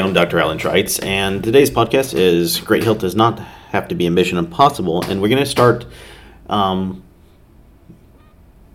I'm 0.00 0.12
Dr. 0.12 0.38
Alan 0.38 0.58
Trites, 0.58 1.04
and 1.04 1.42
today's 1.42 1.70
podcast 1.70 2.16
is 2.16 2.60
Great 2.60 2.84
Health 2.84 3.00
Does 3.00 3.16
Not 3.16 3.40
Have 3.70 3.88
to 3.88 3.96
Be 3.96 4.06
a 4.06 4.12
Mission 4.12 4.38
Impossible. 4.38 5.02
And 5.02 5.20
we're 5.20 5.28
going 5.28 5.42
to 5.42 5.48
start 5.48 5.86
um, 6.48 7.02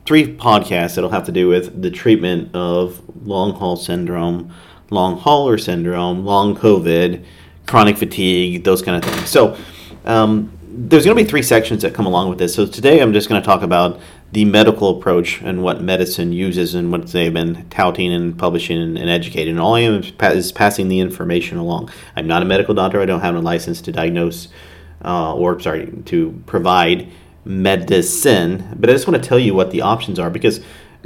three 0.06 0.36
podcasts 0.36 0.96
that'll 0.96 1.12
have 1.12 1.26
to 1.28 1.32
do 1.32 1.48
with 1.48 1.82
the 1.82 1.90
treatment 1.90 2.54
of 2.54 3.02
long 3.26 3.54
haul 3.54 3.78
syndrome, 3.78 4.54
long 4.90 5.18
hauler 5.18 5.58
syndrome, 5.58 6.26
long 6.26 6.58
COVID, 6.58 7.24
chronic 7.68 7.98
fatigue, 7.98 8.66
those 8.66 8.82
kind 8.82 9.02
of 9.02 9.10
things. 9.10 9.30
So, 9.30 9.58
um, 10.04 10.52
there's 10.64 11.06
going 11.06 11.16
to 11.16 11.24
be 11.24 11.30
three 11.30 11.44
sections 11.44 11.84
that 11.84 11.94
come 11.94 12.06
along 12.06 12.30
with 12.30 12.40
this. 12.40 12.54
So, 12.54 12.66
today 12.66 13.00
I'm 13.00 13.14
just 13.14 13.30
going 13.30 13.42
to 13.42 13.46
talk 13.46 13.62
about 13.62 13.98
the 14.34 14.46
medical 14.46 14.98
approach 14.98 15.42
and 15.44 15.62
what 15.62 15.80
medicine 15.80 16.34
uses 16.34 16.74
and 16.74 16.92
what 16.92 17.06
they've 17.08 17.34
been 17.34 17.70
touting 17.70 18.12
and 18.12 18.36
publishing 18.36 18.82
and, 18.82 18.98
and 18.98 19.08
educating. 19.08 19.52
And 19.52 19.60
all 19.60 19.76
I 19.76 19.82
am 19.82 20.02
is, 20.02 20.10
pa- 20.10 20.30
is, 20.30 20.52
passing 20.52 20.88
the 20.88 21.00
information 21.00 21.60
along. 21.60 21.92
I'm 22.16 22.26
not 22.26 22.42
a 22.42 22.46
medical 22.46 22.74
doctor. 22.74 23.00
I 23.00 23.06
don't 23.06 23.22
have 23.22 23.36
a 23.36 23.40
license 23.40 23.80
to 23.82 23.92
diagnose 23.92 24.48
uh, 25.06 25.36
or, 25.36 25.60
sorry, 25.60 25.94
to 26.06 26.42
provide 26.48 27.12
medicine. 27.46 28.76
But 28.80 28.90
I 28.90 28.94
just 28.94 29.08
want 29.08 29.22
to 29.22 29.30
tell 29.30 29.38
you 29.38 29.54
what 29.54 29.70
the 29.70 29.82
options 29.82 30.18
are 30.18 30.32
because 30.32 30.62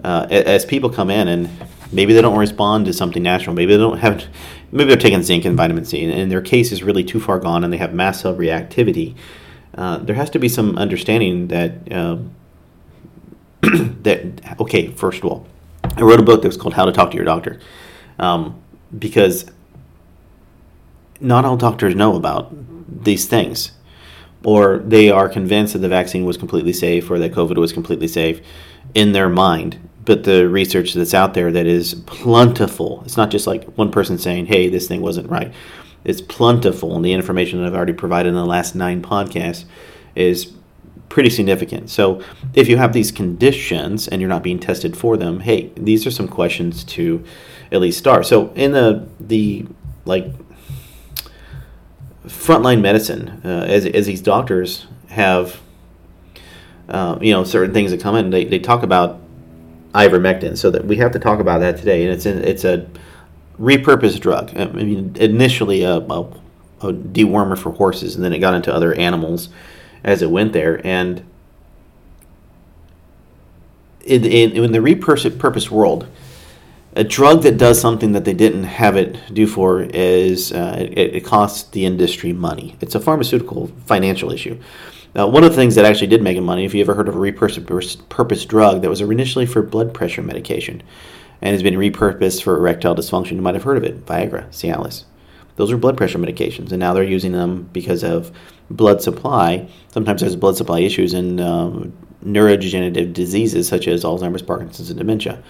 uh, 0.05 0.27
as 0.29 0.63
people 0.63 0.89
come 0.89 1.09
in 1.09 1.27
and 1.27 1.49
maybe 1.91 2.13
they 2.13 2.21
don't 2.21 2.37
respond 2.37 2.85
to 2.85 2.93
something 2.93 3.23
natural, 3.23 3.53
maybe 3.53 3.73
they 3.73 3.81
don't 3.81 3.99
have, 3.99 4.23
maybe 4.71 4.87
they're 4.87 4.97
taking 4.97 5.21
zinc 5.21 5.43
and 5.43 5.57
vitamin 5.57 5.83
C 5.83 6.09
and 6.09 6.31
their 6.31 6.41
case 6.41 6.71
is 6.71 6.81
really 6.81 7.03
too 7.03 7.19
far 7.19 7.39
gone 7.39 7.65
and 7.65 7.73
they 7.73 7.77
have 7.77 7.93
mast 7.93 8.21
cell 8.21 8.33
reactivity. 8.33 9.17
Uh, 9.75 9.97
there 9.97 10.15
has 10.15 10.29
to 10.29 10.39
be 10.39 10.47
some 10.47 10.77
understanding 10.77 11.49
that 11.49 11.91
uh, 11.91 12.17
that 14.03 14.59
okay 14.59 14.87
first 14.91 15.19
of 15.19 15.25
all 15.25 15.47
i 15.95 16.01
wrote 16.01 16.19
a 16.19 16.23
book 16.23 16.41
that 16.41 16.47
was 16.47 16.57
called 16.57 16.73
how 16.73 16.85
to 16.85 16.91
talk 16.91 17.11
to 17.11 17.15
your 17.15 17.25
doctor 17.25 17.59
um, 18.19 18.61
because 18.97 19.45
not 21.19 21.45
all 21.45 21.57
doctors 21.57 21.95
know 21.95 22.15
about 22.15 22.53
these 23.03 23.25
things 23.25 23.71
or 24.43 24.77
they 24.79 25.09
are 25.09 25.27
convinced 25.27 25.73
that 25.73 25.79
the 25.79 25.89
vaccine 25.89 26.25
was 26.25 26.37
completely 26.37 26.73
safe 26.73 27.09
or 27.09 27.19
that 27.19 27.31
covid 27.31 27.57
was 27.57 27.73
completely 27.73 28.07
safe 28.07 28.41
in 28.93 29.11
their 29.11 29.29
mind. 29.29 29.77
But 30.05 30.23
the 30.23 30.47
research 30.47 30.93
that's 30.93 31.13
out 31.13 31.33
there 31.33 31.51
that 31.51 31.67
is 31.67 31.95
plentiful 32.05 33.03
it's 33.05 33.17
not 33.17 33.29
just 33.29 33.47
like 33.47 33.65
one 33.73 33.91
person 33.91 34.17
saying 34.17 34.45
hey 34.45 34.69
this 34.69 34.87
thing 34.87 35.01
wasn't 35.01 35.29
right. 35.29 35.53
It's 36.03 36.21
plentiful 36.21 36.95
and 36.95 37.03
the 37.03 37.13
information 37.13 37.59
that 37.59 37.67
i've 37.67 37.75
already 37.75 37.93
provided 37.93 38.29
in 38.29 38.35
the 38.35 38.45
last 38.45 38.75
nine 38.75 39.01
podcasts 39.01 39.65
is 40.15 40.53
pretty 41.09 41.29
significant. 41.29 41.89
So 41.89 42.21
if 42.53 42.67
you 42.67 42.77
have 42.77 42.93
these 42.93 43.11
conditions 43.11 44.07
and 44.07 44.21
you're 44.21 44.29
not 44.29 44.43
being 44.43 44.59
tested 44.59 44.95
for 44.97 45.17
them, 45.17 45.39
hey, 45.39 45.71
these 45.75 46.05
are 46.05 46.11
some 46.11 46.27
questions 46.27 46.83
to 46.85 47.23
at 47.71 47.81
least 47.81 47.97
start. 47.97 48.25
So 48.25 48.51
in 48.53 48.71
the 48.71 49.07
the 49.19 49.65
like 50.05 50.31
frontline 52.25 52.81
medicine, 52.81 53.41
uh, 53.43 53.65
as 53.67 53.85
as 53.85 54.05
these 54.05 54.21
doctors 54.21 54.87
have, 55.09 55.61
uh, 56.89 57.17
you 57.21 57.33
know, 57.33 57.43
certain 57.43 57.73
things 57.73 57.91
that 57.91 58.01
come 58.01 58.15
in, 58.15 58.29
they, 58.29 58.45
they 58.45 58.59
talk 58.59 58.83
about 58.83 59.19
ivermectin. 59.93 60.57
So 60.57 60.71
that 60.71 60.85
we 60.85 60.97
have 60.97 61.11
to 61.13 61.19
talk 61.19 61.39
about 61.39 61.59
that 61.59 61.77
today, 61.77 62.03
and 62.03 62.13
it's 62.13 62.25
in, 62.25 62.43
it's 62.43 62.63
a 62.63 62.87
repurposed 63.59 64.19
drug. 64.19 64.55
I 64.55 64.65
mean, 64.65 65.15
initially 65.19 65.83
a, 65.83 65.95
a, 65.97 66.21
a 66.81 66.93
dewormer 66.93 67.57
for 67.57 67.71
horses, 67.71 68.15
and 68.15 68.23
then 68.23 68.33
it 68.33 68.39
got 68.39 68.53
into 68.53 68.73
other 68.73 68.93
animals 68.93 69.49
as 70.03 70.21
it 70.21 70.29
went 70.29 70.53
there. 70.53 70.85
And 70.85 71.23
in, 74.01 74.25
in, 74.25 74.63
in 74.63 74.71
the 74.71 74.79
repurposed 74.79 75.69
world, 75.69 76.07
a 76.97 77.03
drug 77.03 77.43
that 77.43 77.57
does 77.57 77.79
something 77.79 78.13
that 78.13 78.25
they 78.25 78.33
didn't 78.33 78.63
have 78.63 78.97
it 78.97 79.17
do 79.31 79.45
for 79.45 79.81
is 79.81 80.51
uh, 80.51 80.87
it, 80.91 81.15
it, 81.15 81.25
costs 81.25 81.69
the 81.69 81.85
industry 81.85 82.33
money. 82.33 82.75
It's 82.81 82.95
a 82.95 82.99
pharmaceutical 82.99 83.67
financial 83.85 84.31
issue. 84.31 84.59
Now, 85.13 85.27
one 85.27 85.43
of 85.43 85.51
the 85.51 85.55
things 85.55 85.75
that 85.75 85.85
actually 85.85 86.07
did 86.07 86.23
make 86.23 86.37
it 86.37 86.41
money, 86.41 86.65
if 86.65 86.73
you 86.73 86.81
ever 86.81 86.95
heard 86.95 87.07
of 87.07 87.15
a 87.15 87.19
repurposed 87.19 88.47
drug 88.47 88.81
that 88.81 88.89
was 88.89 89.01
initially 89.01 89.45
for 89.45 89.61
blood 89.61 89.93
pressure 89.93 90.23
medication 90.23 90.81
and 91.41 91.53
has 91.53 91.61
been 91.61 91.75
repurposed 91.75 92.41
for 92.41 92.57
erectile 92.57 92.95
dysfunction, 92.95 93.33
you 93.33 93.41
might 93.41 93.53
have 93.55 93.63
heard 93.63 93.77
of 93.77 93.83
it 93.83 94.05
Viagra, 94.05 94.47
Cialis. 94.49 95.03
Those 95.55 95.71
are 95.71 95.77
blood 95.77 95.97
pressure 95.97 96.19
medications, 96.19 96.71
and 96.71 96.79
now 96.79 96.93
they're 96.93 97.03
using 97.03 97.31
them 97.31 97.69
because 97.73 98.03
of 98.03 98.31
blood 98.69 99.01
supply. 99.01 99.67
Sometimes 99.89 100.21
there's 100.21 100.35
blood 100.35 100.57
supply 100.57 100.79
issues 100.79 101.13
in 101.13 101.39
um, 101.39 101.93
neurodegenerative 102.23 103.13
diseases 103.13 103.67
such 103.67 103.87
as 103.87 104.03
Alzheimer's, 104.03 104.41
Parkinson's, 104.41 104.89
and 104.89 104.99
dementia. 104.99 105.41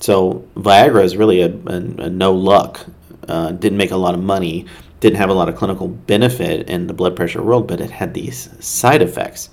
So 0.00 0.46
Viagra 0.56 1.04
is 1.04 1.16
really 1.16 1.42
a, 1.42 1.48
a, 1.48 1.76
a 1.76 2.10
no 2.10 2.32
luck. 2.32 2.84
Uh, 3.28 3.52
didn't 3.52 3.78
make 3.78 3.92
a 3.92 3.96
lot 3.96 4.14
of 4.14 4.22
money. 4.22 4.66
Didn't 5.00 5.18
have 5.18 5.30
a 5.30 5.34
lot 5.34 5.48
of 5.48 5.56
clinical 5.56 5.88
benefit 5.88 6.68
in 6.68 6.86
the 6.86 6.94
blood 6.94 7.14
pressure 7.16 7.42
world, 7.42 7.66
but 7.68 7.80
it 7.80 7.90
had 7.90 8.14
these 8.14 8.48
side 8.64 9.02
effects. 9.02 9.50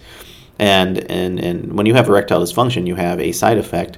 And 0.57 0.99
and 1.09 1.39
and 1.39 1.73
when 1.73 1.85
you 1.85 1.93
have 1.93 2.09
erectile 2.09 2.41
dysfunction, 2.41 2.87
you 2.87 2.95
have 2.95 3.19
a 3.19 3.31
side 3.31 3.57
effect, 3.57 3.97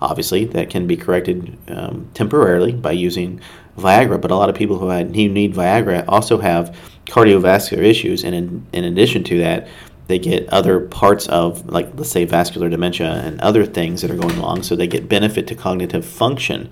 obviously 0.00 0.44
that 0.46 0.70
can 0.70 0.86
be 0.86 0.96
corrected 0.96 1.56
um, 1.68 2.08
temporarily 2.14 2.72
by 2.72 2.92
using 2.92 3.40
Viagra, 3.76 4.20
but 4.20 4.30
a 4.30 4.36
lot 4.36 4.48
of 4.48 4.54
people 4.56 4.78
who, 4.78 4.88
had, 4.88 5.14
who 5.14 5.28
need 5.28 5.54
Viagra 5.54 6.04
also 6.08 6.38
have 6.38 6.76
cardiovascular 7.08 7.82
issues, 7.82 8.22
and 8.24 8.34
in, 8.34 8.66
in 8.72 8.84
addition 8.84 9.24
to 9.24 9.38
that, 9.38 9.68
they 10.06 10.18
get 10.18 10.48
other 10.48 10.80
parts 10.80 11.28
of, 11.28 11.66
like, 11.66 11.90
let's 11.94 12.10
say, 12.10 12.24
vascular 12.24 12.68
dementia 12.68 13.10
and 13.24 13.40
other 13.40 13.66
things 13.66 14.00
that 14.00 14.10
are 14.10 14.16
going 14.16 14.36
along, 14.38 14.62
so 14.62 14.74
they 14.74 14.86
get 14.86 15.08
benefit 15.08 15.46
to 15.48 15.54
cognitive 15.54 16.04
function. 16.04 16.70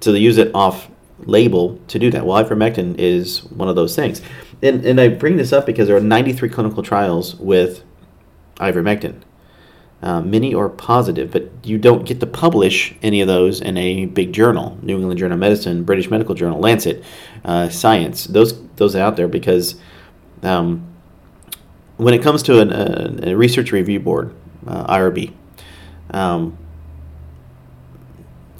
So 0.00 0.12
they 0.12 0.20
use 0.20 0.38
it 0.38 0.54
off 0.54 0.88
label 1.18 1.80
to 1.88 1.98
do 1.98 2.10
that. 2.10 2.26
Well, 2.26 2.42
ivermectin 2.44 2.96
is 2.98 3.44
one 3.44 3.68
of 3.68 3.74
those 3.74 3.96
things. 3.96 4.22
And, 4.62 4.84
and 4.84 5.00
I 5.00 5.08
bring 5.08 5.36
this 5.36 5.52
up 5.52 5.66
because 5.66 5.88
there 5.88 5.96
are 5.96 6.00
93 6.00 6.48
clinical 6.48 6.82
trials 6.82 7.34
with 7.36 7.82
ivermectin. 8.56 9.22
Uh, 10.06 10.20
many 10.20 10.54
are 10.54 10.68
positive, 10.68 11.32
but 11.32 11.50
you 11.64 11.78
don't 11.78 12.06
get 12.06 12.20
to 12.20 12.26
publish 12.28 12.94
any 13.02 13.20
of 13.20 13.26
those 13.26 13.60
in 13.60 13.76
a 13.76 14.04
big 14.04 14.32
journal: 14.32 14.78
New 14.80 14.98
England 14.98 15.18
Journal 15.18 15.34
of 15.34 15.40
Medicine, 15.40 15.82
British 15.82 16.08
Medical 16.08 16.32
Journal, 16.36 16.60
Lancet, 16.60 17.02
uh, 17.44 17.68
Science. 17.68 18.24
Those 18.26 18.62
those 18.76 18.94
are 18.94 19.00
out 19.00 19.16
there 19.16 19.26
because 19.26 19.74
um, 20.44 20.86
when 21.96 22.14
it 22.14 22.22
comes 22.22 22.44
to 22.44 22.60
an, 22.60 22.72
a, 22.72 23.30
a, 23.32 23.36
research 23.36 23.72
review 23.72 23.98
board, 23.98 24.32
uh, 24.68 24.94
IRB, 24.94 25.32
um, 26.10 26.56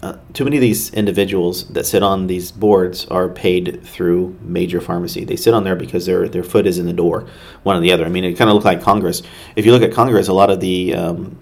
uh, 0.02 0.18
too 0.32 0.44
many 0.44 0.56
of 0.56 0.60
these 0.60 0.92
individuals 0.92 1.68
that 1.68 1.86
sit 1.86 2.02
on 2.02 2.26
these 2.26 2.52
boards 2.52 3.06
are 3.06 3.28
paid 3.28 3.82
through 3.82 4.36
major 4.40 4.80
pharmacy. 4.80 5.24
They 5.24 5.36
sit 5.36 5.54
on 5.54 5.64
there 5.64 5.76
because 5.76 6.06
their 6.06 6.28
their 6.28 6.42
foot 6.42 6.66
is 6.66 6.78
in 6.78 6.86
the 6.86 6.92
door, 6.92 7.26
one 7.62 7.76
or 7.76 7.80
the 7.80 7.92
other. 7.92 8.04
I 8.04 8.08
mean, 8.08 8.24
it 8.24 8.34
kind 8.34 8.50
of 8.50 8.54
looks 8.54 8.66
like 8.66 8.82
Congress. 8.82 9.22
If 9.56 9.64
you 9.64 9.72
look 9.72 9.82
at 9.82 9.92
Congress, 9.92 10.28
a 10.28 10.32
lot 10.32 10.50
of 10.50 10.60
the 10.60 10.94
um, 10.94 11.38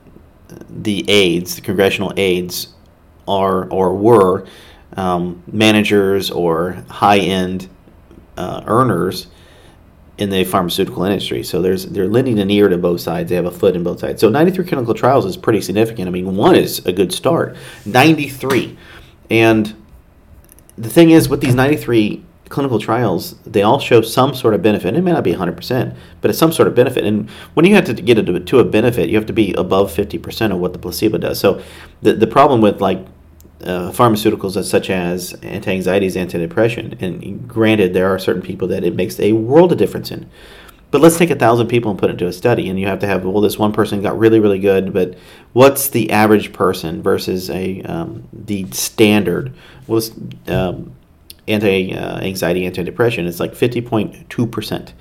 the 0.70 1.04
aides, 1.08 1.56
the 1.56 1.62
congressional 1.62 2.12
aides, 2.16 2.68
are 3.26 3.68
or 3.70 3.94
were 3.94 4.46
um, 4.96 5.42
managers 5.50 6.30
or 6.30 6.84
high 6.88 7.18
end 7.18 7.68
uh, 8.36 8.62
earners 8.66 9.26
in 10.16 10.30
the 10.30 10.44
pharmaceutical 10.44 11.04
industry. 11.04 11.42
So 11.42 11.60
there's 11.60 11.86
they're 11.86 12.08
lending 12.08 12.38
an 12.38 12.50
ear 12.50 12.68
to 12.68 12.78
both 12.78 13.00
sides. 13.00 13.28
They 13.28 13.36
have 13.36 13.46
a 13.46 13.50
foot 13.50 13.74
in 13.74 13.82
both 13.82 14.00
sides. 14.00 14.20
So 14.20 14.28
93 14.28 14.64
clinical 14.66 14.94
trials 14.94 15.24
is 15.24 15.36
pretty 15.36 15.60
significant. 15.60 16.08
I 16.08 16.10
mean, 16.10 16.36
one 16.36 16.54
is 16.54 16.84
a 16.86 16.92
good 16.92 17.12
start. 17.12 17.56
93, 17.84 18.76
and 19.30 19.74
the 20.76 20.88
thing 20.88 21.10
is 21.10 21.28
with 21.28 21.40
these 21.40 21.54
93 21.54 22.24
clinical 22.48 22.78
trials, 22.78 23.36
they 23.44 23.62
all 23.62 23.78
show 23.78 24.00
some 24.02 24.34
sort 24.34 24.54
of 24.54 24.62
benefit. 24.62 24.94
It 24.94 25.02
may 25.02 25.12
not 25.12 25.24
be 25.24 25.32
100%, 25.32 25.96
but 26.20 26.30
it's 26.30 26.38
some 26.38 26.52
sort 26.52 26.68
of 26.68 26.74
benefit. 26.74 27.04
And 27.04 27.28
when 27.54 27.66
you 27.66 27.74
have 27.74 27.84
to 27.86 27.94
get 27.94 28.18
it 28.18 28.46
to 28.46 28.58
a 28.58 28.64
benefit, 28.64 29.08
you 29.08 29.16
have 29.16 29.26
to 29.26 29.32
be 29.32 29.52
above 29.54 29.92
50% 29.92 30.52
of 30.52 30.58
what 30.58 30.72
the 30.72 30.78
placebo 30.78 31.18
does. 31.18 31.40
So 31.40 31.62
the, 32.02 32.12
the 32.12 32.26
problem 32.26 32.60
with 32.60 32.80
like 32.80 33.04
uh, 33.64 33.90
pharmaceuticals 33.90 34.62
such 34.64 34.90
as 34.90 35.32
anti-anxieties, 35.42 36.16
antidepressant, 36.16 37.00
and 37.02 37.48
granted, 37.48 37.94
there 37.94 38.08
are 38.08 38.18
certain 38.18 38.42
people 38.42 38.68
that 38.68 38.84
it 38.84 38.94
makes 38.94 39.18
a 39.18 39.32
world 39.32 39.72
of 39.72 39.78
difference 39.78 40.10
in. 40.10 40.28
But 40.90 41.00
let's 41.00 41.18
take 41.18 41.30
a 41.30 41.34
thousand 41.34 41.66
people 41.66 41.90
and 41.90 41.98
put 41.98 42.10
it 42.10 42.12
into 42.12 42.28
a 42.28 42.32
study, 42.32 42.68
and 42.68 42.78
you 42.78 42.86
have 42.86 43.00
to 43.00 43.06
have 43.08 43.24
well, 43.24 43.40
this 43.40 43.58
one 43.58 43.72
person 43.72 44.00
got 44.00 44.16
really, 44.16 44.38
really 44.38 44.60
good, 44.60 44.92
but 44.92 45.16
what's 45.52 45.88
the 45.88 46.12
average 46.12 46.52
person 46.52 47.02
versus 47.02 47.50
a 47.50 47.82
um, 47.82 48.28
the 48.32 48.70
standard? 48.70 49.52
Well, 49.88 50.02
um, 50.46 50.94
anti-anxiety, 51.48 52.70
antidepressant, 52.70 53.26
it's 53.26 53.40
like 53.40 53.56
fifty 53.56 53.80
point 53.80 54.30
two 54.30 54.46
percent. 54.46 54.94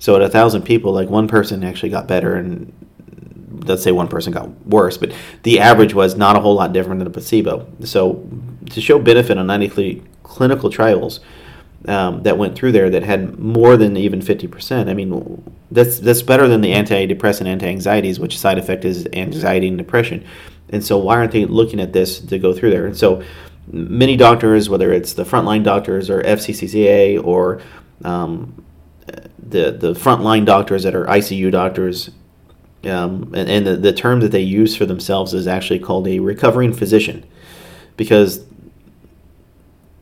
So 0.00 0.16
at 0.16 0.22
a 0.22 0.28
thousand 0.28 0.62
people, 0.62 0.92
like 0.92 1.08
one 1.08 1.28
person 1.28 1.62
actually 1.62 1.90
got 1.90 2.08
better, 2.08 2.34
and 2.34 2.72
let's 3.64 3.82
say 3.82 3.92
one 3.92 4.08
person 4.08 4.32
got 4.32 4.48
worse, 4.66 4.96
but 4.96 5.12
the 5.42 5.60
average 5.60 5.94
was 5.94 6.16
not 6.16 6.36
a 6.36 6.40
whole 6.40 6.54
lot 6.54 6.72
different 6.72 6.98
than 6.98 7.06
a 7.06 7.10
placebo. 7.10 7.66
So 7.84 8.28
to 8.70 8.80
show 8.80 8.98
benefit 8.98 9.38
on 9.38 9.46
93 9.46 10.02
clinical 10.22 10.70
trials 10.70 11.20
um, 11.86 12.22
that 12.22 12.36
went 12.36 12.56
through 12.56 12.72
there 12.72 12.90
that 12.90 13.02
had 13.02 13.38
more 13.38 13.76
than 13.76 13.96
even 13.96 14.20
50%, 14.20 14.88
I 14.88 14.94
mean, 14.94 15.42
that's 15.70 15.98
that's 16.00 16.22
better 16.22 16.48
than 16.48 16.60
the 16.60 16.72
antidepressant, 16.72 17.46
anti-anxieties, 17.46 18.20
which 18.20 18.38
side 18.38 18.58
effect 18.58 18.84
is 18.84 19.06
anxiety 19.12 19.68
and 19.68 19.78
depression. 19.78 20.24
And 20.68 20.84
so 20.84 20.98
why 20.98 21.16
aren't 21.16 21.32
they 21.32 21.44
looking 21.44 21.80
at 21.80 21.92
this 21.92 22.18
to 22.20 22.38
go 22.38 22.52
through 22.52 22.70
there? 22.70 22.86
And 22.86 22.96
so 22.96 23.22
many 23.68 24.16
doctors, 24.16 24.68
whether 24.68 24.92
it's 24.92 25.12
the 25.12 25.24
frontline 25.24 25.62
doctors 25.62 26.10
or 26.10 26.22
FCCCA 26.22 27.24
or 27.24 27.60
um, 28.04 28.64
the 29.38 29.70
the 29.70 29.92
frontline 29.92 30.44
doctors 30.44 30.82
that 30.82 30.94
are 30.94 31.06
ICU 31.06 31.50
doctors, 31.50 32.10
um, 32.88 33.32
and, 33.34 33.48
and 33.48 33.66
the, 33.66 33.76
the 33.76 33.92
term 33.92 34.20
that 34.20 34.32
they 34.32 34.40
use 34.40 34.76
for 34.76 34.86
themselves 34.86 35.34
is 35.34 35.46
actually 35.46 35.78
called 35.78 36.06
a 36.08 36.20
recovering 36.20 36.72
physician, 36.72 37.24
because 37.96 38.44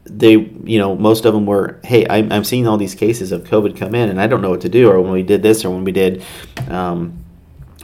they, 0.05 0.33
you 0.65 0.79
know, 0.79 0.95
most 0.95 1.25
of 1.25 1.33
them 1.35 1.47
were, 1.47 1.81
hey, 1.85 2.07
I'm, 2.09 2.31
I'm 2.31 2.45
seeing 2.45 2.67
all 2.67 2.77
these 2.77 2.95
cases 2.95 3.33
of 3.33 3.45
COVID 3.45 3.77
come 3.77 3.95
in, 3.95 4.09
and 4.09 4.21
I 4.21 4.27
don't 4.27 4.43
know 4.43 4.51
what 4.51 4.61
to 4.61 4.69
do, 4.69 4.91
or 4.91 5.01
when 5.01 5.13
we 5.13 5.23
did 5.23 5.43
this, 5.43 5.65
or 5.65 5.71
when 5.71 5.85
we 5.85 5.93
did 5.93 6.23
um, 6.69 7.25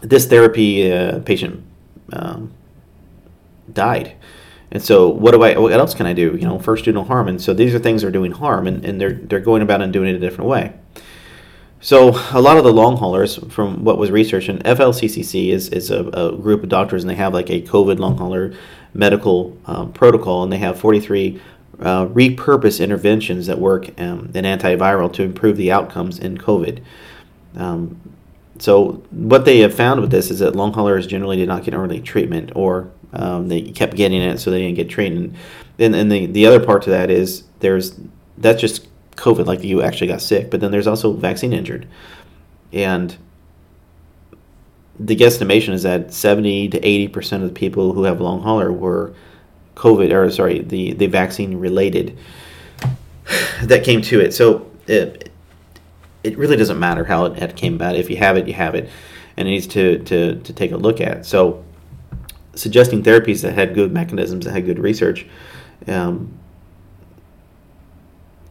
this 0.02 0.26
therapy, 0.26 0.92
uh, 0.92 1.20
patient 1.20 1.64
um, 2.12 2.52
died. 3.72 4.16
And 4.72 4.82
so, 4.82 5.08
what 5.08 5.32
do 5.32 5.42
I? 5.42 5.58
What 5.58 5.72
else 5.72 5.94
can 5.94 6.06
I 6.06 6.12
do? 6.12 6.36
You 6.36 6.46
know, 6.46 6.58
first 6.58 6.84
do 6.84 6.92
no 6.92 7.02
harm. 7.02 7.26
And 7.26 7.42
so, 7.42 7.52
these 7.52 7.74
are 7.74 7.80
things 7.80 8.02
that 8.02 8.08
are 8.08 8.12
doing 8.12 8.30
harm, 8.30 8.68
and, 8.68 8.84
and 8.84 9.00
they're 9.00 9.14
they're 9.14 9.40
going 9.40 9.62
about 9.62 9.82
and 9.82 9.92
doing 9.92 10.08
it 10.08 10.14
a 10.14 10.20
different 10.20 10.48
way. 10.48 10.74
So, 11.82 12.10
a 12.32 12.40
lot 12.42 12.58
of 12.58 12.64
the 12.64 12.72
long 12.72 12.98
haulers, 12.98 13.36
from 13.48 13.84
what 13.84 13.96
was 13.96 14.10
researched, 14.10 14.50
and 14.50 14.62
FLCCC 14.64 15.48
is 15.48 15.70
is 15.70 15.90
a, 15.90 16.04
a 16.08 16.36
group 16.36 16.62
of 16.62 16.68
doctors, 16.68 17.02
and 17.02 17.10
they 17.10 17.14
have 17.14 17.32
like 17.32 17.48
a 17.48 17.62
COVID 17.62 17.98
long 17.98 18.18
hauler 18.18 18.52
medical 18.92 19.56
um, 19.64 19.92
protocol, 19.92 20.42
and 20.42 20.52
they 20.52 20.58
have 20.58 20.78
43 20.78 21.40
uh, 21.80 22.06
repurpose 22.06 22.82
interventions 22.84 23.46
that 23.46 23.58
work 23.58 23.88
um, 23.98 24.30
in 24.34 24.44
antiviral 24.44 25.10
to 25.14 25.22
improve 25.22 25.56
the 25.56 25.72
outcomes 25.72 26.18
in 26.18 26.36
COVID. 26.36 26.82
Um, 27.56 27.98
so 28.58 29.02
what 29.10 29.46
they 29.46 29.60
have 29.60 29.74
found 29.74 30.02
with 30.02 30.10
this 30.10 30.30
is 30.30 30.40
that 30.40 30.54
long 30.54 30.74
haulers 30.74 31.06
generally 31.06 31.38
did 31.38 31.48
not 31.48 31.64
get 31.64 31.72
early 31.72 32.02
treatment, 32.02 32.52
or 32.54 32.90
um, 33.14 33.48
they 33.48 33.62
kept 33.62 33.96
getting 33.96 34.20
it, 34.20 34.38
so 34.38 34.50
they 34.50 34.60
didn't 34.60 34.76
get 34.76 34.90
treated. 34.90 35.34
And, 35.78 35.96
and 35.96 36.12
the 36.12 36.26
the 36.26 36.44
other 36.44 36.62
part 36.62 36.82
to 36.82 36.90
that 36.90 37.10
is 37.10 37.44
there's 37.60 37.98
that's 38.36 38.60
just 38.60 38.86
COVID, 39.20 39.46
like 39.46 39.62
you 39.62 39.82
actually 39.82 40.08
got 40.08 40.22
sick, 40.22 40.50
but 40.50 40.60
then 40.60 40.70
there's 40.70 40.86
also 40.86 41.12
vaccine 41.12 41.52
injured, 41.52 41.86
and 42.72 43.16
the 44.98 45.16
guesstimation 45.16 45.72
is 45.72 45.82
that 45.84 46.12
70 46.12 46.68
to 46.70 46.86
80 46.86 47.08
percent 47.08 47.42
of 47.42 47.50
the 47.50 47.54
people 47.54 47.92
who 47.92 48.04
have 48.04 48.20
long 48.20 48.42
hauler 48.42 48.72
were 48.72 49.14
COVID, 49.76 50.12
or 50.12 50.30
sorry, 50.30 50.60
the 50.60 50.92
the 50.94 51.06
vaccine 51.06 51.58
related 51.58 52.18
that 53.62 53.84
came 53.84 54.02
to 54.02 54.20
it. 54.20 54.32
So 54.34 54.70
it, 54.86 55.30
it 56.22 56.36
really 56.36 56.56
doesn't 56.56 56.78
matter 56.78 57.04
how 57.04 57.26
it, 57.26 57.42
it 57.42 57.56
came 57.56 57.74
about. 57.74 57.96
If 57.96 58.10
you 58.10 58.16
have 58.16 58.36
it, 58.36 58.46
you 58.46 58.54
have 58.54 58.74
it, 58.74 58.90
and 59.36 59.48
it 59.48 59.50
needs 59.50 59.66
to, 59.68 59.98
to, 60.00 60.40
to 60.40 60.52
take 60.52 60.72
a 60.72 60.76
look 60.76 61.00
at. 61.00 61.24
So, 61.24 61.64
suggesting 62.54 63.02
therapies 63.02 63.42
that 63.42 63.54
had 63.54 63.74
good 63.74 63.92
mechanisms, 63.92 64.44
that 64.44 64.52
had 64.52 64.66
good 64.66 64.78
research, 64.78 65.26
um, 65.86 66.38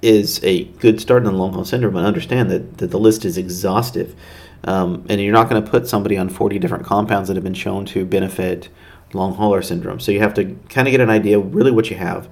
is 0.02 0.44
a 0.44 0.64
good 0.64 1.02
start 1.02 1.26
in 1.26 1.32
the 1.32 1.38
long 1.38 1.54
haul 1.54 1.66
syndrome. 1.66 1.96
And 1.96 2.06
understand 2.06 2.50
that, 2.52 2.78
that 2.78 2.92
the 2.92 3.00
list 3.00 3.26
is 3.26 3.38
exhaustive. 3.38 4.16
Um, 4.64 5.06
and 5.10 5.22
you're 5.22 5.34
not 5.34 5.50
going 5.50 5.64
to 5.64 5.70
put 5.70 5.88
somebody 5.88 6.18
on 6.18 6.30
40 6.30 6.60
different 6.60 6.86
compounds 6.86 7.28
that 7.28 7.36
have 7.36 7.44
been 7.44 7.54
shown 7.54 7.86
to 7.88 8.06
benefit 8.06 8.70
long 9.14 9.34
hauler 9.36 9.62
syndrome. 9.62 10.00
So 10.00 10.12
you 10.12 10.20
have 10.20 10.34
to 10.36 10.56
kind 10.70 10.88
of 10.88 10.92
get 10.92 11.02
an 11.02 11.10
idea 11.10 11.40
really 11.40 11.72
what 11.72 11.90
you 11.90 11.98
have, 11.98 12.30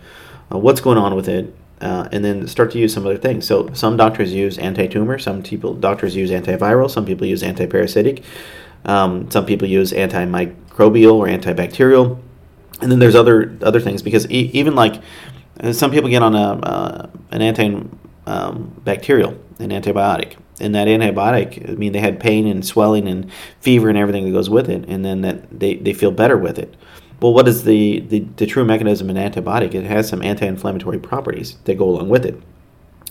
uh, 0.51 0.57
what's 0.57 0.81
going 0.81 0.97
on 0.97 1.15
with 1.15 1.27
it, 1.27 1.55
uh, 1.81 2.09
and 2.11 2.23
then 2.23 2.47
start 2.47 2.71
to 2.71 2.79
use 2.79 2.93
some 2.93 3.05
other 3.05 3.17
things. 3.17 3.45
So 3.45 3.71
some 3.73 3.97
doctors 3.97 4.33
use 4.33 4.57
anti-tumor, 4.57 5.19
some 5.19 5.43
people 5.43 5.73
doctors 5.73 6.15
use 6.15 6.31
antiviral, 6.31 6.89
some 6.89 7.05
people 7.05 7.27
use 7.27 7.43
antiparasitic, 7.43 8.23
um, 8.85 9.29
some 9.29 9.45
people 9.45 9.67
use 9.67 9.91
antimicrobial 9.91 11.13
or 11.13 11.27
antibacterial, 11.27 12.19
and 12.81 12.91
then 12.91 12.99
there's 12.99 13.15
other 13.15 13.57
other 13.61 13.79
things 13.79 14.01
because 14.01 14.29
e- 14.29 14.51
even 14.53 14.75
like 14.75 15.01
some 15.71 15.91
people 15.91 16.09
get 16.09 16.21
on 16.21 16.35
a 16.35 16.59
uh, 16.65 17.09
an 17.31 17.41
antibacterial, 17.41 19.29
um, 19.29 19.43
an 19.59 19.69
antibiotic, 19.69 20.35
and 20.59 20.73
that 20.75 20.87
antibiotic, 20.87 21.69
I 21.69 21.73
mean, 21.73 21.91
they 21.93 21.99
had 21.99 22.19
pain 22.19 22.47
and 22.47 22.65
swelling 22.65 23.07
and 23.07 23.31
fever 23.59 23.89
and 23.89 23.97
everything 23.97 24.25
that 24.25 24.31
goes 24.31 24.49
with 24.49 24.69
it, 24.69 24.85
and 24.87 25.05
then 25.05 25.21
that 25.21 25.59
they, 25.59 25.75
they 25.75 25.93
feel 25.93 26.11
better 26.11 26.37
with 26.37 26.57
it. 26.57 26.75
Well, 27.19 27.33
what 27.33 27.47
is 27.47 27.63
the, 27.63 28.01
the, 28.01 28.19
the 28.37 28.45
true 28.45 28.65
mechanism 28.65 29.09
in 29.09 29.15
antibiotic? 29.15 29.73
It 29.73 29.85
has 29.85 30.07
some 30.07 30.21
anti 30.21 30.45
inflammatory 30.45 30.99
properties 30.99 31.57
that 31.65 31.75
go 31.75 31.89
along 31.89 32.09
with 32.09 32.25
it. 32.25 32.39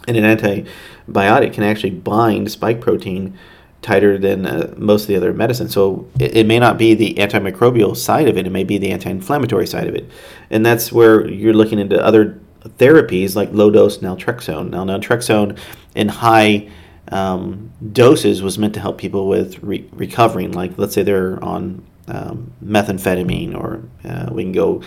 And 0.07 0.17
an 0.17 0.25
antibiotic 0.25 1.53
can 1.53 1.65
actually 1.65 1.91
bind 1.91 2.51
spike 2.51 2.81
protein 2.81 3.37
tighter 3.87 4.19
than 4.19 4.45
uh, 4.47 4.75
most 4.77 5.03
of 5.03 5.09
the 5.09 5.17
other 5.17 5.33
medicines. 5.33 5.73
So 5.73 6.09
it, 6.19 6.39
it, 6.39 6.47
may 6.47 6.59
not 6.59 6.77
be 6.77 6.95
the 6.95 7.15
antimicrobial 7.15 7.97
side 7.97 8.27
of 8.29 8.37
it, 8.37 8.45
it 8.45 8.51
may 8.51 8.65
be 8.65 8.79
the 8.79 8.91
anti 8.91 9.09
inflammatory 9.09 9.67
side 9.67 9.87
of 9.87 9.95
it. 9.95 10.11
And 10.51 10.67
that's 10.67 10.91
where 10.91 11.27
you're 11.29 11.55
looking 11.55 11.79
into 11.79 12.05
other 12.05 12.41
therapies 12.65 13.37
like 13.37 13.49
low 13.53 13.71
dose 13.71 13.99
naltrexone. 13.99 14.71
Now, 14.71 14.85
naltrexone 14.85 15.57
in 15.95 16.09
high 16.09 16.69
um, 17.13 17.71
doses 17.93 18.43
was 18.43 18.59
meant 18.59 18.75
to 18.75 18.81
help 18.81 18.99
people 18.99 19.29
with 19.29 19.63
re- 19.63 19.89
recovering. 19.93 20.51
Like, 20.51 20.77
let's 20.77 20.93
say 20.93 21.05
they're 21.05 21.43
on 21.45 21.87
um, 22.09 22.53
methamphetamine 22.65 23.55
or 23.55 23.85
uh, 24.05 24.29
we 24.33 24.43
can 24.43 24.53
go 24.53 24.83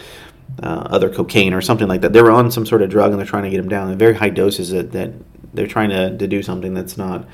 uh, 0.61 0.87
other 0.89 1.09
cocaine 1.09 1.53
or 1.53 1.61
something 1.61 1.87
like 1.87 2.01
that. 2.01 2.11
They 2.11 2.21
were 2.21 2.31
on 2.31 2.51
some 2.51 2.65
sort 2.65 2.81
of 2.81 2.89
drug 2.89 3.11
and 3.11 3.19
they're 3.19 3.25
trying 3.25 3.45
to 3.45 3.49
get 3.49 3.57
them 3.57 3.69
down 3.69 3.89
in 3.91 3.97
very 3.97 4.15
high 4.15 4.29
doses 4.29 4.71
that, 4.71 4.91
that 4.91 5.13
they're 5.53 5.67
trying 5.67 5.89
to, 5.89 6.17
to 6.17 6.27
do 6.27 6.43
something 6.43 6.73
that's 6.73 6.97
not 6.97 7.25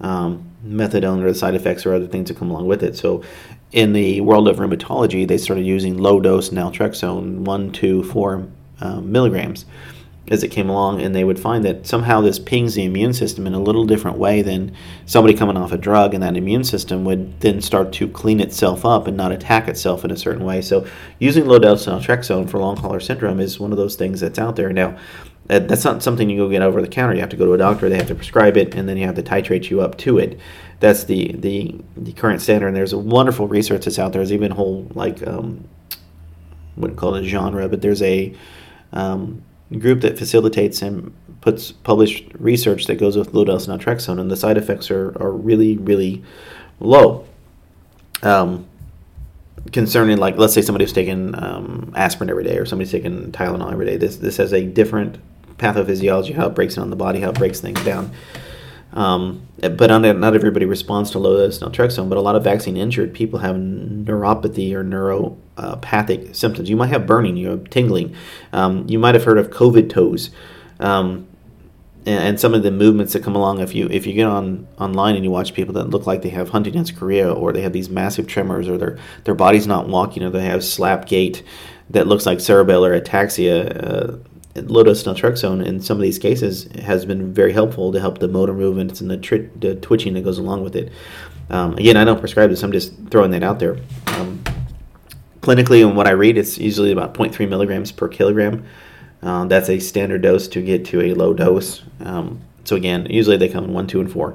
um, 0.00 0.50
methadone 0.66 1.22
or 1.22 1.28
the 1.28 1.34
side 1.34 1.54
effects 1.54 1.86
or 1.86 1.94
other 1.94 2.06
things 2.06 2.28
that 2.28 2.36
come 2.36 2.50
along 2.50 2.66
with 2.66 2.82
it. 2.82 2.96
So, 2.96 3.22
in 3.72 3.92
the 3.92 4.20
world 4.20 4.48
of 4.48 4.56
rheumatology, 4.56 5.26
they 5.26 5.38
started 5.38 5.66
using 5.66 5.98
low 5.98 6.20
dose 6.20 6.50
naltrexone, 6.50 7.40
one, 7.40 7.72
two, 7.72 8.02
four 8.04 8.48
um, 8.80 9.10
milligrams 9.10 9.66
as 10.28 10.42
it 10.42 10.48
came 10.48 10.68
along, 10.68 11.00
and 11.00 11.14
they 11.14 11.24
would 11.24 11.38
find 11.38 11.64
that 11.64 11.86
somehow 11.86 12.20
this 12.20 12.38
pings 12.38 12.74
the 12.74 12.84
immune 12.84 13.12
system 13.12 13.46
in 13.46 13.54
a 13.54 13.60
little 13.60 13.84
different 13.84 14.18
way 14.18 14.42
than 14.42 14.74
somebody 15.04 15.34
coming 15.34 15.56
off 15.56 15.72
a 15.72 15.78
drug, 15.78 16.14
and 16.14 16.22
that 16.22 16.36
immune 16.36 16.64
system 16.64 17.04
would 17.04 17.40
then 17.40 17.60
start 17.60 17.92
to 17.92 18.08
clean 18.08 18.40
itself 18.40 18.84
up 18.84 19.06
and 19.06 19.16
not 19.16 19.30
attack 19.30 19.68
itself 19.68 20.04
in 20.04 20.10
a 20.10 20.16
certain 20.16 20.44
way. 20.44 20.60
So, 20.60 20.86
using 21.18 21.46
low 21.46 21.58
dose 21.58 21.86
naltrexone 21.86 22.50
for 22.50 22.58
long 22.58 22.76
hauler 22.76 23.00
syndrome 23.00 23.40
is 23.40 23.60
one 23.60 23.70
of 23.70 23.78
those 23.78 23.96
things 23.96 24.20
that's 24.20 24.38
out 24.38 24.56
there 24.56 24.72
now. 24.72 24.98
Uh, 25.48 25.60
that's 25.60 25.84
not 25.84 26.02
something 26.02 26.28
you 26.28 26.36
go 26.36 26.48
get 26.48 26.62
over 26.62 26.82
the 26.82 26.88
counter. 26.88 27.14
You 27.14 27.20
have 27.20 27.30
to 27.30 27.36
go 27.36 27.46
to 27.46 27.52
a 27.52 27.58
doctor. 27.58 27.88
They 27.88 27.96
have 27.96 28.08
to 28.08 28.14
prescribe 28.14 28.56
it, 28.56 28.74
and 28.74 28.88
then 28.88 28.96
you 28.96 29.06
have 29.06 29.14
to 29.14 29.22
titrate 29.22 29.70
you 29.70 29.80
up 29.80 29.96
to 29.98 30.18
it. 30.18 30.40
That's 30.80 31.04
the 31.04 31.32
the, 31.32 31.80
the 31.96 32.12
current 32.12 32.42
standard. 32.42 32.68
And 32.68 32.76
there's 32.76 32.92
a 32.92 32.98
wonderful 32.98 33.46
research 33.46 33.84
that's 33.84 33.98
out 33.98 34.12
there. 34.12 34.20
There's 34.20 34.32
even 34.32 34.52
a 34.52 34.54
whole 34.54 34.88
like 34.94 35.26
um, 35.26 35.68
wouldn't 36.76 36.98
call 36.98 37.14
it 37.14 37.24
a 37.24 37.28
genre, 37.28 37.68
but 37.68 37.80
there's 37.82 38.02
a 38.02 38.34
um, 38.92 39.42
group 39.78 40.00
that 40.02 40.18
facilitates 40.18 40.82
and 40.82 41.14
puts 41.40 41.72
published 41.72 42.24
research 42.38 42.86
that 42.86 42.96
goes 42.96 43.16
with 43.16 43.34
low 43.34 43.44
dose 43.44 43.66
naltrexone, 43.66 44.20
and 44.20 44.30
the 44.30 44.36
side 44.36 44.56
effects 44.56 44.90
are, 44.90 45.10
are 45.22 45.30
really, 45.30 45.76
really 45.76 46.22
low. 46.80 47.24
Um, 48.22 48.66
concerning, 49.72 50.18
like, 50.18 50.36
let's 50.36 50.54
say 50.54 50.62
somebody's 50.62 50.92
taking 50.92 51.34
um, 51.40 51.92
aspirin 51.96 52.30
every 52.30 52.44
day 52.44 52.56
or 52.56 52.66
somebody's 52.66 52.92
taking 52.92 53.32
Tylenol 53.32 53.72
every 53.72 53.86
day. 53.86 53.96
This, 53.96 54.16
this 54.16 54.36
has 54.36 54.52
a 54.52 54.64
different 54.64 55.18
pathophysiology, 55.58 56.34
how 56.34 56.46
it 56.46 56.54
breaks 56.54 56.74
down 56.74 56.90
the 56.90 56.96
body, 56.96 57.20
how 57.20 57.30
it 57.30 57.38
breaks 57.38 57.60
things 57.60 57.82
down. 57.84 58.12
Um, 58.92 59.46
but 59.60 59.88
not 59.88 60.34
everybody 60.34 60.64
responds 60.64 61.10
to 61.10 61.18
low 61.18 61.36
dose 61.36 61.58
naltrexone. 61.58 62.08
But 62.08 62.18
a 62.18 62.22
lot 62.22 62.34
of 62.34 62.42
vaccine 62.42 62.76
injured 62.76 63.12
people 63.12 63.40
have 63.40 63.56
neuropathy 63.56 64.72
or 64.72 64.82
neuropathic 64.82 66.34
symptoms. 66.34 66.70
You 66.70 66.76
might 66.76 66.88
have 66.88 67.06
burning, 67.06 67.36
you 67.36 67.50
have 67.50 67.68
tingling. 67.70 68.14
Um, 68.52 68.86
you 68.88 68.98
might 68.98 69.14
have 69.14 69.24
heard 69.24 69.38
of 69.38 69.50
COVID 69.50 69.90
toes, 69.90 70.30
um, 70.80 71.26
and, 72.06 72.22
and, 72.24 72.40
some 72.40 72.54
of 72.54 72.62
the 72.62 72.70
movements 72.70 73.12
that 73.12 73.22
come 73.22 73.34
along. 73.34 73.60
If 73.60 73.74
you 73.74 73.86
if 73.90 74.06
you 74.06 74.14
get 74.14 74.26
on 74.26 74.66
online 74.78 75.14
and 75.14 75.24
you 75.24 75.30
watch 75.30 75.52
people 75.52 75.74
that 75.74 75.90
look 75.90 76.06
like 76.06 76.22
they 76.22 76.30
have 76.30 76.50
Huntington's 76.50 76.90
chorea, 76.90 77.32
or 77.32 77.52
they 77.52 77.62
have 77.62 77.72
these 77.72 77.90
massive 77.90 78.26
tremors, 78.26 78.68
or 78.68 78.78
their 78.78 78.98
their 79.24 79.34
body's 79.34 79.66
not 79.66 79.88
walking, 79.88 80.22
or 80.22 80.30
they 80.30 80.44
have 80.44 80.64
slap 80.64 81.06
gait 81.06 81.42
that 81.90 82.06
looks 82.06 82.24
like 82.24 82.38
cerebellar 82.38 82.98
ataxia. 82.98 83.84
Uh, 83.84 84.18
low-dose 84.62 85.02
naltrexone 85.04 85.64
in 85.64 85.80
some 85.80 85.96
of 85.96 86.02
these 86.02 86.18
cases 86.18 86.64
has 86.82 87.04
been 87.04 87.32
very 87.32 87.52
helpful 87.52 87.92
to 87.92 88.00
help 88.00 88.18
the 88.18 88.28
motor 88.28 88.54
movements 88.54 89.00
and 89.00 89.10
the, 89.10 89.16
tri- 89.16 89.48
the 89.56 89.76
twitching 89.76 90.14
that 90.14 90.24
goes 90.24 90.38
along 90.38 90.62
with 90.62 90.76
it. 90.76 90.92
Um, 91.50 91.74
again, 91.74 91.96
I 91.96 92.04
don't 92.04 92.18
prescribe 92.18 92.50
this. 92.50 92.62
I'm 92.62 92.72
just 92.72 92.92
throwing 93.10 93.30
that 93.30 93.42
out 93.42 93.58
there. 93.58 93.78
Um, 94.08 94.42
clinically, 95.40 95.86
and 95.86 95.96
what 95.96 96.06
I 96.06 96.10
read, 96.10 96.36
it's 96.36 96.58
usually 96.58 96.92
about 96.92 97.14
0.3 97.14 97.48
milligrams 97.48 97.92
per 97.92 98.08
kilogram. 98.08 98.64
Uh, 99.22 99.44
that's 99.44 99.68
a 99.68 99.78
standard 99.78 100.22
dose 100.22 100.48
to 100.48 100.62
get 100.62 100.84
to 100.86 101.00
a 101.00 101.14
low 101.14 101.32
dose. 101.34 101.82
Um, 102.00 102.40
so 102.64 102.76
again, 102.76 103.06
usually 103.08 103.36
they 103.36 103.48
come 103.48 103.64
in 103.64 103.72
one, 103.72 103.86
two, 103.86 104.00
and 104.00 104.10
four, 104.10 104.34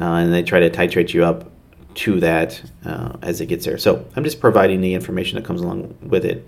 uh, 0.00 0.04
and 0.04 0.32
they 0.32 0.42
try 0.42 0.60
to 0.60 0.70
titrate 0.70 1.12
you 1.12 1.24
up 1.24 1.50
to 1.96 2.20
that 2.20 2.62
uh, 2.84 3.16
as 3.22 3.40
it 3.40 3.46
gets 3.46 3.64
there. 3.64 3.78
So 3.78 4.06
I'm 4.16 4.24
just 4.24 4.40
providing 4.40 4.80
the 4.80 4.94
information 4.94 5.36
that 5.36 5.44
comes 5.44 5.60
along 5.60 5.96
with 6.00 6.24
it. 6.24 6.46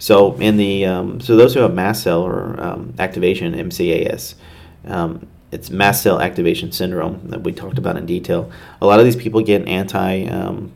So 0.00 0.34
in 0.36 0.56
the 0.56 0.86
um, 0.86 1.20
so 1.20 1.36
those 1.36 1.54
who 1.54 1.60
have 1.60 1.74
mast 1.74 2.02
cell 2.02 2.22
or 2.22 2.60
um, 2.60 2.94
activation 2.98 3.54
MCAS, 3.54 4.34
um, 4.86 5.28
it's 5.52 5.68
mast 5.70 6.02
cell 6.02 6.20
activation 6.20 6.72
syndrome 6.72 7.28
that 7.28 7.42
we 7.42 7.52
talked 7.52 7.76
about 7.76 7.98
in 7.98 8.06
detail. 8.06 8.50
A 8.80 8.86
lot 8.86 8.98
of 8.98 9.04
these 9.04 9.14
people 9.14 9.42
get 9.42 9.68
anti 9.68 10.24
um, 10.24 10.72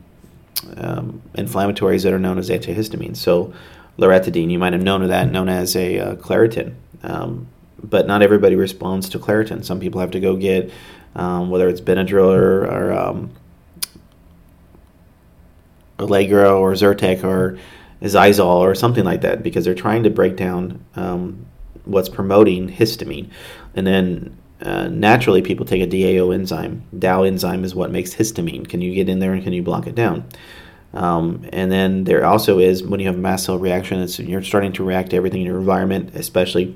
um, 0.77 1.23
inflammatories 1.33 2.03
that 2.03 2.13
are 2.13 2.19
known 2.19 2.37
as 2.37 2.51
antihistamines. 2.51 3.17
So 3.17 3.51
loratadine. 3.97 4.51
You 4.51 4.59
might 4.59 4.73
have 4.73 4.83
known 4.83 5.01
of 5.01 5.09
that, 5.09 5.31
known 5.31 5.49
as 5.49 5.75
a 5.75 5.97
uh, 5.97 6.15
Claritin. 6.17 6.75
Um, 7.01 7.47
but 7.81 8.05
not 8.05 8.21
everybody 8.21 8.55
responds 8.55 9.09
to 9.09 9.19
Claritin. 9.19 9.65
Some 9.65 9.79
people 9.79 10.01
have 10.01 10.11
to 10.11 10.19
go 10.19 10.35
get 10.35 10.71
whether 11.49 11.67
it's 11.67 11.81
Benadryl 11.81 12.27
or, 12.27 12.65
or 12.67 12.91
or 16.59 16.73
Zyrtec 16.73 17.23
or 17.23 17.57
Xyzal 18.05 18.45
or 18.45 18.75
something 18.75 19.03
like 19.03 19.21
that 19.21 19.43
because 19.43 19.65
they're 19.65 19.73
trying 19.73 20.03
to 20.03 20.09
break 20.09 20.35
down 20.35 20.83
um, 20.95 21.45
what's 21.85 22.09
promoting 22.09 22.69
histamine. 22.69 23.29
And 23.75 23.85
then 23.85 24.37
uh, 24.61 24.87
naturally, 24.87 25.41
people 25.41 25.65
take 25.65 25.81
a 25.81 25.87
DAO 25.87 26.33
enzyme. 26.33 26.83
DAO 26.95 27.27
enzyme 27.27 27.63
is 27.63 27.75
what 27.75 27.91
makes 27.91 28.15
histamine. 28.15 28.67
Can 28.67 28.81
you 28.81 28.93
get 28.93 29.09
in 29.09 29.19
there 29.19 29.33
and 29.33 29.43
can 29.43 29.53
you 29.53 29.63
block 29.63 29.87
it 29.87 29.95
down? 29.95 30.25
Um, 30.93 31.45
and 31.51 31.71
then 31.71 32.05
there 32.05 32.25
also 32.25 32.59
is 32.59 32.81
when 32.81 32.99
you 32.99 33.07
have 33.07 33.15
a 33.15 33.19
mast 33.19 33.45
cell 33.45 33.59
reaction, 33.59 33.99
it's, 33.99 34.17
you're 34.17 34.41
starting 34.41 34.71
to 34.73 34.83
react 34.83 35.09
to 35.09 35.17
everything 35.17 35.41
in 35.41 35.47
your 35.47 35.59
environment, 35.59 36.15
especially 36.15 36.75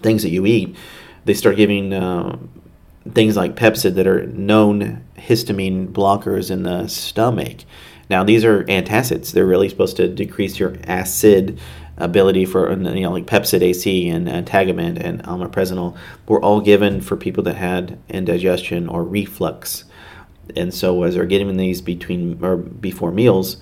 things 0.00 0.22
that 0.22 0.30
you 0.30 0.46
eat. 0.46 0.76
They 1.24 1.34
start 1.34 1.56
giving 1.56 1.92
uh, 1.92 2.38
things 3.14 3.36
like 3.36 3.56
Pepcid 3.56 3.94
that 3.96 4.06
are 4.06 4.26
known 4.26 5.04
histamine 5.16 5.92
blockers 5.92 6.50
in 6.50 6.62
the 6.62 6.86
stomach. 6.86 7.58
Now 8.10 8.24
these 8.24 8.44
are 8.44 8.64
antacids. 8.64 9.32
They're 9.32 9.46
really 9.46 9.68
supposed 9.68 9.96
to 9.96 10.08
decrease 10.08 10.58
your 10.58 10.76
acid 10.84 11.58
ability 11.98 12.44
for 12.44 12.70
you 12.70 12.76
know 12.76 13.10
like 13.10 13.26
Pepcid 13.26 13.60
AC 13.60 14.08
and 14.08 14.28
Tagamet 14.46 15.02
and 15.02 15.22
omeprazole 15.24 15.96
were 16.26 16.40
all 16.40 16.60
given 16.60 17.00
for 17.00 17.16
people 17.16 17.42
that 17.44 17.56
had 17.56 17.98
indigestion 18.08 18.88
or 18.88 19.04
reflux. 19.04 19.84
And 20.56 20.72
so 20.72 21.02
as 21.02 21.14
they're 21.14 21.26
getting 21.26 21.56
these 21.56 21.82
between 21.82 22.42
or 22.42 22.56
before 22.56 23.10
meals, 23.12 23.58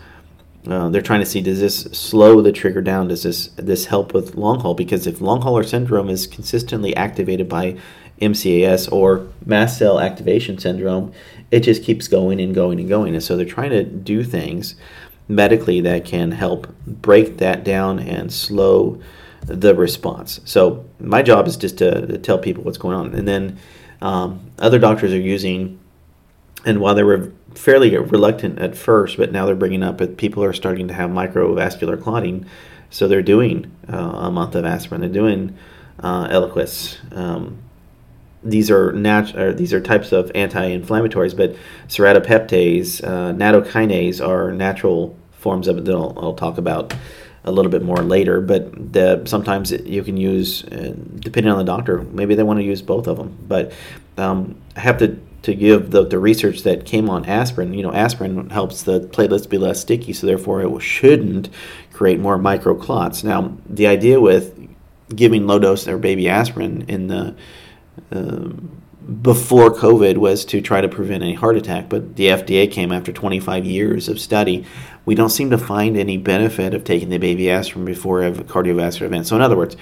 uh, 0.68 0.88
they're 0.88 1.02
trying 1.02 1.20
to 1.20 1.26
see 1.26 1.40
does 1.40 1.60
this 1.60 1.82
slow 1.92 2.42
the 2.42 2.52
trigger 2.52 2.82
down? 2.82 3.08
Does 3.08 3.22
this 3.22 3.48
this 3.56 3.86
help 3.86 4.12
with 4.12 4.34
long 4.34 4.60
haul? 4.60 4.74
Because 4.74 5.06
if 5.06 5.20
long 5.20 5.42
hauler 5.42 5.64
syndrome 5.64 6.08
is 6.08 6.26
consistently 6.26 6.94
activated 6.94 7.48
by 7.48 7.76
MCAS 8.20 8.90
or 8.90 9.28
mast 9.44 9.78
cell 9.78 10.00
activation 10.00 10.58
syndrome, 10.58 11.12
it 11.50 11.60
just 11.60 11.82
keeps 11.82 12.08
going 12.08 12.40
and 12.40 12.54
going 12.54 12.80
and 12.80 12.88
going. 12.88 13.14
And 13.14 13.22
so 13.22 13.36
they're 13.36 13.46
trying 13.46 13.70
to 13.70 13.84
do 13.84 14.22
things 14.22 14.74
medically 15.28 15.80
that 15.80 16.04
can 16.04 16.32
help 16.32 16.74
break 16.86 17.38
that 17.38 17.64
down 17.64 17.98
and 17.98 18.32
slow 18.32 19.00
the 19.42 19.74
response. 19.74 20.40
So 20.44 20.84
my 20.98 21.22
job 21.22 21.46
is 21.46 21.56
just 21.56 21.78
to, 21.78 22.06
to 22.06 22.18
tell 22.18 22.38
people 22.38 22.64
what's 22.64 22.78
going 22.78 22.96
on. 22.96 23.14
And 23.14 23.26
then 23.26 23.58
um, 24.00 24.50
other 24.58 24.78
doctors 24.78 25.12
are 25.12 25.20
using, 25.20 25.78
and 26.64 26.80
while 26.80 26.94
they 26.94 27.02
were 27.02 27.32
fairly 27.54 27.96
reluctant 27.96 28.58
at 28.58 28.76
first, 28.76 29.16
but 29.16 29.32
now 29.32 29.46
they're 29.46 29.54
bringing 29.54 29.82
up 29.82 29.98
that 29.98 30.16
people 30.16 30.42
are 30.44 30.52
starting 30.52 30.88
to 30.88 30.94
have 30.94 31.10
microvascular 31.10 32.00
clotting. 32.00 32.46
So 32.90 33.08
they're 33.08 33.22
doing 33.22 33.70
uh, 33.88 33.96
a 33.96 34.30
month 34.30 34.54
of 34.54 34.64
aspirin. 34.64 35.00
They're 35.00 35.10
doing 35.10 35.56
uh, 36.00 36.28
Eliquis. 36.28 37.16
Um, 37.16 37.58
these 38.50 38.70
are 38.70 38.92
nat- 38.92 39.56
these 39.56 39.72
are 39.72 39.80
types 39.80 40.12
of 40.12 40.30
anti-inflammatories, 40.34 41.36
but 41.36 41.56
serrapeptase, 41.88 43.02
uh, 43.04 43.32
nattokinase 43.32 44.26
are 44.26 44.52
natural 44.52 45.16
forms 45.32 45.68
of 45.68 45.78
it 45.78 45.84
that 45.84 45.94
I'll, 45.94 46.14
I'll, 46.16 46.34
talk 46.34 46.58
about 46.58 46.94
a 47.44 47.52
little 47.52 47.70
bit 47.70 47.82
more 47.82 47.98
later. 47.98 48.40
But 48.40 48.92
the, 48.92 49.22
sometimes 49.26 49.70
you 49.70 50.02
can 50.02 50.16
use, 50.16 50.64
uh, 50.64 50.94
depending 51.16 51.52
on 51.52 51.58
the 51.58 51.64
doctor, 51.64 52.02
maybe 52.02 52.34
they 52.34 52.42
want 52.42 52.58
to 52.58 52.64
use 52.64 52.82
both 52.82 53.06
of 53.06 53.16
them. 53.16 53.36
But 53.46 53.72
um, 54.16 54.60
I 54.76 54.80
have 54.80 54.98
to 54.98 55.18
to 55.42 55.54
give 55.54 55.92
the, 55.92 56.04
the 56.04 56.18
research 56.18 56.64
that 56.64 56.84
came 56.84 57.08
on 57.08 57.24
aspirin. 57.24 57.72
You 57.72 57.84
know, 57.84 57.92
aspirin 57.92 58.50
helps 58.50 58.82
the 58.82 59.00
platelets 59.00 59.48
be 59.48 59.58
less 59.58 59.80
sticky, 59.80 60.12
so 60.12 60.26
therefore 60.26 60.60
it 60.62 60.82
shouldn't 60.82 61.50
create 61.92 62.18
more 62.18 62.36
microclots. 62.36 63.22
Now, 63.22 63.56
the 63.64 63.86
idea 63.86 64.20
with 64.20 64.58
giving 65.14 65.46
low 65.46 65.60
dose 65.60 65.86
or 65.86 65.98
baby 65.98 66.28
aspirin 66.28 66.84
in 66.88 67.06
the 67.06 67.36
um, 68.10 68.82
before 69.22 69.70
COVID 69.70 70.16
was 70.18 70.44
to 70.46 70.60
try 70.60 70.80
to 70.80 70.88
prevent 70.88 71.22
any 71.22 71.34
heart 71.34 71.56
attack, 71.56 71.88
but 71.88 72.16
the 72.16 72.26
FDA 72.26 72.70
came 72.70 72.90
after 72.90 73.12
25 73.12 73.64
years 73.64 74.08
of 74.08 74.18
study. 74.18 74.64
We 75.04 75.14
don't 75.14 75.30
seem 75.30 75.50
to 75.50 75.58
find 75.58 75.96
any 75.96 76.16
benefit 76.16 76.74
of 76.74 76.82
taking 76.82 77.10
the 77.10 77.18
baby 77.18 77.48
aspirin 77.48 77.84
before 77.84 78.22
a 78.22 78.32
cardiovascular 78.32 79.02
event. 79.02 79.26
So, 79.28 79.36
in 79.36 79.42
other 79.42 79.56
words, 79.56 79.76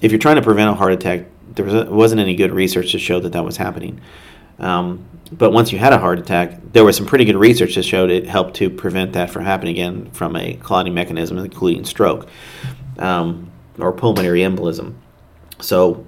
if 0.00 0.12
you're 0.12 0.20
trying 0.20 0.36
to 0.36 0.42
prevent 0.42 0.70
a 0.70 0.74
heart 0.74 0.92
attack, 0.92 1.26
there 1.54 1.90
wasn't 1.90 2.20
any 2.20 2.36
good 2.36 2.52
research 2.52 2.92
to 2.92 2.98
show 2.98 3.18
that 3.20 3.32
that 3.32 3.44
was 3.44 3.56
happening. 3.56 4.00
Um, 4.60 5.04
but 5.32 5.50
once 5.50 5.72
you 5.72 5.78
had 5.78 5.92
a 5.92 5.98
heart 5.98 6.18
attack, 6.18 6.58
there 6.72 6.84
was 6.84 6.96
some 6.96 7.06
pretty 7.06 7.24
good 7.24 7.36
research 7.36 7.74
that 7.74 7.82
showed 7.82 8.10
it 8.10 8.26
helped 8.26 8.54
to 8.56 8.70
prevent 8.70 9.12
that 9.14 9.30
from 9.30 9.44
happening 9.44 9.72
again 9.72 10.10
from 10.12 10.36
a 10.36 10.54
clotting 10.54 10.94
mechanism, 10.94 11.38
including 11.38 11.84
stroke 11.84 12.28
um, 12.98 13.50
or 13.78 13.92
pulmonary 13.92 14.40
embolism. 14.40 14.94
So 15.60 16.06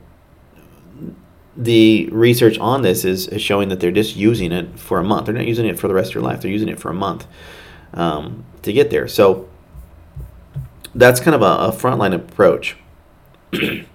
the 1.61 2.09
research 2.11 2.59
on 2.59 2.81
this 2.81 3.05
is, 3.05 3.29
is, 3.29 3.43
showing 3.43 3.69
that 3.69 3.81
they're 3.81 3.93
just 3.93 4.17
using 4.17 4.50
it 4.50 4.79
for 4.79 4.99
a 4.99 5.05
month. 5.05 5.26
They're 5.26 5.35
not 5.35 5.47
using 5.47 5.67
it 5.67 5.79
for 5.79 5.88
the 5.88 5.95
rest 5.95 6.11
of 6.11 6.14
your 6.14 6.25
life. 6.25 6.40
They're 6.40 6.50
using 6.50 6.71
it 6.71 6.81
for 6.81 6.90
a 6.90 6.95
month 6.95 7.26
um, 7.93 8.47
to 8.62 8.73
get 8.73 8.88
there. 8.88 9.07
So 9.07 9.47
that's 10.95 11.21
kind 11.21 11.35
of 11.35 11.43
a, 11.43 11.69
a 11.69 11.71
frontline 11.71 12.14
approach. 12.14 12.76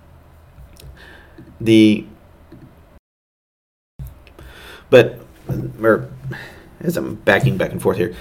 the 1.60 2.06
but 4.90 5.20
or 5.82 6.10
as 6.82 6.98
I'm 6.98 7.16
backing 7.16 7.58
back 7.58 7.72
and 7.72 7.82
forth 7.82 7.98
here, 7.98 8.16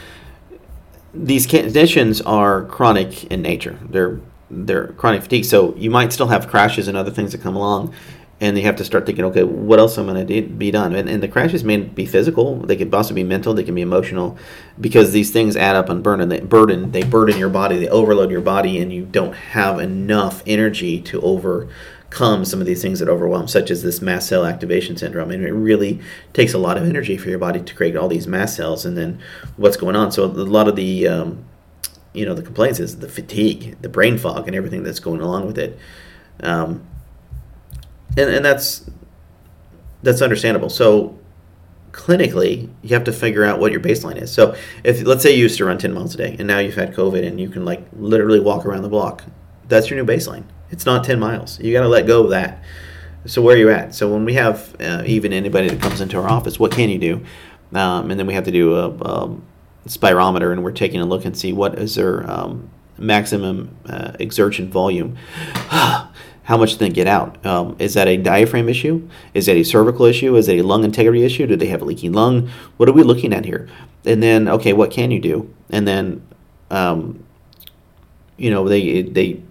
these 1.12 1.46
conditions 1.46 2.22
are 2.22 2.64
chronic 2.64 3.24
in 3.24 3.42
nature. 3.42 3.78
They're 3.82 4.20
they're 4.50 4.88
chronic 4.88 5.22
fatigue. 5.22 5.44
So 5.44 5.74
you 5.76 5.90
might 5.90 6.12
still 6.12 6.28
have 6.28 6.48
crashes 6.48 6.88
and 6.88 6.96
other 6.96 7.10
things 7.10 7.32
that 7.32 7.42
come 7.42 7.56
along, 7.56 7.92
and 8.40 8.56
you 8.58 8.64
have 8.64 8.76
to 8.76 8.84
start 8.84 9.06
thinking, 9.06 9.24
okay, 9.26 9.44
what 9.44 9.78
else 9.78 9.96
am 9.96 10.10
I 10.10 10.14
going 10.14 10.26
to 10.26 10.42
be 10.42 10.70
done? 10.70 10.94
And, 10.94 11.08
and, 11.08 11.22
the 11.22 11.28
crashes 11.28 11.62
may 11.62 11.76
be 11.78 12.04
physical, 12.04 12.56
they 12.56 12.76
could 12.76 12.92
also 12.92 13.14
be 13.14 13.22
mental, 13.22 13.54
they 13.54 13.62
can 13.62 13.74
be 13.74 13.82
emotional, 13.82 14.36
because 14.80 15.12
these 15.12 15.30
things 15.30 15.56
add 15.56 15.76
up 15.76 15.88
and 15.88 16.02
burden. 16.02 16.28
They 16.28 16.40
burden, 16.40 16.90
they 16.90 17.04
burden 17.04 17.38
your 17.38 17.48
body, 17.48 17.78
they 17.78 17.88
overload 17.88 18.30
your 18.30 18.40
body, 18.40 18.80
and 18.80 18.92
you 18.92 19.04
don't 19.04 19.34
have 19.34 19.78
enough 19.78 20.42
energy 20.46 21.00
to 21.02 21.20
overcome 21.22 22.44
some 22.44 22.60
of 22.60 22.66
these 22.66 22.82
things 22.82 22.98
that 22.98 23.08
overwhelm, 23.08 23.46
such 23.46 23.70
as 23.70 23.82
this 23.82 24.02
mast 24.02 24.28
cell 24.28 24.44
activation 24.44 24.96
syndrome. 24.96 25.30
And 25.30 25.44
it 25.44 25.52
really 25.52 26.00
takes 26.32 26.54
a 26.54 26.58
lot 26.58 26.76
of 26.76 26.84
energy 26.84 27.16
for 27.16 27.28
your 27.28 27.38
body 27.38 27.62
to 27.62 27.74
create 27.74 27.96
all 27.96 28.08
these 28.08 28.26
mast 28.26 28.56
cells, 28.56 28.84
and 28.84 28.96
then 28.96 29.20
what's 29.56 29.76
going 29.76 29.94
on. 29.94 30.10
So 30.10 30.24
a 30.24 30.26
lot 30.26 30.66
of 30.66 30.74
the 30.74 31.06
um, 31.06 31.44
you 32.12 32.26
know 32.26 32.34
the 32.34 32.42
complaints 32.42 32.80
is 32.80 32.98
the 32.98 33.08
fatigue, 33.08 33.80
the 33.80 33.88
brain 33.88 34.18
fog, 34.18 34.48
and 34.48 34.56
everything 34.56 34.82
that's 34.82 35.00
going 35.00 35.20
along 35.20 35.46
with 35.46 35.58
it. 35.58 35.78
Um, 36.40 36.84
and 38.16 38.30
and 38.30 38.44
that's 38.44 38.88
that's 40.02 40.22
understandable. 40.22 40.68
So 40.68 41.18
clinically, 41.92 42.68
you 42.82 42.90
have 42.90 43.04
to 43.04 43.12
figure 43.12 43.44
out 43.44 43.60
what 43.60 43.72
your 43.72 43.80
baseline 43.80 44.20
is. 44.20 44.32
So 44.32 44.54
if 44.82 45.02
let's 45.02 45.22
say 45.22 45.34
you 45.34 45.42
used 45.42 45.58
to 45.58 45.64
run 45.64 45.78
10 45.78 45.92
miles 45.94 46.14
a 46.14 46.18
day 46.18 46.36
and 46.38 46.46
now 46.46 46.58
you've 46.58 46.74
had 46.74 46.92
COVID 46.92 47.26
and 47.26 47.40
you 47.40 47.48
can 47.48 47.64
like 47.64 47.86
literally 47.96 48.40
walk 48.40 48.66
around 48.66 48.82
the 48.82 48.88
block, 48.88 49.24
that's 49.68 49.88
your 49.88 50.04
new 50.04 50.12
baseline. 50.12 50.44
It's 50.70 50.84
not 50.84 51.04
10 51.04 51.18
miles. 51.18 51.60
You 51.60 51.72
got 51.72 51.82
to 51.82 51.88
let 51.88 52.06
go 52.06 52.24
of 52.24 52.30
that. 52.30 52.62
So 53.26 53.40
where 53.40 53.56
are 53.56 53.58
you 53.58 53.70
at? 53.70 53.94
So 53.94 54.12
when 54.12 54.24
we 54.24 54.34
have 54.34 54.76
uh, 54.80 55.02
even 55.06 55.32
anybody 55.32 55.68
that 55.68 55.80
comes 55.80 56.00
into 56.00 56.18
our 56.18 56.28
office, 56.28 56.58
what 56.58 56.72
can 56.72 56.90
you 56.90 56.98
do? 56.98 57.24
Um, 57.72 58.10
and 58.10 58.20
then 58.20 58.26
we 58.26 58.34
have 58.34 58.44
to 58.44 58.52
do 58.52 58.74
a, 58.74 58.90
a, 58.90 59.36
spirometer 59.86 60.50
and 60.50 60.64
we're 60.64 60.72
taking 60.72 61.00
a 61.00 61.04
look 61.04 61.24
and 61.24 61.36
see 61.36 61.52
what 61.52 61.78
is 61.78 61.94
their 61.94 62.28
um, 62.30 62.70
maximum 62.98 63.76
uh, 63.86 64.12
exertion 64.18 64.70
volume. 64.70 65.16
how 66.44 66.58
much 66.58 66.72
did 66.72 66.78
they 66.78 66.90
get 66.90 67.06
out. 67.06 67.44
Um, 67.44 67.74
is 67.78 67.94
that 67.94 68.06
a 68.06 68.16
diaphragm 68.16 68.68
issue? 68.68 69.08
Is 69.32 69.46
that 69.46 69.56
a 69.56 69.64
cervical 69.64 70.04
issue? 70.04 70.36
Is 70.36 70.46
it 70.48 70.58
a 70.58 70.62
lung 70.62 70.84
integrity 70.84 71.24
issue? 71.24 71.46
Do 71.46 71.56
they 71.56 71.66
have 71.68 71.80
a 71.80 71.84
leaking 71.84 72.12
lung? 72.12 72.50
What 72.76 72.88
are 72.88 72.92
we 72.92 73.02
looking 73.02 73.32
at 73.32 73.44
here? 73.44 73.68
And 74.04 74.22
then, 74.22 74.48
okay, 74.48 74.74
what 74.74 74.90
can 74.90 75.10
you 75.10 75.20
do? 75.20 75.52
And 75.70 75.88
then, 75.88 76.26
um, 76.70 77.24
you 78.36 78.50
know, 78.50 78.68
they 78.68 79.02
they 79.02 79.42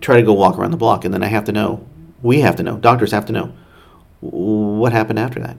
try 0.00 0.16
to 0.16 0.22
go 0.22 0.32
walk 0.32 0.58
around 0.58 0.70
the 0.70 0.76
block, 0.76 1.04
and 1.04 1.12
then 1.12 1.22
I 1.22 1.26
have 1.26 1.44
to 1.44 1.52
know. 1.52 1.84
We 2.22 2.40
have 2.40 2.56
to 2.56 2.62
know. 2.62 2.76
Doctors 2.76 3.10
have 3.12 3.26
to 3.26 3.32
know 3.32 3.52
what 4.20 4.92
happened 4.92 5.18
after 5.18 5.40
that. 5.40 5.56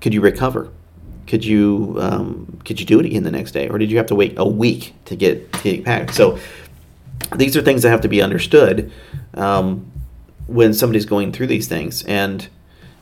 Could 0.00 0.14
you 0.14 0.20
recover? 0.20 0.70
Could 1.26 1.44
you 1.44 1.96
um, 2.00 2.60
could 2.64 2.78
you 2.78 2.86
do 2.86 3.00
it 3.00 3.06
again 3.06 3.22
the 3.24 3.30
next 3.30 3.52
day, 3.52 3.68
or 3.68 3.78
did 3.78 3.90
you 3.90 3.96
have 3.96 4.06
to 4.06 4.14
wait 4.14 4.34
a 4.36 4.46
week 4.46 4.94
to 5.06 5.16
get 5.16 5.52
to 5.54 5.78
get? 5.78 6.10
So 6.10 6.38
these 7.36 7.56
are 7.56 7.62
things 7.62 7.82
that 7.82 7.90
have 7.90 8.00
to 8.02 8.08
be 8.08 8.22
understood 8.22 8.92
um, 9.34 9.90
when 10.46 10.74
somebody's 10.74 11.06
going 11.06 11.32
through 11.32 11.46
these 11.46 11.68
things. 11.68 12.02
And 12.04 12.48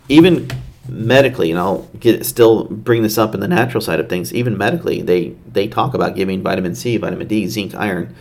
even 0.09 0.49
medically, 0.89 1.51
and 1.51 1.59
I'll 1.59 1.83
get 1.99 2.25
still 2.27 2.65
bring 2.65 3.03
this 3.03 3.19
up 3.19 3.35
in 3.35 3.41
the 3.41 3.49
natural 3.49 3.81
side 3.81 4.01
of 4.01 4.09
things. 4.09 4.33
Even 4.35 4.57
medically, 4.59 5.03
they 5.03 5.31
they 5.51 5.69
talk 5.69 5.95
about 5.95 6.15
giving 6.15 6.43
vitamin 6.43 6.75
C, 6.75 6.97
vitamin 6.97 7.27
D, 7.27 7.47
zinc, 7.47 7.75
iron. 7.75 8.15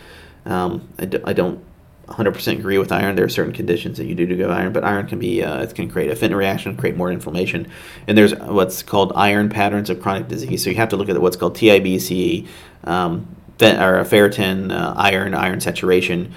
Um, 0.44 0.88
I 0.98 1.04
d- 1.04 1.20
I 1.24 1.32
don't 1.32 1.62
100% 2.10 2.58
agree 2.58 2.78
with 2.78 2.90
iron. 2.90 3.14
There 3.14 3.24
are 3.24 3.28
certain 3.30 3.52
conditions 3.52 3.98
that 3.98 4.06
you 4.06 4.14
do 4.14 4.26
to 4.26 4.34
give 4.34 4.50
iron, 4.50 4.72
but 4.72 4.84
iron 4.84 5.06
can 5.06 5.18
be 5.18 5.42
uh, 5.42 5.62
it 5.62 5.74
can 5.74 5.88
create 5.88 6.10
a 6.10 6.16
Fenton 6.16 6.36
reaction, 6.36 6.76
create 6.76 6.96
more 6.96 7.10
inflammation, 7.10 7.68
and 8.06 8.18
there's 8.18 8.34
what's 8.34 8.82
called 8.82 9.12
iron 9.14 9.48
patterns 9.48 9.90
of 9.90 10.00
chronic 10.00 10.28
disease. 10.28 10.62
So 10.62 10.70
you 10.70 10.76
have 10.76 10.88
to 10.90 10.96
look 10.96 11.08
at 11.08 11.20
what's 11.20 11.36
called 11.36 11.56
TIBCE, 11.56 12.46
um, 12.84 13.36
or 13.62 14.04
ferritin, 14.04 14.72
uh, 14.72 14.94
iron, 14.96 15.34
iron 15.34 15.60
saturation, 15.60 16.32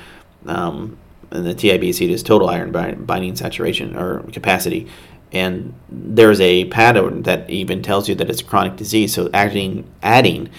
um, 0.46 0.98
and 1.32 1.46
the 1.46 1.56
TIBC 1.56 2.10
is 2.10 2.22
total 2.22 2.50
iron 2.50 2.72
binding 3.06 3.36
saturation 3.36 3.96
or 3.96 4.20
capacity. 4.32 4.88
And 5.32 5.74
there's 5.90 6.40
a 6.40 6.66
pattern 6.66 7.24
that 7.24 7.50
even 7.50 7.82
tells 7.82 8.08
you 8.08 8.14
that 8.16 8.30
it's 8.30 8.42
a 8.42 8.46
chronic 8.46 8.76
disease. 8.76 9.16
So 9.16 9.30
adding 9.34 9.90
adding 10.04 10.50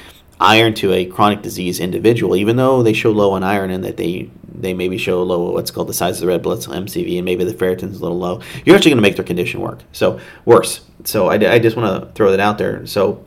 iron 0.40 0.74
to 0.74 0.92
a 0.92 1.06
chronic 1.06 1.42
disease 1.42 1.78
individual, 1.78 2.34
even 2.34 2.56
though 2.56 2.82
they 2.82 2.92
show 2.92 3.12
low 3.12 3.32
on 3.32 3.44
iron 3.44 3.70
and 3.70 3.84
that 3.84 3.96
they 3.96 4.30
they 4.52 4.74
maybe 4.74 4.98
show 4.98 5.22
low 5.22 5.52
what's 5.52 5.70
called 5.70 5.88
the 5.88 5.94
size 5.94 6.16
of 6.16 6.22
the 6.22 6.26
red 6.26 6.42
blood 6.42 6.62
cell 6.62 6.74
MCV 6.74 7.16
and 7.16 7.24
maybe 7.24 7.44
the 7.44 7.54
ferritin's 7.54 7.98
a 7.98 8.02
little 8.02 8.18
low, 8.18 8.40
you're 8.64 8.74
actually 8.74 8.90
going 8.90 8.98
to 8.98 9.02
make 9.02 9.16
their 9.16 9.24
condition 9.24 9.60
work. 9.60 9.80
So 9.92 10.20
worse. 10.44 10.84
So 11.04 11.28
I, 11.28 11.34
I 11.34 11.58
just 11.58 11.76
want 11.76 12.04
to 12.04 12.12
throw 12.12 12.30
that 12.30 12.40
out 12.40 12.58
there. 12.58 12.86
So 12.86 13.24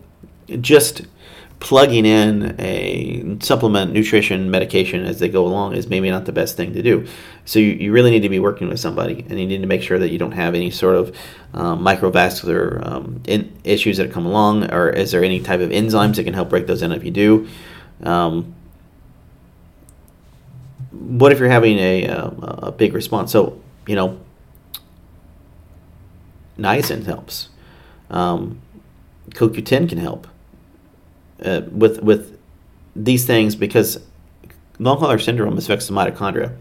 just 0.62 1.04
plugging 1.60 2.06
in 2.06 2.56
a 2.60 3.38
supplement, 3.40 3.92
nutrition, 3.92 4.52
medication 4.52 5.04
as 5.04 5.20
they 5.20 5.28
go 5.28 5.46
along 5.46 5.76
is 5.76 5.88
maybe 5.88 6.10
not 6.10 6.26
the 6.26 6.32
best 6.32 6.56
thing 6.56 6.74
to 6.74 6.84
do. 6.84 7.08
So 7.46 7.60
you, 7.60 7.72
you 7.72 7.92
really 7.92 8.12
need 8.12 8.22
to 8.22 8.30
be 8.30 8.40
working 8.40 8.70
with 8.70 8.80
somebody, 8.80 9.26
and 9.28 9.40
you 9.40 9.48
need 9.48 9.62
to 9.62 9.68
make 9.68 9.82
sure 9.82 9.98
that 9.98 10.10
you 10.10 10.20
don't 10.20 10.34
have 10.34 10.54
any 10.54 10.70
sort 10.70 10.96
of 10.96 11.18
um, 11.54 11.84
microvascular 11.84 12.86
um, 12.86 13.22
in, 13.26 13.58
issues 13.64 13.98
that 13.98 14.12
come 14.12 14.26
along, 14.26 14.72
or 14.72 14.90
is 14.90 15.12
there 15.12 15.24
any 15.24 15.40
type 15.40 15.60
of 15.60 15.72
enzymes 15.72 16.18
that 16.18 16.26
can 16.26 16.34
help 16.34 16.50
break 16.50 16.68
those 16.68 16.82
in 16.82 16.92
if 16.92 17.04
you 17.04 17.12
do. 17.12 17.48
Um, 18.04 18.54
what 20.92 21.32
if 21.32 21.40
you're 21.40 21.50
having 21.50 21.80
a, 21.80 22.06
a, 22.06 22.26
a 22.64 22.72
big 22.72 22.94
response? 22.94 23.32
So, 23.32 23.62
you 23.88 23.96
know, 23.96 24.20
niacin 26.58 27.06
helps. 27.06 27.50
Um, 28.10 28.62
CoQ10 29.32 29.90
can 29.90 29.98
help 29.98 30.28
uh, 31.44 31.62
with 31.72 32.02
with 32.02 32.38
these 32.96 33.26
things 33.26 33.56
because 33.56 34.00
long 34.80 34.98
hauler 35.00 35.20
syndrome 35.20 35.58
affects 35.58 35.88
the 35.88 35.94
mitochondria, 35.94 36.56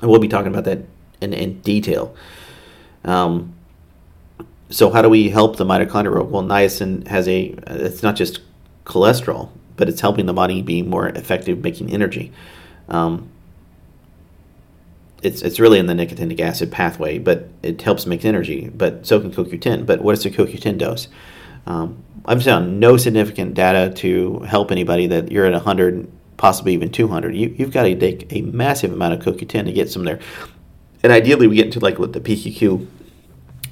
and 0.00 0.10
we'll 0.10 0.20
be 0.20 0.28
talking 0.28 0.52
about 0.52 0.64
that 0.64 0.80
in, 1.20 1.32
in 1.32 1.60
detail. 1.60 2.14
Um, 3.04 3.54
so 4.68 4.90
how 4.90 5.02
do 5.02 5.08
we 5.08 5.30
help 5.30 5.56
the 5.56 5.64
mitochondria? 5.64 6.26
Well, 6.26 6.42
niacin 6.42 7.06
has 7.08 7.28
a 7.28 7.54
it's 7.66 8.02
not 8.02 8.16
just 8.16 8.40
cholesterol, 8.84 9.50
but 9.76 9.88
it's 9.88 10.00
helping 10.00 10.26
the 10.26 10.32
body 10.32 10.62
be 10.62 10.82
more 10.82 11.08
effective 11.08 11.62
making 11.62 11.92
energy. 11.92 12.32
Um, 12.88 13.30
it's 15.22 15.42
it's 15.42 15.60
really 15.60 15.78
in 15.78 15.86
the 15.86 15.94
nicotinic 15.94 16.40
acid 16.40 16.70
pathway, 16.70 17.18
but 17.18 17.48
it 17.62 17.82
helps 17.82 18.06
make 18.06 18.24
energy. 18.24 18.68
But 18.68 19.06
so 19.06 19.20
can 19.20 19.32
CoQ10. 19.32 19.86
But 19.86 20.02
what 20.02 20.12
is 20.12 20.22
the 20.22 20.30
CoQ10 20.30 20.78
dose? 20.78 21.08
Um, 21.66 22.02
I've 22.24 22.42
found 22.42 22.80
no 22.80 22.96
significant 22.96 23.54
data 23.54 23.94
to 23.96 24.40
help 24.40 24.70
anybody 24.70 25.06
that 25.08 25.30
you're 25.30 25.46
at 25.46 25.52
100, 25.52 26.10
possibly 26.36 26.74
even 26.74 26.90
200. 26.90 27.34
You, 27.34 27.54
you've 27.56 27.72
got 27.72 27.84
to 27.84 27.98
take 27.98 28.32
a 28.32 28.42
massive 28.42 28.92
amount 28.92 29.14
of 29.14 29.20
CoQ10 29.20 29.66
to 29.66 29.72
get 29.72 29.90
some 29.90 30.04
there. 30.04 30.20
And 31.02 31.12
ideally, 31.12 31.46
we 31.46 31.56
get 31.56 31.66
into 31.66 31.80
like 31.80 31.98
with 31.98 32.12
the 32.12 32.20
PQQ 32.20 32.86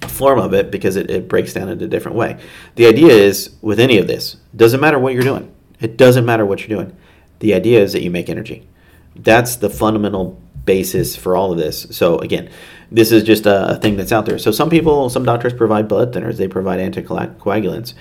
form 0.06 0.38
of 0.38 0.54
it 0.54 0.70
because 0.70 0.96
it, 0.96 1.10
it 1.10 1.28
breaks 1.28 1.52
down 1.52 1.68
in 1.68 1.80
a 1.82 1.86
different 1.88 2.16
way. 2.16 2.38
The 2.76 2.86
idea 2.86 3.12
is 3.12 3.56
with 3.60 3.78
any 3.78 3.98
of 3.98 4.06
this, 4.06 4.36
doesn't 4.56 4.80
matter 4.80 4.98
what 4.98 5.12
you're 5.12 5.22
doing. 5.22 5.52
It 5.80 5.96
doesn't 5.96 6.24
matter 6.24 6.44
what 6.44 6.60
you're 6.60 6.82
doing. 6.82 6.96
The 7.40 7.54
idea 7.54 7.80
is 7.80 7.92
that 7.92 8.02
you 8.02 8.10
make 8.10 8.28
energy. 8.28 8.66
That's 9.14 9.56
the 9.56 9.70
fundamental 9.70 10.40
basis 10.68 11.16
for 11.16 11.34
all 11.34 11.50
of 11.50 11.56
this. 11.56 11.86
So 11.90 12.18
again, 12.18 12.50
this 12.92 13.10
is 13.10 13.24
just 13.24 13.46
a, 13.46 13.78
thing 13.80 13.96
that's 13.96 14.12
out 14.12 14.26
there. 14.26 14.38
So 14.38 14.50
some 14.50 14.68
people, 14.68 15.08
some 15.08 15.24
doctors 15.24 15.54
provide 15.54 15.88
blood 15.88 16.12
thinners. 16.12 16.36
They 16.36 16.46
provide 16.46 16.78
anticoagulants 16.78 17.94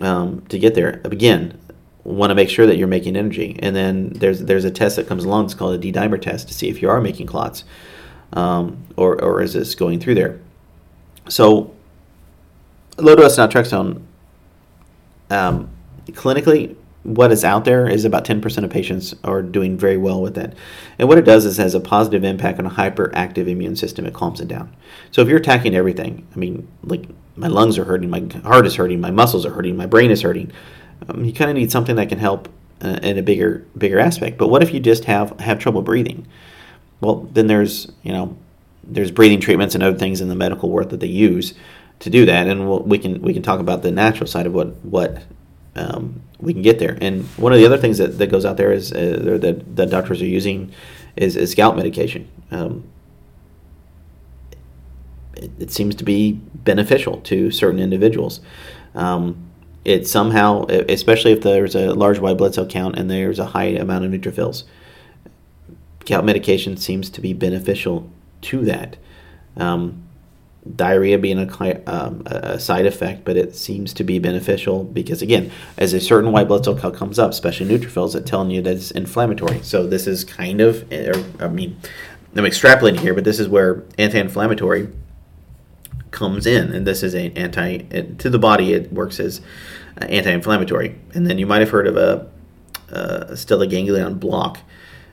um, 0.00 0.40
to 0.48 0.58
get 0.58 0.74
there. 0.74 1.02
Again, 1.04 1.60
want 2.04 2.30
to 2.30 2.34
make 2.34 2.48
sure 2.48 2.66
that 2.66 2.76
you're 2.78 2.88
making 2.88 3.16
energy. 3.16 3.58
And 3.60 3.76
then 3.76 4.10
there's 4.14 4.40
there's 4.40 4.64
a 4.64 4.70
test 4.70 4.96
that 4.96 5.06
comes 5.06 5.24
along. 5.24 5.44
It's 5.44 5.54
called 5.54 5.74
a 5.74 5.78
D 5.78 5.92
dimer 5.92 6.20
test 6.20 6.48
to 6.48 6.54
see 6.54 6.68
if 6.70 6.80
you 6.80 6.88
are 6.88 7.00
making 7.00 7.26
clots, 7.26 7.64
um, 8.32 8.82
or 8.96 9.22
or 9.22 9.42
is 9.42 9.52
this 9.52 9.74
going 9.74 10.00
through 10.00 10.14
there. 10.14 10.40
So 11.28 11.74
low 12.96 13.14
dose 13.14 13.36
naltrexone, 13.36 14.02
um, 15.28 15.68
clinically 16.08 16.76
what 17.02 17.32
is 17.32 17.44
out 17.44 17.64
there 17.64 17.88
is 17.88 18.04
about 18.04 18.24
10% 18.24 18.64
of 18.64 18.70
patients 18.70 19.14
are 19.24 19.40
doing 19.42 19.78
very 19.78 19.96
well 19.96 20.20
with 20.20 20.36
it. 20.36 20.54
And 20.98 21.08
what 21.08 21.16
it 21.16 21.24
does 21.24 21.46
is 21.46 21.58
it 21.58 21.62
has 21.62 21.74
a 21.74 21.80
positive 21.80 22.24
impact 22.24 22.58
on 22.58 22.66
a 22.66 22.70
hyperactive 22.70 23.48
immune 23.48 23.76
system. 23.76 24.04
It 24.04 24.12
calms 24.12 24.40
it 24.40 24.48
down. 24.48 24.74
So 25.10 25.22
if 25.22 25.28
you're 25.28 25.38
attacking 25.38 25.74
everything, 25.74 26.26
I 26.34 26.38
mean, 26.38 26.68
like 26.82 27.06
my 27.36 27.48
lungs 27.48 27.78
are 27.78 27.84
hurting, 27.84 28.10
my 28.10 28.26
heart 28.42 28.66
is 28.66 28.76
hurting, 28.76 29.00
my 29.00 29.10
muscles 29.10 29.46
are 29.46 29.52
hurting, 29.52 29.76
my 29.76 29.86
brain 29.86 30.10
is 30.10 30.20
hurting, 30.20 30.52
um, 31.08 31.24
you 31.24 31.32
kind 31.32 31.50
of 31.50 31.56
need 31.56 31.72
something 31.72 31.96
that 31.96 32.10
can 32.10 32.18
help 32.18 32.48
uh, 32.82 32.98
in 33.02 33.18
a 33.18 33.22
bigger 33.22 33.66
bigger 33.76 33.98
aspect. 33.98 34.38
But 34.38 34.48
what 34.48 34.62
if 34.62 34.72
you 34.72 34.80
just 34.80 35.04
have 35.04 35.38
have 35.40 35.58
trouble 35.58 35.82
breathing? 35.82 36.26
Well, 37.00 37.28
then 37.32 37.46
there's 37.46 37.90
you 38.02 38.12
know 38.12 38.36
there's 38.84 39.10
breathing 39.10 39.40
treatments 39.40 39.74
and 39.74 39.84
other 39.84 39.98
things 39.98 40.20
in 40.20 40.28
the 40.28 40.34
medical 40.34 40.68
world 40.68 40.90
that 40.90 41.00
they 41.00 41.06
use 41.06 41.54
to 42.00 42.10
do 42.10 42.26
that, 42.26 42.46
and 42.46 42.68
we'll, 42.68 42.82
we 42.82 42.98
can 42.98 43.22
we 43.22 43.32
can 43.32 43.42
talk 43.42 43.60
about 43.60 43.82
the 43.82 43.90
natural 43.90 44.26
side 44.26 44.46
of 44.46 44.54
what 44.54 44.68
what 44.84 45.22
um, 45.76 46.22
we 46.40 46.52
can 46.52 46.62
get 46.62 46.78
there. 46.78 46.96
And 47.00 47.24
one 47.36 47.52
of 47.52 47.58
the 47.58 47.66
other 47.66 47.78
things 47.78 47.98
that, 47.98 48.18
that 48.18 48.28
goes 48.28 48.44
out 48.44 48.56
there 48.56 48.72
is 48.72 48.92
uh, 48.92 49.38
that, 49.40 49.76
that 49.76 49.90
doctors 49.90 50.22
are 50.22 50.26
using 50.26 50.72
is, 51.16 51.36
is 51.36 51.54
gout 51.54 51.76
medication. 51.76 52.28
Um, 52.50 52.84
it, 55.34 55.50
it, 55.58 55.70
seems 55.70 55.94
to 55.96 56.04
be 56.04 56.32
beneficial 56.32 57.20
to 57.22 57.50
certain 57.50 57.80
individuals. 57.80 58.40
Um, 58.94 59.50
it 59.84 60.06
somehow, 60.06 60.66
especially 60.66 61.32
if 61.32 61.42
there's 61.42 61.74
a 61.74 61.94
large 61.94 62.18
white 62.18 62.36
blood 62.36 62.54
cell 62.54 62.66
count 62.66 62.98
and 62.98 63.10
there's 63.10 63.38
a 63.38 63.46
high 63.46 63.64
amount 63.64 64.04
of 64.04 64.10
neutrophils, 64.10 64.64
gout 66.04 66.24
medication 66.24 66.76
seems 66.76 67.08
to 67.10 67.20
be 67.20 67.32
beneficial 67.32 68.10
to 68.42 68.64
that. 68.64 68.96
Um, 69.56 70.09
diarrhea 70.76 71.18
being 71.18 71.38
a, 71.38 71.82
um, 71.86 72.22
a, 72.26 72.58
side 72.60 72.86
effect, 72.86 73.24
but 73.24 73.36
it 73.36 73.56
seems 73.56 73.94
to 73.94 74.04
be 74.04 74.18
beneficial 74.18 74.84
because, 74.84 75.22
again, 75.22 75.50
as 75.78 75.92
a 75.92 76.00
certain 76.00 76.32
white 76.32 76.48
blood 76.48 76.64
cell 76.64 76.76
count 76.76 76.94
comes 76.94 77.18
up, 77.18 77.30
especially 77.30 77.66
neutrophils, 77.66 78.14
it's 78.14 78.28
telling 78.28 78.50
you 78.50 78.60
that 78.62 78.76
it's 78.76 78.90
inflammatory. 78.90 79.62
So 79.62 79.86
this 79.86 80.06
is 80.06 80.24
kind 80.24 80.60
of, 80.60 80.90
er, 80.92 81.24
I 81.38 81.48
mean, 81.48 81.78
I'm 82.36 82.44
extrapolating 82.44 83.00
here, 83.00 83.14
but 83.14 83.24
this 83.24 83.40
is 83.40 83.48
where 83.48 83.84
anti-inflammatory 83.98 84.88
comes 86.10 86.46
in, 86.46 86.72
and 86.72 86.86
this 86.86 87.02
is 87.02 87.14
an 87.14 87.36
anti 87.36 87.78
to 88.18 88.30
the 88.30 88.38
body. 88.38 88.72
It 88.72 88.92
works 88.92 89.18
as 89.18 89.40
uh, 90.00 90.04
anti-inflammatory, 90.06 90.96
and 91.14 91.26
then 91.26 91.38
you 91.38 91.46
might 91.46 91.60
have 91.60 91.70
heard 91.70 91.86
of 91.86 91.96
a, 91.96 92.28
uh, 92.92 93.26
a 93.28 93.32
stellate 93.32 93.70
ganglion 93.70 94.18
block. 94.18 94.58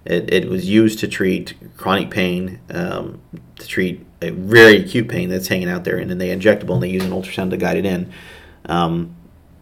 It, 0.07 0.33
it, 0.33 0.49
was 0.49 0.67
used 0.67 0.99
to 0.99 1.07
treat 1.07 1.53
chronic 1.75 2.09
pain, 2.09 2.61
um, 2.69 3.19
to 3.59 3.67
treat 3.67 4.05
a 4.21 4.29
very 4.29 4.77
acute 4.77 5.09
pain 5.09 5.27
that's 5.27 5.49
hanging 5.49 5.69
out 5.69 5.83
there, 5.83 5.97
and 5.97 6.09
then 6.09 6.17
they 6.17 6.29
injectable 6.29 6.75
and 6.75 6.83
they 6.83 6.89
use 6.89 7.03
an 7.03 7.11
ultrasound 7.11 7.49
to 7.49 7.57
guide 7.57 7.75
it 7.75 7.85
in, 7.85 8.11
um, 8.65 9.13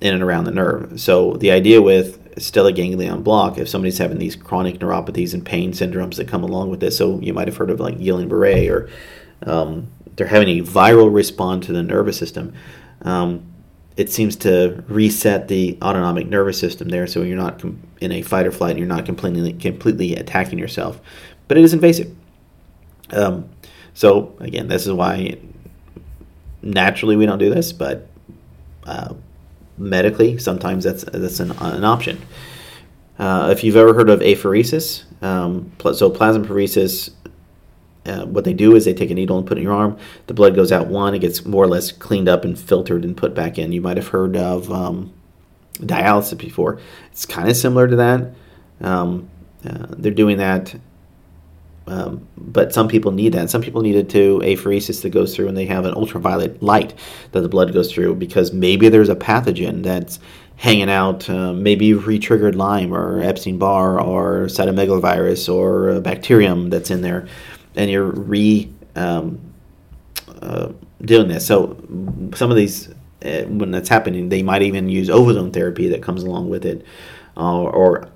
in 0.02 0.14
and 0.14 0.22
around 0.22 0.44
the 0.44 0.52
nerve. 0.52 1.02
So 1.02 1.34
the 1.34 1.50
idea 1.50 1.82
with 1.82 2.24
stellate 2.36 2.76
ganglion 2.76 3.24
block, 3.24 3.58
if 3.58 3.68
somebody's 3.68 3.98
having 3.98 4.20
these 4.20 4.36
chronic 4.36 4.80
neuropathies 4.80 5.34
and 5.34 5.44
pain 5.44 5.72
syndromes 5.72 6.18
that 6.18 6.28
come 6.28 6.44
along 6.44 6.70
with 6.70 6.80
this, 6.80 6.98
so 6.98 7.20
you 7.22 7.34
might 7.34 7.48
have 7.48 7.58
heard 7.58 7.72
of 7.72 7.80
like 7.80 7.98
Guillain-Barré 7.98 8.70
or 8.70 8.90
um, 9.50 9.88
they're 10.16 10.28
having 10.28 10.60
a 10.60 10.62
viral 10.62 11.14
response 11.14 11.66
to 11.66 11.74
the 11.74 11.84
nervous 11.84 12.18
system. 12.18 12.54
Um, 13.02 13.52
it 13.98 14.12
seems 14.12 14.36
to 14.38 14.84
reset 14.88 15.48
the 15.48 15.78
autonomic 15.82 16.28
nervous 16.28 16.60
system 16.60 16.90
there, 16.90 17.08
so 17.08 17.22
you're 17.22 17.38
not 17.38 17.60
com- 17.60 17.82
in 18.02 18.12
a 18.12 18.22
fight 18.22 18.46
or 18.46 18.52
flight, 18.52 18.72
and 18.72 18.80
you're 18.80 18.88
not 18.88 19.06
completely 19.06 19.54
completely 19.54 20.16
attacking 20.16 20.60
yourself. 20.60 21.00
But 21.48 21.58
it 21.58 21.64
is 21.64 21.74
invasive. 21.74 22.16
Um, 23.12 23.50
so 23.94 24.36
again, 24.40 24.68
this 24.68 24.86
is 24.86 24.94
why 24.94 25.38
naturally 26.62 27.16
we 27.16 27.26
don't 27.26 27.40
do 27.40 27.54
this, 27.54 27.72
but 27.72 28.08
uh, 28.86 29.14
medically 29.78 30.38
sometimes 30.38 30.84
that's 30.84 31.04
that's 31.06 31.40
an, 31.40 31.52
an 31.52 31.84
option. 31.84 32.22
Uh, 33.18 33.50
if 33.52 33.64
you've 33.64 33.78
ever 33.78 33.94
heard 33.94 34.10
of 34.10 34.20
apheresis, 34.20 35.04
um, 35.24 35.72
so 35.94 36.10
plasmapheresis, 36.12 37.12
uh, 38.06 38.26
what 38.26 38.44
they 38.44 38.54
do 38.54 38.76
is 38.76 38.84
they 38.84 38.94
take 38.94 39.10
a 39.10 39.14
needle 39.14 39.38
and 39.38 39.48
put 39.48 39.58
it 39.58 39.62
in 39.62 39.64
your 39.64 39.74
arm. 39.74 39.98
The 40.28 40.34
blood 40.34 40.54
goes 40.54 40.72
out 40.72 40.88
one, 40.88 41.16
it 41.16 41.20
gets 41.20 41.46
more 41.46 41.64
or 41.64 41.68
less 41.68 41.94
cleaned 41.94 42.28
up 42.28 42.44
and 42.44 42.60
filtered 42.60 43.06
and 43.06 43.16
put 43.16 43.34
back 43.34 43.58
in. 43.58 43.72
You 43.72 43.82
might 43.82 43.96
have 43.96 44.10
heard 44.10 44.36
of 44.36 44.70
um, 44.70 45.14
dialysis 45.78 46.38
before. 46.38 46.80
It's 47.12 47.26
kind 47.26 47.50
of 47.50 47.56
similar 47.56 47.88
to 47.88 47.96
that. 47.96 48.32
Um, 48.82 49.30
uh, 49.66 49.88
they're 49.90 50.12
doing 50.12 50.38
that 50.38 50.76
um, 51.88 52.28
but 52.38 52.74
some 52.74 52.88
people 52.88 53.12
need 53.12 53.34
that. 53.34 53.50
Some 53.50 53.62
people 53.62 53.82
need 53.82 53.96
it 53.96 54.10
to 54.10 54.40
apheresis 54.40 55.02
that 55.04 55.12
goes 55.12 55.36
through 55.36 55.48
and 55.48 55.58
they 55.58 55.66
have 55.66 55.86
an 55.86 55.94
ultraviolet 55.94 56.62
light 56.64 56.96
that 57.32 57.42
the 57.42 57.50
blood 57.50 57.74
goes 57.74 57.92
through 57.92 58.16
because 58.16 58.52
maybe 58.52 58.90
there's 58.90 59.10
a 59.10 59.16
pathogen 59.16 59.84
that's 59.84 60.20
hanging 60.56 60.90
out. 60.90 61.30
Uh, 61.30 61.54
maybe 61.54 61.86
you've 61.86 62.08
re-triggered 62.08 62.56
Lyme 62.56 62.94
or 62.94 63.22
Epstein 63.22 63.60
Barr 63.60 64.02
or 64.02 64.46
cytomegalovirus 64.46 65.54
or 65.54 65.90
a 65.90 66.02
bacterium 66.02 66.70
that's 66.70 66.90
in 66.90 67.02
there, 67.02 67.28
and 67.76 67.92
you're 67.92 68.06
re 68.06 68.72
um, 68.96 69.40
uh, 70.42 70.72
doing 71.02 71.28
this. 71.28 71.46
So 71.46 71.78
some 72.34 72.50
of 72.50 72.58
these, 72.58 72.95
when 73.22 73.72
that's 73.72 73.90
happening, 73.90 74.30
they 74.30 74.44
might 74.44 74.62
even 74.62 74.90
use 74.90 75.10
ozone 75.10 75.52
therapy 75.52 75.90
that 75.90 76.02
comes 76.02 76.24
along 76.24 76.50
with 76.50 76.66
it, 76.66 76.86
uh, 77.38 77.62
or 77.64 78.10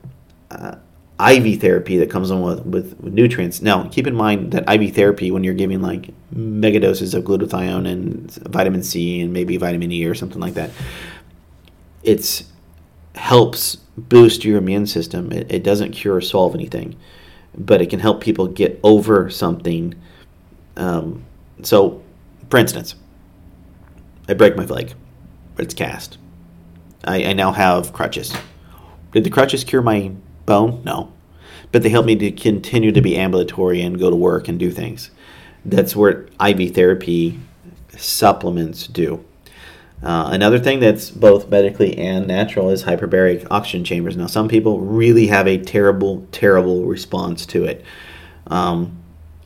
uh, 0.51 0.75
IV 1.19 1.59
therapy 1.59 1.97
that 1.97 2.09
comes 2.09 2.31
on 2.31 2.41
with, 2.41 2.65
with, 2.65 2.99
with, 2.99 3.13
nutrients. 3.13 3.61
Now, 3.61 3.87
keep 3.89 4.07
in 4.07 4.15
mind 4.15 4.51
that 4.51 4.69
IV 4.69 4.95
therapy, 4.95 5.31
when 5.31 5.43
you're 5.43 5.53
giving 5.53 5.81
like 5.81 6.09
mega 6.31 6.79
doses 6.79 7.13
of 7.13 7.23
glutathione 7.23 7.87
and 7.87 8.31
vitamin 8.31 8.83
C 8.83 9.19
and 9.21 9.33
maybe 9.33 9.57
vitamin 9.57 9.91
E 9.91 10.05
or 10.05 10.15
something 10.15 10.39
like 10.39 10.53
that, 10.53 10.71
it's 12.03 12.45
helps 13.15 13.75
boost 13.97 14.45
your 14.45 14.57
immune 14.57 14.87
system. 14.87 15.31
It, 15.31 15.51
it 15.51 15.63
doesn't 15.63 15.91
cure 15.91 16.15
or 16.15 16.21
solve 16.21 16.55
anything, 16.55 16.95
but 17.57 17.81
it 17.81 17.89
can 17.89 17.99
help 17.99 18.21
people 18.21 18.47
get 18.47 18.79
over 18.81 19.29
something. 19.29 19.95
Um, 20.77 21.25
so, 21.63 22.01
for 22.49 22.57
instance, 22.57 22.95
I 24.29 24.35
break 24.35 24.55
my 24.55 24.65
leg, 24.65 24.93
but 25.55 25.65
it's 25.65 25.73
cast. 25.73 26.19
I, 27.03 27.25
I 27.25 27.33
now 27.33 27.51
have 27.51 27.93
crutches. 27.93 28.31
Did 29.11 29.23
the 29.23 29.31
crutches 29.31 29.63
cure 29.63 29.81
my 29.81 30.11
bone? 30.45 30.83
No. 30.85 31.11
But 31.71 31.81
they 31.81 31.89
help 31.89 32.05
me 32.05 32.15
to 32.17 32.31
continue 32.31 32.91
to 32.91 33.01
be 33.01 33.17
ambulatory 33.17 33.81
and 33.81 33.99
go 33.99 34.11
to 34.11 34.15
work 34.15 34.47
and 34.47 34.59
do 34.59 34.69
things. 34.69 35.09
That's 35.65 35.95
what 35.95 36.29
IV 36.39 36.75
therapy 36.75 37.39
supplements 37.89 38.85
do. 38.85 39.25
Uh, 40.03 40.29
another 40.31 40.59
thing 40.59 40.79
that's 40.79 41.09
both 41.09 41.49
medically 41.49 41.97
and 41.97 42.27
natural 42.27 42.69
is 42.69 42.83
hyperbaric 42.83 43.47
oxygen 43.49 43.83
chambers. 43.83 44.15
Now, 44.15 44.27
some 44.27 44.47
people 44.47 44.79
really 44.79 45.27
have 45.27 45.47
a 45.47 45.57
terrible, 45.57 46.25
terrible 46.31 46.85
response 46.85 47.47
to 47.47 47.65
it. 47.65 47.83
Um, 48.47 48.97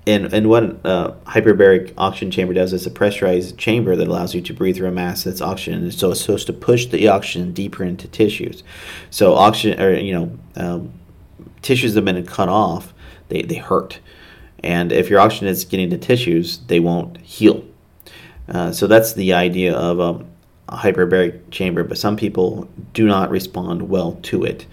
and, 0.05 0.33
and 0.33 0.49
what 0.49 0.85
uh, 0.85 1.13
hyperbaric 1.25 1.93
oxygen 1.97 2.29
chamber 2.29 2.53
does 2.53 2.73
is 2.73 2.85
a 2.85 2.91
pressurized 2.91 3.57
chamber 3.57 3.95
that 3.95 4.07
allows 4.07 4.35
you 4.35 4.41
to 4.41 4.53
breathe 4.53 4.75
through 4.75 4.89
a 4.89 4.91
mass 4.91 5.23
that's 5.23 5.41
oxygen. 5.41 5.81
And 5.81 5.93
so 5.93 6.11
it's 6.11 6.21
supposed 6.21 6.47
to 6.47 6.53
push 6.53 6.87
the 6.87 7.07
oxygen 7.07 7.53
deeper 7.53 7.83
into 7.83 8.07
tissues. 8.09 8.63
So 9.09 9.35
oxygen, 9.35 9.81
or 9.81 9.93
you 9.93 10.13
know, 10.13 10.39
um, 10.57 10.93
tissues 11.61 11.93
that 11.93 12.05
have 12.05 12.15
been 12.15 12.25
cut 12.25 12.49
off, 12.49 12.93
they, 13.29 13.43
they 13.43 13.55
hurt. 13.55 13.99
And 14.61 14.91
if 14.91 15.09
your 15.09 15.19
oxygen 15.19 15.47
is 15.47 15.63
getting 15.63 15.89
to 15.91 15.97
tissues, 15.97 16.59
they 16.67 16.79
won't 16.79 17.17
heal. 17.17 17.63
Uh, 18.49 18.71
so 18.73 18.87
that's 18.87 19.13
the 19.13 19.33
idea 19.33 19.73
of 19.73 20.01
um, 20.01 20.27
a 20.67 20.77
hyperbaric 20.77 21.49
chamber, 21.49 21.83
but 21.83 21.97
some 21.97 22.17
people 22.17 22.67
do 22.93 23.05
not 23.07 23.29
respond 23.29 23.89
well 23.89 24.19
to 24.23 24.43
it. 24.43 24.65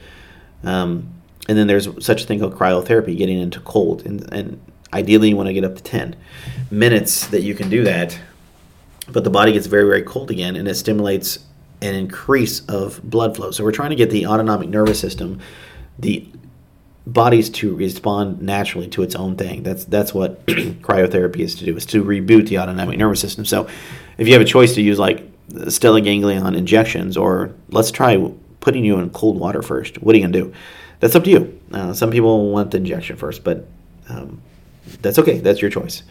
Um, 0.64 1.12
and 1.48 1.56
then 1.56 1.68
there's 1.68 1.88
such 2.04 2.22
a 2.22 2.26
thing 2.26 2.40
called 2.40 2.54
cryotherapy, 2.54 3.16
getting 3.16 3.38
into 3.38 3.60
cold. 3.60 4.04
And, 4.04 4.32
and 4.32 4.60
ideally, 4.92 5.28
you 5.30 5.36
want 5.36 5.48
to 5.48 5.52
get 5.52 5.64
up 5.64 5.76
to 5.76 5.82
10 5.82 6.16
minutes 6.70 7.26
that 7.28 7.42
you 7.42 7.54
can 7.54 7.68
do 7.68 7.84
that. 7.84 8.18
But 9.08 9.24
the 9.24 9.30
body 9.30 9.52
gets 9.52 9.66
very, 9.66 9.84
very 9.84 10.02
cold 10.02 10.30
again, 10.30 10.56
and 10.56 10.68
it 10.68 10.74
stimulates 10.74 11.40
an 11.82 11.94
increase 11.94 12.60
of 12.66 13.02
blood 13.02 13.36
flow. 13.36 13.50
So 13.50 13.64
we're 13.64 13.72
trying 13.72 13.90
to 13.90 13.96
get 13.96 14.10
the 14.10 14.26
autonomic 14.26 14.68
nervous 14.68 15.00
system, 15.00 15.40
the 15.98 16.26
bodies 17.06 17.50
to 17.50 17.74
respond 17.74 18.40
naturally 18.42 18.86
to 18.88 19.02
its 19.02 19.14
own 19.14 19.36
thing. 19.36 19.62
That's 19.62 19.84
that's 19.84 20.14
what 20.14 20.44
cryotherapy 20.46 21.40
is 21.40 21.54
to 21.56 21.64
do, 21.64 21.76
is 21.76 21.86
to 21.86 22.04
reboot 22.04 22.48
the 22.48 22.58
autonomic 22.58 22.98
nervous 22.98 23.20
system. 23.20 23.44
So 23.44 23.68
if 24.18 24.28
you 24.28 24.34
have 24.34 24.42
a 24.42 24.46
choice 24.46 24.74
to 24.74 24.82
use 24.82 24.98
like 24.98 25.26
stellate 25.50 26.04
ganglion 26.04 26.54
injections, 26.54 27.16
or 27.16 27.52
let's 27.70 27.90
try 27.90 28.16
putting 28.60 28.84
you 28.84 28.98
in 28.98 29.10
cold 29.10 29.38
water 29.38 29.62
first. 29.62 30.00
What 30.02 30.14
are 30.14 30.18
you 30.18 30.26
to 30.26 30.32
do? 30.32 30.52
That's 31.00 31.16
up 31.16 31.24
to 31.24 31.30
you. 31.30 31.60
Uh, 31.72 31.92
some 31.94 32.10
people 32.10 32.50
want 32.50 32.70
the 32.70 32.76
injection 32.76 33.16
first, 33.16 33.42
but 33.42 33.66
um, 34.08 34.42
that's 35.02 35.18
okay. 35.18 35.38
That's 35.38 35.60
your 35.60 35.70
choice. 35.70 36.02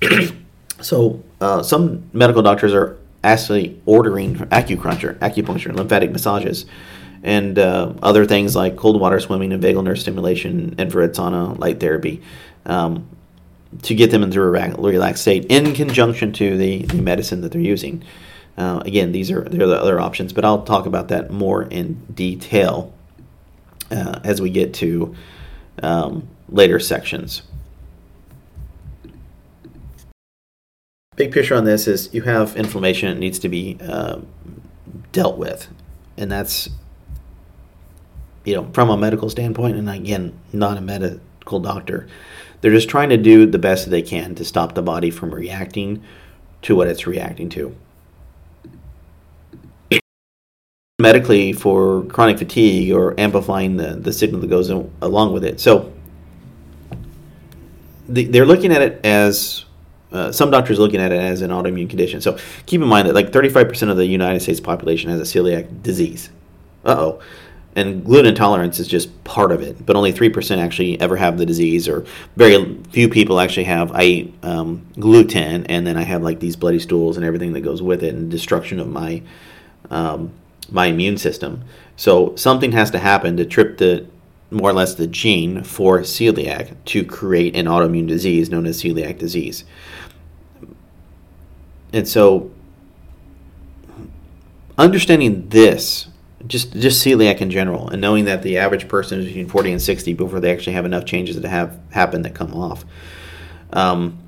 so 0.80 1.22
uh, 1.40 1.62
some 1.62 2.08
medical 2.12 2.42
doctors 2.42 2.72
are 2.72 2.98
actually 3.22 3.80
ordering 3.86 4.36
acupuncture, 4.36 5.18
acupuncture, 5.18 5.74
lymphatic 5.74 6.10
massages, 6.10 6.66
and 7.22 7.58
uh, 7.58 7.92
other 8.02 8.26
things 8.26 8.54
like 8.54 8.76
cold 8.76 9.00
water 9.00 9.18
swimming 9.18 9.52
and 9.52 9.62
vagal 9.62 9.82
nerve 9.82 9.98
stimulation, 9.98 10.74
infrared 10.78 11.14
sauna, 11.14 11.58
light 11.58 11.80
therapy. 11.80 12.22
Um, 12.66 13.08
to 13.82 13.94
get 13.94 14.10
them 14.10 14.22
into 14.22 14.40
a 14.40 14.48
relaxed 14.48 15.22
state 15.22 15.46
in 15.46 15.74
conjunction 15.74 16.32
to 16.32 16.56
the, 16.56 16.82
the 16.82 17.02
medicine 17.02 17.40
that 17.40 17.52
they're 17.52 17.60
using. 17.60 18.04
Uh, 18.56 18.80
again, 18.84 19.10
these 19.10 19.30
are 19.30 19.42
there 19.42 19.66
are 19.66 19.68
the 19.68 19.80
other 19.80 20.00
options, 20.00 20.32
but 20.32 20.44
I'll 20.44 20.62
talk 20.62 20.86
about 20.86 21.08
that 21.08 21.30
more 21.30 21.64
in 21.64 21.94
detail 22.14 22.94
uh, 23.90 24.20
as 24.22 24.40
we 24.40 24.50
get 24.50 24.74
to 24.74 25.14
um, 25.82 26.28
later 26.48 26.78
sections. 26.78 27.42
Big 31.16 31.32
picture 31.32 31.54
on 31.54 31.64
this 31.64 31.86
is 31.86 32.12
you 32.12 32.22
have 32.22 32.56
inflammation 32.56 33.08
that 33.08 33.20
needs 33.20 33.38
to 33.38 33.48
be 33.48 33.78
uh, 33.80 34.20
dealt 35.12 35.38
with, 35.38 35.68
and 36.16 36.30
that's 36.30 36.68
you 38.44 38.54
know 38.54 38.68
from 38.72 38.90
a 38.90 38.96
medical 38.96 39.30
standpoint, 39.30 39.76
and 39.76 39.88
again, 39.88 40.38
not 40.52 40.76
a 40.76 40.80
medical 40.80 41.60
doctor. 41.60 42.08
They're 42.60 42.72
just 42.72 42.88
trying 42.88 43.10
to 43.10 43.16
do 43.16 43.46
the 43.46 43.58
best 43.58 43.90
they 43.90 44.02
can 44.02 44.34
to 44.36 44.44
stop 44.44 44.74
the 44.74 44.82
body 44.82 45.10
from 45.10 45.32
reacting 45.32 46.02
to 46.62 46.74
what 46.74 46.88
it's 46.88 47.06
reacting 47.06 47.48
to 47.50 47.76
medically 51.04 51.52
for 51.52 52.04
chronic 52.04 52.38
fatigue 52.38 52.92
or 52.92 53.18
amplifying 53.18 53.76
the, 53.76 53.94
the 53.96 54.12
signal 54.12 54.40
that 54.40 54.48
goes 54.48 54.70
in, 54.70 54.90
along 55.02 55.32
with 55.32 55.44
it. 55.44 55.60
So 55.60 55.92
the, 58.08 58.24
they're 58.24 58.46
looking 58.46 58.72
at 58.72 58.80
it 58.80 59.04
as 59.04 59.63
uh, 60.14 60.32
some 60.32 60.50
doctors 60.50 60.78
looking 60.78 61.00
at 61.00 61.12
it 61.12 61.20
as 61.20 61.42
an 61.42 61.50
autoimmune 61.50 61.90
condition. 61.90 62.20
So 62.20 62.38
keep 62.66 62.80
in 62.80 62.86
mind 62.88 63.08
that 63.08 63.14
like 63.14 63.30
35% 63.30 63.90
of 63.90 63.96
the 63.96 64.06
United 64.06 64.40
States 64.40 64.60
population 64.60 65.10
has 65.10 65.20
a 65.20 65.24
celiac 65.24 65.82
disease. 65.82 66.30
Uh 66.84 66.96
oh. 66.96 67.22
And 67.76 68.04
gluten 68.04 68.26
intolerance 68.26 68.78
is 68.78 68.86
just 68.86 69.24
part 69.24 69.50
of 69.50 69.60
it, 69.60 69.84
but 69.84 69.96
only 69.96 70.12
3% 70.12 70.58
actually 70.58 71.00
ever 71.00 71.16
have 71.16 71.38
the 71.38 71.44
disease, 71.44 71.88
or 71.88 72.06
very 72.36 72.78
few 72.92 73.08
people 73.08 73.40
actually 73.40 73.64
have. 73.64 73.90
I 73.90 74.02
eat 74.04 74.34
um, 74.44 74.86
gluten, 75.00 75.66
and 75.66 75.84
then 75.84 75.96
I 75.96 76.02
have 76.02 76.22
like 76.22 76.38
these 76.38 76.54
bloody 76.54 76.78
stools 76.78 77.16
and 77.16 77.26
everything 77.26 77.52
that 77.54 77.62
goes 77.62 77.82
with 77.82 78.04
it, 78.04 78.14
and 78.14 78.30
destruction 78.30 78.78
of 78.78 78.86
my 78.86 79.22
um, 79.90 80.30
my 80.70 80.86
immune 80.86 81.18
system. 81.18 81.64
So 81.96 82.36
something 82.36 82.70
has 82.72 82.92
to 82.92 82.98
happen 83.00 83.36
to 83.38 83.44
trip 83.44 83.78
the 83.78 84.06
more 84.54 84.70
or 84.70 84.72
less 84.72 84.94
the 84.94 85.06
gene 85.06 85.62
for 85.62 86.00
celiac 86.00 86.74
to 86.86 87.04
create 87.04 87.56
an 87.56 87.66
autoimmune 87.66 88.08
disease 88.08 88.50
known 88.50 88.66
as 88.66 88.82
celiac 88.82 89.18
disease. 89.18 89.64
And 91.92 92.08
so 92.08 92.50
understanding 94.78 95.48
this 95.50 96.08
just 96.46 96.72
just 96.74 97.04
celiac 97.04 97.40
in 97.40 97.50
general 97.50 97.88
and 97.88 98.00
knowing 98.00 98.24
that 98.26 98.42
the 98.42 98.58
average 98.58 98.88
person 98.88 99.20
is 99.20 99.26
between 99.26 99.48
40 99.48 99.72
and 99.72 99.82
60 99.82 100.14
before 100.14 100.40
they 100.40 100.52
actually 100.52 100.72
have 100.72 100.84
enough 100.84 101.04
changes 101.04 101.40
that 101.40 101.48
have 101.48 101.78
happen 101.90 102.22
that 102.22 102.34
come 102.34 102.52
off 102.52 102.84
um, 103.72 104.18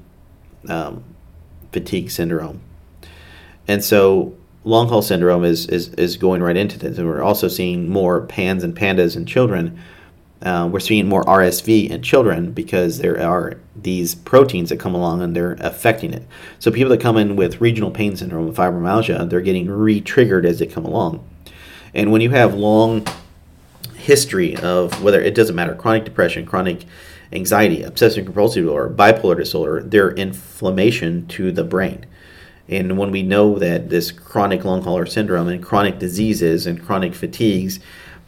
um, 0.67 1.03
fatigue 1.71 2.11
syndrome. 2.11 2.61
And 3.67 3.83
so 3.83 4.35
long 4.63 4.89
haul 4.89 5.01
syndrome 5.01 5.43
is, 5.43 5.65
is, 5.67 5.89
is 5.95 6.17
going 6.17 6.43
right 6.43 6.57
into 6.57 6.77
this. 6.77 6.97
And 6.97 7.07
we're 7.07 7.23
also 7.23 7.47
seeing 7.47 7.89
more 7.89 8.27
PANS 8.27 8.63
and 8.63 8.75
PANDAS 8.75 9.15
in 9.15 9.25
children 9.25 9.79
uh, 10.43 10.67
we're 10.71 10.79
seeing 10.79 11.07
more 11.07 11.23
RSV 11.23 11.89
in 11.89 12.01
children 12.01 12.51
because 12.51 12.97
there 12.97 13.21
are 13.21 13.59
these 13.75 14.15
proteins 14.15 14.69
that 14.69 14.79
come 14.79 14.95
along 14.95 15.21
and 15.21 15.35
they're 15.35 15.57
affecting 15.59 16.13
it. 16.13 16.27
So 16.57 16.71
people 16.71 16.89
that 16.89 17.01
come 17.01 17.17
in 17.17 17.35
with 17.35 17.61
regional 17.61 17.91
pain 17.91 18.15
syndrome 18.15 18.53
fibromyalgia, 18.53 19.29
they're 19.29 19.41
getting 19.41 19.69
re-triggered 19.69 20.45
as 20.45 20.59
they 20.59 20.65
come 20.65 20.85
along. 20.85 21.27
And 21.93 22.11
when 22.11 22.21
you 22.21 22.29
have 22.31 22.53
long 22.53 23.05
history 23.95 24.55
of 24.57 25.03
whether 25.03 25.21
it 25.21 25.35
doesn't 25.35 25.55
matter 25.55 25.75
chronic 25.75 26.05
depression, 26.05 26.45
chronic 26.45 26.85
anxiety, 27.31 27.83
obsessive 27.83 28.25
compulsive 28.25 28.63
disorder, 28.63 28.93
bipolar 28.93 29.37
disorder, 29.37 29.83
they're 29.83 30.11
inflammation 30.11 31.27
to 31.27 31.51
the 31.51 31.63
brain. 31.63 32.05
And 32.67 32.97
when 32.97 33.11
we 33.11 33.21
know 33.21 33.59
that 33.59 33.89
this 33.89 34.11
chronic 34.11 34.63
long 34.63 34.81
hauler 34.81 35.05
syndrome 35.05 35.49
and 35.49 35.61
chronic 35.63 35.99
diseases 35.99 36.65
and 36.65 36.83
chronic 36.83 37.13
fatigues 37.13 37.79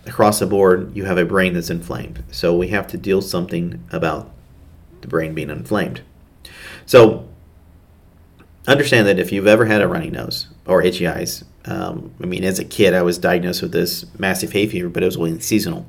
across 0.05 0.39
the 0.39 0.45
board, 0.45 0.95
you 0.95 1.05
have 1.05 1.17
a 1.17 1.25
brain 1.25 1.53
that's 1.53 1.69
inflamed. 1.69 2.23
So 2.31 2.55
we 2.55 2.67
have 2.69 2.87
to 2.87 2.97
deal 2.97 3.21
something 3.21 3.83
about 3.91 4.29
the 5.01 5.07
brain 5.07 5.33
being 5.33 5.49
inflamed. 5.49 6.01
So 6.85 7.27
understand 8.67 9.07
that 9.07 9.19
if 9.19 9.31
you've 9.31 9.47
ever 9.47 9.65
had 9.65 9.81
a 9.81 9.87
runny 9.87 10.09
nose 10.09 10.47
or 10.65 10.81
itchy 10.81 11.07
eyes, 11.07 11.45
um, 11.65 12.13
I 12.21 12.25
mean, 12.25 12.43
as 12.43 12.59
a 12.59 12.65
kid, 12.65 12.93
I 12.93 13.01
was 13.01 13.17
diagnosed 13.17 13.61
with 13.61 13.71
this 13.71 14.05
massive 14.19 14.51
hay 14.51 14.67
fever, 14.67 14.89
but 14.89 15.03
it 15.03 15.05
was 15.05 15.17
only 15.17 15.39
seasonal. 15.39 15.85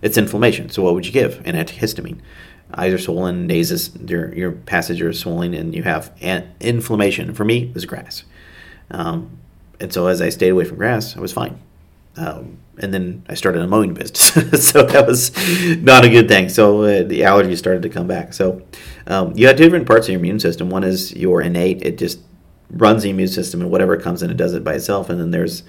It's 0.00 0.16
inflammation. 0.16 0.70
So 0.70 0.82
what 0.82 0.94
would 0.94 1.06
you 1.06 1.12
give? 1.12 1.40
An 1.44 1.54
antihistamine. 1.54 2.18
Eyes 2.74 2.92
are 2.94 2.98
swollen, 2.98 3.46
nases, 3.46 3.94
your, 4.08 4.34
your 4.34 4.52
passage 4.52 5.02
are 5.02 5.12
swollen, 5.12 5.52
and 5.52 5.74
you 5.74 5.82
have 5.82 6.10
an 6.22 6.50
inflammation. 6.60 7.34
For 7.34 7.44
me, 7.44 7.64
it 7.64 7.74
was 7.74 7.84
grass. 7.84 8.24
Um, 8.90 9.38
and 9.78 9.92
so 9.92 10.06
as 10.06 10.22
I 10.22 10.30
stayed 10.30 10.50
away 10.50 10.64
from 10.64 10.78
grass, 10.78 11.16
I 11.16 11.20
was 11.20 11.32
fine. 11.32 11.58
Um, 12.16 12.58
and 12.78 12.92
then 12.92 13.24
I 13.28 13.34
started 13.34 13.62
a 13.62 13.66
mowing 13.66 13.94
business, 13.94 14.68
so 14.68 14.82
that 14.82 15.06
was 15.06 15.30
not 15.82 16.04
a 16.04 16.08
good 16.08 16.28
thing. 16.28 16.48
So 16.48 16.82
uh, 16.82 17.02
the 17.02 17.20
allergies 17.20 17.58
started 17.58 17.82
to 17.82 17.88
come 17.88 18.06
back. 18.06 18.32
So 18.32 18.62
um, 19.06 19.32
you 19.36 19.46
have 19.46 19.56
two 19.56 19.64
different 19.64 19.86
parts 19.86 20.06
of 20.06 20.12
your 20.12 20.20
immune 20.20 20.40
system. 20.40 20.70
One 20.70 20.84
is 20.84 21.14
your 21.14 21.42
innate; 21.42 21.82
it 21.82 21.98
just 21.98 22.20
runs 22.72 23.02
the 23.02 23.10
immune 23.10 23.28
system, 23.28 23.60
and 23.60 23.70
whatever 23.70 23.96
comes 23.96 24.22
in, 24.22 24.30
it 24.30 24.36
does 24.36 24.54
it 24.54 24.64
by 24.64 24.74
itself. 24.74 25.10
And 25.10 25.20
then 25.20 25.30
there's 25.30 25.62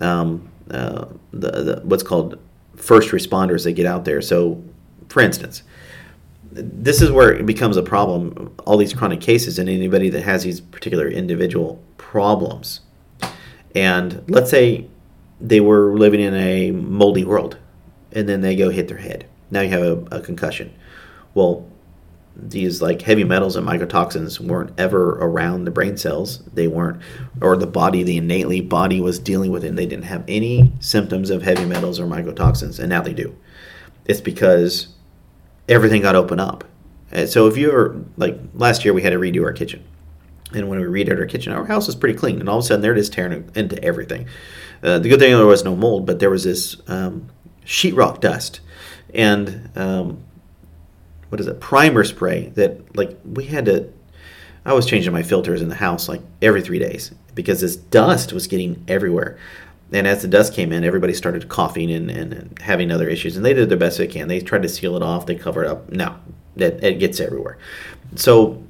um, 0.00 0.48
uh, 0.70 1.06
the, 1.32 1.50
the, 1.50 1.80
what's 1.84 2.02
called 2.02 2.38
first 2.76 3.10
responders 3.10 3.64
that 3.64 3.72
get 3.72 3.86
out 3.86 4.04
there. 4.04 4.20
So, 4.22 4.62
for 5.08 5.20
instance, 5.20 5.62
this 6.52 7.02
is 7.02 7.10
where 7.10 7.32
it 7.32 7.46
becomes 7.46 7.76
a 7.76 7.82
problem. 7.82 8.54
All 8.66 8.76
these 8.76 8.94
chronic 8.94 9.20
cases, 9.20 9.58
and 9.58 9.68
anybody 9.68 10.08
that 10.10 10.22
has 10.22 10.44
these 10.44 10.60
particular 10.60 11.08
individual 11.08 11.82
problems, 11.96 12.80
and 13.74 14.22
let's 14.28 14.50
say 14.50 14.86
they 15.40 15.60
were 15.60 15.98
living 15.98 16.20
in 16.20 16.34
a 16.34 16.70
moldy 16.70 17.24
world, 17.24 17.58
and 18.12 18.28
then 18.28 18.40
they 18.40 18.54
go 18.54 18.70
hit 18.70 18.88
their 18.88 18.98
head. 18.98 19.26
Now 19.50 19.60
you 19.62 19.70
have 19.70 19.82
a, 19.82 20.16
a 20.18 20.20
concussion. 20.20 20.72
Well, 21.34 21.66
these 22.36 22.82
like 22.82 23.02
heavy 23.02 23.24
metals 23.24 23.56
and 23.56 23.66
mycotoxins 23.66 24.40
weren't 24.40 24.72
ever 24.78 25.12
around 25.20 25.64
the 25.64 25.70
brain 25.70 25.96
cells. 25.96 26.40
They 26.52 26.66
weren't, 26.66 27.00
or 27.40 27.56
the 27.56 27.66
body, 27.66 28.02
the 28.02 28.16
innately 28.16 28.60
body 28.60 29.00
was 29.00 29.18
dealing 29.18 29.50
with 29.50 29.64
it. 29.64 29.68
And 29.68 29.78
they 29.78 29.86
didn't 29.86 30.04
have 30.04 30.24
any 30.26 30.72
symptoms 30.80 31.30
of 31.30 31.42
heavy 31.42 31.64
metals 31.64 32.00
or 32.00 32.06
mycotoxins, 32.06 32.78
and 32.78 32.88
now 32.88 33.02
they 33.02 33.14
do. 33.14 33.36
It's 34.04 34.20
because 34.20 34.88
everything 35.68 36.02
got 36.02 36.16
opened 36.16 36.40
up. 36.40 36.64
And 37.10 37.28
so 37.28 37.46
if 37.46 37.56
you 37.56 37.68
ever 37.68 38.04
like 38.16 38.38
last 38.54 38.84
year, 38.84 38.92
we 38.92 39.02
had 39.02 39.10
to 39.10 39.18
redo 39.18 39.44
our 39.44 39.52
kitchen, 39.52 39.84
and 40.52 40.68
when 40.68 40.80
we 40.80 40.86
redid 40.86 41.18
our 41.18 41.26
kitchen, 41.26 41.52
our 41.52 41.64
house 41.64 41.86
was 41.86 41.94
pretty 41.94 42.18
clean, 42.18 42.40
and 42.40 42.48
all 42.48 42.58
of 42.58 42.64
a 42.64 42.66
sudden 42.66 42.82
there 42.82 42.92
it 42.92 42.98
is 42.98 43.08
tearing 43.08 43.48
into 43.54 43.82
everything. 43.82 44.26
Uh, 44.82 44.98
the 44.98 45.08
good 45.08 45.20
thing 45.20 45.32
there 45.32 45.46
was 45.46 45.64
no 45.64 45.76
mold, 45.76 46.06
but 46.06 46.18
there 46.18 46.30
was 46.30 46.44
this 46.44 46.76
um, 46.88 47.28
sheetrock 47.64 48.20
dust, 48.20 48.60
and 49.14 49.70
um, 49.76 50.24
what 51.34 51.40
is 51.40 51.48
it 51.48 51.58
primer 51.58 52.04
spray 52.04 52.52
that 52.54 52.96
like 52.96 53.18
we 53.24 53.44
had 53.44 53.64
to 53.64 53.92
I 54.64 54.72
was 54.72 54.86
changing 54.86 55.12
my 55.12 55.24
filters 55.24 55.62
in 55.62 55.68
the 55.68 55.74
house 55.74 56.08
like 56.08 56.20
every 56.40 56.62
three 56.62 56.78
days 56.78 57.10
because 57.34 57.60
this 57.60 57.74
dust 57.74 58.32
was 58.32 58.46
getting 58.46 58.84
everywhere. 58.86 59.36
And 59.92 60.06
as 60.06 60.22
the 60.22 60.28
dust 60.28 60.54
came 60.54 60.72
in, 60.72 60.84
everybody 60.84 61.12
started 61.12 61.48
coughing 61.48 61.90
and, 61.90 62.08
and, 62.08 62.32
and 62.32 62.58
having 62.60 62.92
other 62.92 63.08
issues. 63.08 63.36
And 63.36 63.44
they 63.44 63.52
did 63.52 63.68
their 63.68 63.76
best 63.76 63.98
they 63.98 64.06
can. 64.06 64.28
They 64.28 64.40
tried 64.40 64.62
to 64.62 64.68
seal 64.68 64.94
it 64.94 65.02
off. 65.02 65.26
They 65.26 65.34
covered 65.34 65.66
up. 65.66 65.90
No, 65.90 66.14
it, 66.54 66.84
it 66.84 67.00
gets 67.00 67.18
everywhere. 67.18 67.58
So 68.14 68.62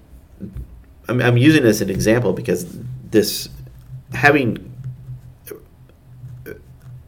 I'm, 1.06 1.20
I'm 1.20 1.36
using 1.36 1.64
this 1.64 1.76
as 1.76 1.82
an 1.82 1.90
example 1.90 2.32
because 2.32 2.66
this 3.10 3.50
having 4.14 4.72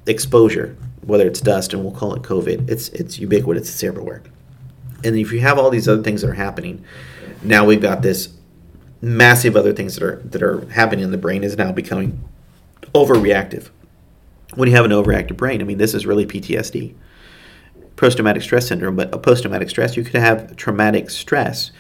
exposure, 0.07 0.77
whether 1.01 1.27
it's 1.27 1.41
dust 1.41 1.73
and 1.73 1.83
we'll 1.83 1.95
call 1.95 2.15
it 2.15 2.21
COVID, 2.21 2.69
it's 2.69 2.91
it's 2.91 3.19
ubiquitous. 3.19 3.71
It's 3.71 3.83
everywhere. 3.83 4.23
And 5.07 5.17
if 5.17 5.33
you 5.33 5.41
have 5.41 5.59
all 5.59 5.71
these 5.71 5.89
other 5.89 6.03
things 6.03 6.23
that 6.23 6.31
are 6.31 6.35
happening, 6.35 6.85
now 7.43 7.65
we've 7.65 7.81
got 7.81 8.03
this 8.03 8.35
massive 9.01 9.57
other 9.57 9.73
things 9.73 9.95
that 9.95 10.03
are 10.03 10.17
that 10.25 10.43
are 10.43 10.67
happening 10.71 11.05
in 11.05 11.11
the 11.13 11.19
brain 11.19 11.45
is 11.45 11.57
now 11.57 11.71
becoming 11.71 12.29
overreactive. 12.93 13.71
When 14.55 14.69
you 14.69 14.75
have 14.75 14.85
an 14.85 14.91
overactive 14.91 15.37
brain, 15.37 15.61
I 15.61 15.65
mean, 15.65 15.79
this 15.79 15.95
is 15.95 16.07
really 16.07 16.27
PTSD, 16.27 16.95
post 17.95 18.17
traumatic 18.17 18.43
stress 18.43 18.67
syndrome. 18.67 18.97
But 18.97 19.15
a 19.15 19.19
post 19.19 19.43
traumatic 19.43 19.71
stress, 19.71 19.97
you 19.97 20.03
could 20.03 20.21
have 20.21 20.57
traumatic 20.57 21.11
stress 21.11 21.71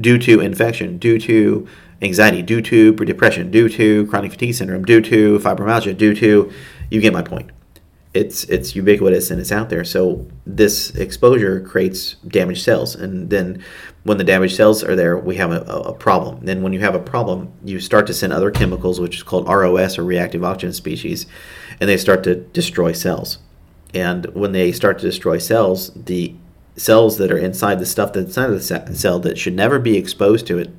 due 0.00 0.18
to 0.18 0.40
infection, 0.40 0.96
due 0.96 1.18
to 1.20 1.68
anxiety, 2.00 2.40
due 2.40 2.62
to 2.62 2.92
depression, 2.94 3.50
due 3.50 3.68
to 3.68 4.06
chronic 4.06 4.32
fatigue 4.32 4.54
syndrome, 4.54 4.84
due 4.84 5.02
to 5.02 5.38
fibromyalgia, 5.40 5.96
due 5.96 6.14
to 6.14 6.50
you 6.90 7.00
get 7.00 7.12
my 7.12 7.22
point 7.22 7.50
it's 8.12 8.44
it's 8.44 8.74
ubiquitous 8.74 9.30
and 9.30 9.40
it's 9.40 9.52
out 9.52 9.70
there. 9.70 9.84
So 9.84 10.26
this 10.44 10.90
exposure 10.96 11.60
creates 11.60 12.14
damaged 12.26 12.64
cells, 12.64 12.94
and 12.94 13.30
then 13.30 13.62
when 14.02 14.18
the 14.18 14.24
damaged 14.24 14.56
cells 14.56 14.82
are 14.82 14.96
there, 14.96 15.16
we 15.16 15.36
have 15.36 15.52
a, 15.52 15.60
a, 15.60 15.92
problem. 15.92 16.44
Then 16.44 16.62
when 16.62 16.72
you 16.72 16.80
have 16.80 16.94
a 16.94 17.00
problem, 17.00 17.52
you 17.64 17.78
start 17.78 18.06
to 18.08 18.14
send 18.14 18.32
other 18.32 18.50
chemicals, 18.50 18.98
which 18.98 19.16
is 19.16 19.22
called 19.22 19.46
ROS 19.46 19.98
or 19.98 20.04
reactive 20.04 20.42
oxygen 20.42 20.72
species, 20.72 21.26
and 21.80 21.88
they 21.88 21.96
start 21.96 22.24
to 22.24 22.36
destroy 22.36 22.92
cells. 22.92 23.38
And 23.94 24.26
when 24.34 24.52
they 24.52 24.72
start 24.72 24.98
to 25.00 25.06
destroy 25.06 25.38
cells, 25.38 25.92
the 25.94 26.34
cells 26.76 27.18
that 27.18 27.30
are 27.30 27.38
inside 27.38 27.78
the 27.78 27.86
stuff 27.86 28.12
that's 28.12 28.36
inside 28.36 28.50
of 28.50 28.86
the 28.88 28.94
cell 28.94 29.20
that 29.20 29.38
should 29.38 29.54
never 29.54 29.78
be 29.78 29.96
exposed 29.96 30.46
to 30.46 30.58
it 30.58 30.70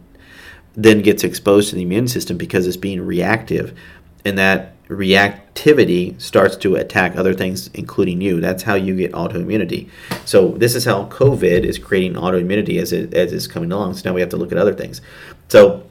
then 0.73 1.01
gets 1.01 1.23
exposed 1.23 1.69
to 1.69 1.75
the 1.75 1.81
immune 1.81 2.07
system 2.07 2.37
because 2.37 2.65
it's 2.65 2.77
being 2.77 3.01
reactive 3.01 3.77
and 4.25 4.37
that 4.37 4.75
reactivity 4.87 6.19
starts 6.19 6.57
to 6.57 6.75
attack 6.75 7.15
other 7.15 7.33
things, 7.33 7.69
including 7.73 8.19
you. 8.19 8.41
That's 8.41 8.63
how 8.63 8.75
you 8.75 8.95
get 8.95 9.13
autoimmunity. 9.13 9.89
So 10.25 10.49
this 10.49 10.75
is 10.75 10.83
how 10.83 11.05
COVID 11.05 11.63
is 11.63 11.79
creating 11.79 12.13
autoimmunity 12.13 12.79
as 12.81 12.91
it 12.91 13.13
as 13.13 13.31
it's 13.31 13.47
coming 13.47 13.71
along. 13.71 13.93
So 13.95 14.09
now 14.09 14.13
we 14.13 14.21
have 14.21 14.29
to 14.31 14.37
look 14.37 14.51
at 14.51 14.57
other 14.57 14.73
things. 14.73 15.01
So 15.47 15.83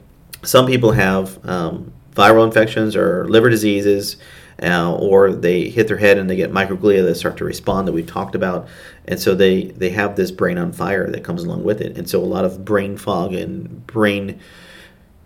some 0.42 0.66
people 0.66 0.92
have 0.92 1.38
um, 1.48 1.92
viral 2.14 2.44
infections 2.44 2.94
or 2.94 3.26
liver 3.28 3.50
diseases. 3.50 4.16
Uh, 4.62 4.94
or 4.94 5.32
they 5.32 5.70
hit 5.70 5.88
their 5.88 5.96
head 5.96 6.18
and 6.18 6.28
they 6.28 6.36
get 6.36 6.52
microglia 6.52 7.02
that 7.02 7.14
start 7.14 7.34
to 7.38 7.46
respond 7.46 7.88
that 7.88 7.92
we've 7.92 8.06
talked 8.06 8.34
about, 8.34 8.68
and 9.06 9.18
so 9.18 9.34
they 9.34 9.64
they 9.64 9.88
have 9.88 10.16
this 10.16 10.30
brain 10.30 10.58
on 10.58 10.70
fire 10.70 11.10
that 11.10 11.24
comes 11.24 11.44
along 11.44 11.64
with 11.64 11.80
it, 11.80 11.96
and 11.96 12.10
so 12.10 12.20
a 12.20 12.26
lot 12.26 12.44
of 12.44 12.62
brain 12.62 12.98
fog 12.98 13.32
and 13.32 13.86
brain 13.86 14.38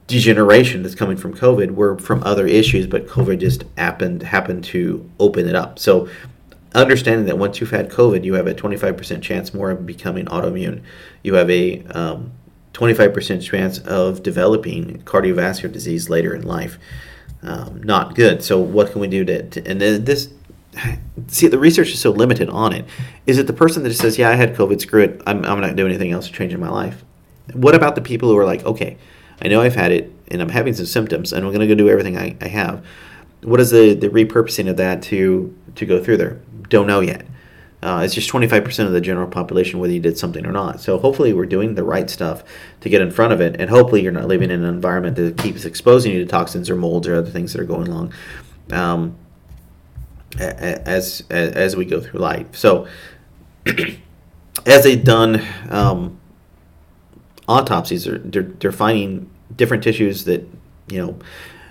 degeneration 0.07 0.83
that's 0.83 0.95
coming 0.95 1.17
from 1.17 1.35
COVID 1.35 1.73
were 1.73 1.99
from 1.99 2.23
other 2.23 2.47
issues, 2.47 2.87
but 2.87 3.07
COVID 3.07 3.41
just 3.41 3.65
happened 3.79 4.23
happened 4.23 4.65
to 4.65 5.09
open 5.19 5.49
it 5.49 5.55
up. 5.55 5.79
So 5.79 6.09
understanding 6.75 7.27
that 7.27 7.39
once 7.39 7.61
you've 7.61 7.71
had 7.71 7.91
COVID, 7.91 8.25
you 8.25 8.35
have 8.35 8.47
a 8.47 8.55
25% 8.55 9.23
chance 9.23 9.55
more 9.55 9.71
of 9.71 9.87
becoming 9.87 10.27
autoimmune. 10.27 10.83
You 11.23 11.35
have 11.35 11.49
a 11.49 11.85
um, 11.87 12.33
25% 12.73 13.43
chance 13.43 13.79
of 13.79 14.23
developing 14.23 15.01
cardiovascular 15.03 15.73
disease 15.73 16.11
later 16.11 16.35
in 16.35 16.43
life. 16.43 16.79
Um, 17.43 17.83
not 17.83 18.15
good. 18.15 18.43
So 18.43 18.59
what 18.59 18.91
can 18.91 19.01
we 19.01 19.07
do 19.07 19.25
to, 19.25 19.49
to 19.51 19.67
and 19.67 19.81
this 19.81 20.31
see 21.29 21.47
the 21.47 21.59
research 21.59 21.91
is 21.93 22.01
so 22.01 22.11
limited 22.11 22.49
on 22.51 22.73
it. 22.73 22.85
Is 23.27 23.39
it 23.39 23.47
the 23.47 23.53
person 23.53 23.83
that 23.85 23.95
says, 23.95 24.19
"Yeah, 24.19 24.31
I 24.31 24.35
had 24.35 24.55
COVID, 24.57 24.81
screw 24.81 25.03
it, 25.05 25.23
I'm, 25.27 25.45
I'm 25.45 25.61
not 25.61 25.77
doing 25.77 25.91
anything 25.91 26.11
else 26.11 26.27
to 26.27 26.33
change 26.33 26.53
in 26.53 26.61
my 26.61 26.69
life"? 26.69 27.05
What 27.53 27.75
about 27.75 27.95
the 27.95 28.01
people 28.01 28.29
who 28.29 28.37
are 28.39 28.45
like, 28.45 28.65
"Okay, 28.65 28.97
I 29.43 29.49
know 29.49 29.61
I've 29.61 29.75
had 29.75 29.93
it 29.93 30.13
and 30.29 30.41
I'm 30.41 30.49
having 30.49 30.75
some 30.75 30.87
symptoms 30.87 31.33
and 31.33 31.45
I'm 31.45 31.53
going 31.53 31.67
to 31.67 31.67
go 31.67 31.75
do 31.75 31.89
everything 31.89 32.17
I, 32.17 32.37
I 32.41 32.49
have. 32.49 32.85
What 33.43 33.61
is 33.61 33.71
the, 33.71 33.95
the 33.95 34.09
repurposing 34.09 34.69
of 34.69 34.77
that 34.79 35.03
to, 35.05 35.55
to 35.75 35.87
go 35.87 36.03
through 36.03 36.17
there? 36.17 36.41
Don't 36.69 36.87
know 36.87 37.01
yet. 37.01 37.27
Uh, 37.85 38.01
it's 38.03 38.15
just 38.15 38.31
25% 38.31 38.87
of 38.87 38.93
the 38.93 39.01
general 39.01 39.29
population 39.29 39.79
whether 39.79 39.93
you 39.93 40.01
did 40.01 40.17
something 40.17 40.47
or 40.47 40.53
not. 40.53 40.81
So 40.81 40.99
hopefully 40.99 41.35
we're 41.35 41.45
doing 41.45 41.75
the 41.75 41.85
right 41.85 42.09
stuff 42.09 42.43
to 42.81 42.89
get 42.89 43.03
in 43.03 43.11
front 43.11 43.35
of 43.35 43.43
it, 43.43 43.61
and 43.61 43.69
hopefully 43.69 44.03
you're 44.03 44.11
not 44.11 44.27
living 44.27 44.51
in 44.51 44.65
an 44.65 44.75
environment 44.75 45.17
that 45.17 45.37
keeps 45.37 45.67
exposing 45.67 46.13
you 46.13 46.21
to 46.21 46.27
toxins 46.27 46.71
or 46.71 46.77
molds 46.77 47.07
or 47.07 47.15
other 47.15 47.31
things 47.31 47.53
that 47.53 47.61
are 47.61 47.67
going 47.67 47.89
along 47.89 48.15
um, 48.73 49.15
as, 50.39 51.23
as 51.29 51.53
as 51.53 51.77
we 51.77 51.85
go 51.85 52.01
through 52.01 52.21
life. 52.21 52.57
So 52.57 52.87
as 54.67 54.85
they've 54.85 55.05
done 55.05 55.47
um, 55.69 56.19
autopsies, 57.49 58.07
are 58.07 58.19
they're, 58.19 58.43
they're 58.43 58.73
finding 58.73 59.31
different 59.55 59.83
tissues 59.83 60.25
that 60.25 60.49
you 60.89 60.99
know 60.99 61.19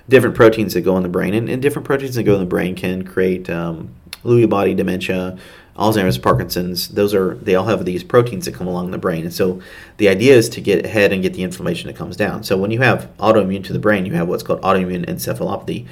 different 0.09 0.36
proteins 0.36 0.73
that 0.73 0.81
go 0.81 0.97
in 0.97 1.03
the 1.03 1.09
brain, 1.09 1.33
and, 1.33 1.49
and 1.49 1.62
different 1.62 1.86
proteins 1.86 2.15
that 2.15 2.23
go 2.23 2.33
in 2.33 2.39
the 2.39 2.45
brain 2.45 2.75
can 2.75 3.03
create 3.03 3.49
um, 3.49 3.93
Lewy 4.23 4.49
body 4.49 4.73
dementia, 4.73 5.38
Alzheimer's, 5.77 6.17
Parkinson's. 6.17 6.89
Those 6.89 7.13
are 7.13 7.36
they 7.36 7.55
all 7.55 7.65
have 7.65 7.86
these 7.86 8.03
proteins 8.03 8.45
that 8.45 8.53
come 8.53 8.67
along 8.67 8.91
the 8.91 8.97
brain, 8.97 9.23
and 9.23 9.33
so 9.33 9.62
the 9.97 10.09
idea 10.09 10.36
is 10.36 10.49
to 10.49 10.62
get 10.62 10.86
ahead 10.86 11.12
and 11.12 11.21
get 11.21 11.33
the 11.33 11.43
inflammation 11.43 11.88
that 11.88 11.95
comes 11.95 12.15
down. 12.15 12.43
So 12.43 12.57
when 12.57 12.71
you 12.71 12.79
have 12.79 13.09
autoimmune 13.17 13.63
to 13.65 13.73
the 13.73 13.79
brain, 13.79 14.05
you 14.05 14.13
have 14.13 14.27
what's 14.27 14.43
called 14.43 14.62
autoimmune 14.62 15.05
encephalopathy, 15.05 15.88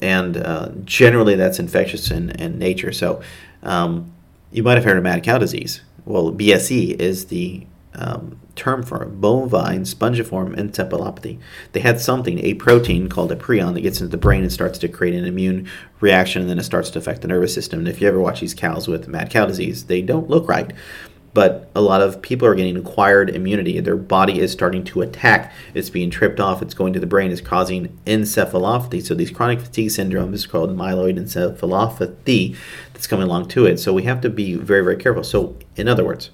and 0.00 0.36
uh, 0.36 0.70
generally 0.84 1.36
that's 1.36 1.58
infectious 1.58 2.10
in, 2.10 2.30
in 2.30 2.58
nature. 2.58 2.92
So 2.92 3.22
um, 3.62 4.12
you 4.50 4.62
might 4.62 4.74
have 4.74 4.84
heard 4.84 4.96
of 4.96 5.02
mad 5.04 5.22
cow 5.22 5.38
disease. 5.38 5.80
Well, 6.04 6.32
BSE 6.32 7.00
is 7.00 7.26
the 7.26 7.64
um, 7.94 8.40
term 8.54 8.82
for 8.82 9.02
it, 9.02 9.20
bovine 9.20 9.82
spongiform 9.82 10.56
encephalopathy. 10.56 11.38
They 11.72 11.80
had 11.80 12.00
something, 12.00 12.38
a 12.40 12.54
protein 12.54 13.08
called 13.08 13.32
a 13.32 13.36
prion 13.36 13.74
that 13.74 13.82
gets 13.82 14.00
into 14.00 14.10
the 14.10 14.16
brain 14.16 14.42
and 14.42 14.52
starts 14.52 14.78
to 14.78 14.88
create 14.88 15.14
an 15.14 15.24
immune 15.24 15.68
reaction, 16.00 16.42
and 16.42 16.50
then 16.50 16.58
it 16.58 16.64
starts 16.64 16.90
to 16.90 16.98
affect 16.98 17.22
the 17.22 17.28
nervous 17.28 17.54
system. 17.54 17.80
And 17.80 17.88
if 17.88 18.00
you 18.00 18.08
ever 18.08 18.20
watch 18.20 18.40
these 18.40 18.54
cows 18.54 18.88
with 18.88 19.08
mad 19.08 19.30
cow 19.30 19.46
disease, 19.46 19.84
they 19.84 20.02
don't 20.02 20.30
look 20.30 20.48
right. 20.48 20.72
But 21.34 21.70
a 21.74 21.80
lot 21.80 22.02
of 22.02 22.20
people 22.20 22.46
are 22.46 22.54
getting 22.54 22.76
acquired 22.76 23.30
immunity. 23.30 23.80
Their 23.80 23.96
body 23.96 24.38
is 24.38 24.52
starting 24.52 24.84
to 24.84 25.00
attack. 25.00 25.50
It's 25.72 25.88
being 25.88 26.10
tripped 26.10 26.40
off. 26.40 26.60
It's 26.60 26.74
going 26.74 26.92
to 26.92 27.00
the 27.00 27.06
brain. 27.06 27.30
It's 27.30 27.40
causing 27.40 27.98
encephalopathy. 28.04 29.02
So 29.02 29.14
these 29.14 29.30
chronic 29.30 29.60
fatigue 29.60 29.92
syndrome 29.92 30.34
is 30.34 30.46
called 30.46 30.76
myeloid 30.76 31.18
encephalopathy 31.18 32.54
that's 32.92 33.06
coming 33.06 33.26
along 33.26 33.48
to 33.48 33.64
it. 33.64 33.78
So 33.78 33.94
we 33.94 34.02
have 34.02 34.20
to 34.20 34.28
be 34.28 34.56
very, 34.56 34.84
very 34.84 34.96
careful. 34.96 35.24
So 35.24 35.56
in 35.74 35.88
other 35.88 36.04
words, 36.04 36.28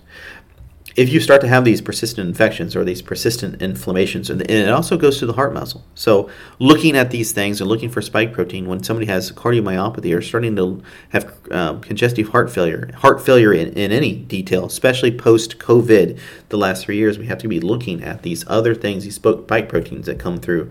if 0.99 1.13
you 1.13 1.21
start 1.21 1.41
to 1.41 1.47
have 1.47 1.65
these 1.65 1.81
persistent 1.81 2.27
infections 2.27 2.75
or 2.75 2.83
these 2.83 3.03
persistent 3.03 3.63
inflammations, 3.63 4.31
and 4.31 4.43
it 4.43 4.69
also 4.69 4.97
goes 4.97 5.21
to 5.21 5.27
the 5.27 5.35
heart 5.35 5.55
muscle. 5.55 5.85
So, 5.95 6.29
looking 6.59 6.97
at 6.97 7.13
these 7.13 7.31
things 7.31 7.61
and 7.61 7.71
looking 7.71 7.89
for 7.89 8.03
spike 8.03 8.33
protein 8.33 8.67
when 8.67 8.83
somebody 8.83 9.07
has 9.07 9.31
cardiomyopathy 9.31 10.13
or 10.13 10.21
starting 10.21 10.57
to 10.57 10.83
have 11.11 11.33
um, 11.53 11.81
congestive 11.83 12.31
heart 12.31 12.51
failure, 12.51 12.91
heart 12.97 13.25
failure 13.25 13.53
in, 13.53 13.69
in 13.75 13.93
any 13.93 14.13
detail, 14.13 14.65
especially 14.65 15.17
post 15.17 15.61
COVID, 15.61 16.19
the 16.49 16.59
last 16.59 16.85
three 16.85 16.97
years, 16.97 17.17
we 17.17 17.27
have 17.27 17.39
to 17.39 17.49
be 17.49 17.61
looking 17.61 18.03
at 18.03 18.23
these 18.23 18.45
other 18.49 18.75
things, 18.75 19.05
these 19.05 19.15
spike 19.15 19.69
proteins 19.69 20.07
that 20.07 20.19
come 20.19 20.41
through 20.41 20.69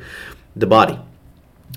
the 0.57 0.67
body. 0.67 0.99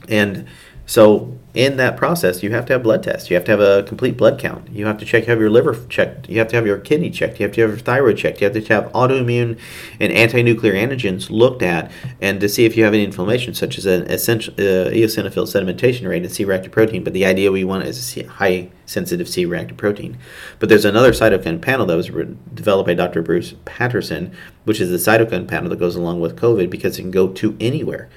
And 0.08 0.48
so 0.90 1.38
in 1.55 1.76
that 1.76 1.96
process, 1.96 2.42
you 2.42 2.50
have 2.50 2.66
to 2.66 2.72
have 2.72 2.83
blood 2.83 3.05
tests. 3.05 3.31
You 3.31 3.37
have 3.37 3.44
to 3.44 3.53
have 3.53 3.61
a 3.61 3.85
complete 3.85 4.16
blood 4.16 4.40
count. 4.40 4.68
You 4.70 4.87
have 4.87 4.98
to 4.98 5.05
check, 5.05 5.26
have 5.26 5.38
your 5.38 5.48
liver 5.48 5.85
checked. 5.88 6.29
You 6.29 6.40
have 6.40 6.48
to 6.48 6.57
have 6.57 6.66
your 6.66 6.79
kidney 6.79 7.11
checked. 7.11 7.38
You 7.38 7.46
have 7.46 7.55
to 7.55 7.61
have 7.61 7.70
your 7.70 7.79
thyroid 7.79 8.18
checked. 8.18 8.40
You 8.40 8.50
have 8.50 8.55
to 8.55 8.74
have 8.74 8.90
autoimmune 8.90 9.57
and 10.00 10.12
anti-nuclear 10.12 10.74
antigens 10.74 11.31
looked 11.31 11.62
at, 11.62 11.92
and 12.20 12.40
to 12.40 12.48
see 12.48 12.64
if 12.64 12.76
you 12.76 12.83
have 12.83 12.92
any 12.92 13.05
inflammation, 13.05 13.55
such 13.55 13.79
as 13.79 13.87
an 13.87 14.03
essential 14.11 14.53
uh, 14.55 14.90
eosinophil 14.90 15.46
sedimentation 15.46 16.09
rate 16.09 16.24
and 16.24 16.33
C-reactive 16.33 16.72
protein. 16.72 17.05
But 17.05 17.12
the 17.12 17.24
idea 17.24 17.53
we 17.53 17.62
want 17.62 17.85
is 17.85 18.16
a 18.16 18.24
high 18.24 18.70
sensitive 18.85 19.29
C-reactive 19.29 19.76
protein. 19.76 20.18
But 20.59 20.70
there's 20.70 20.85
another 20.85 21.12
cytokine 21.12 21.62
panel 21.62 21.87
that 21.87 21.96
was 21.96 22.09
developed 22.53 22.88
by 22.88 22.94
Dr. 22.94 23.22
Bruce 23.22 23.55
Patterson, 23.64 24.35
which 24.64 24.81
is 24.81 24.90
the 24.90 24.96
cytokine 24.96 25.46
panel 25.46 25.70
that 25.70 25.79
goes 25.79 25.94
along 25.94 26.20
with 26.20 26.35
COVID 26.35 26.68
because 26.68 26.98
it 26.98 27.03
can 27.03 27.12
go 27.12 27.29
to 27.29 27.57
anywhere. 27.61 28.09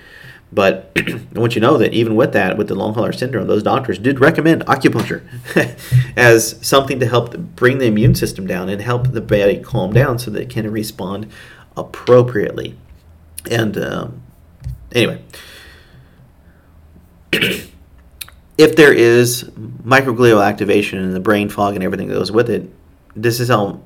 But 0.54 0.92
I 0.98 1.40
want 1.40 1.56
you 1.56 1.62
to 1.62 1.68
know 1.68 1.78
that 1.78 1.94
even 1.94 2.16
with 2.16 2.34
that, 2.34 2.58
with 2.58 2.68
the 2.68 2.76
long 2.76 2.94
hauler 2.94 3.12
syndrome, 3.12 3.48
those 3.48 3.64
doctors 3.64 3.98
did 3.98 4.20
recommend 4.20 4.66
acupuncture 4.66 5.24
as 6.16 6.60
something 6.66 7.00
to 7.00 7.08
help 7.08 7.36
bring 7.38 7.80
the 7.80 7.86
immune 7.86 8.14
system 8.14 8.46
down 8.46 8.70
and 8.70 8.82
help 8.82 9.12
the 9.12 9.22
body 9.22 9.58
calm 9.58 9.94
down 9.94 10.20
so 10.20 10.30
that 10.32 10.42
it 10.42 10.50
can 10.50 10.70
respond 10.72 11.32
appropriately. 11.76 12.78
And 13.50 13.78
um, 13.78 14.22
anyway, 14.92 15.24
if 17.34 18.76
there 18.76 18.94
is 18.94 19.44
microglial 19.84 20.46
activation 20.46 21.00
and 21.00 21.16
the 21.16 21.20
brain 21.20 21.50
fog 21.50 21.74
and 21.74 21.84
everything 21.84 22.10
that 22.10 22.14
goes 22.14 22.32
with 22.32 22.50
it, 22.50 22.70
this 23.16 23.40
is 23.40 23.50
how 23.50 23.82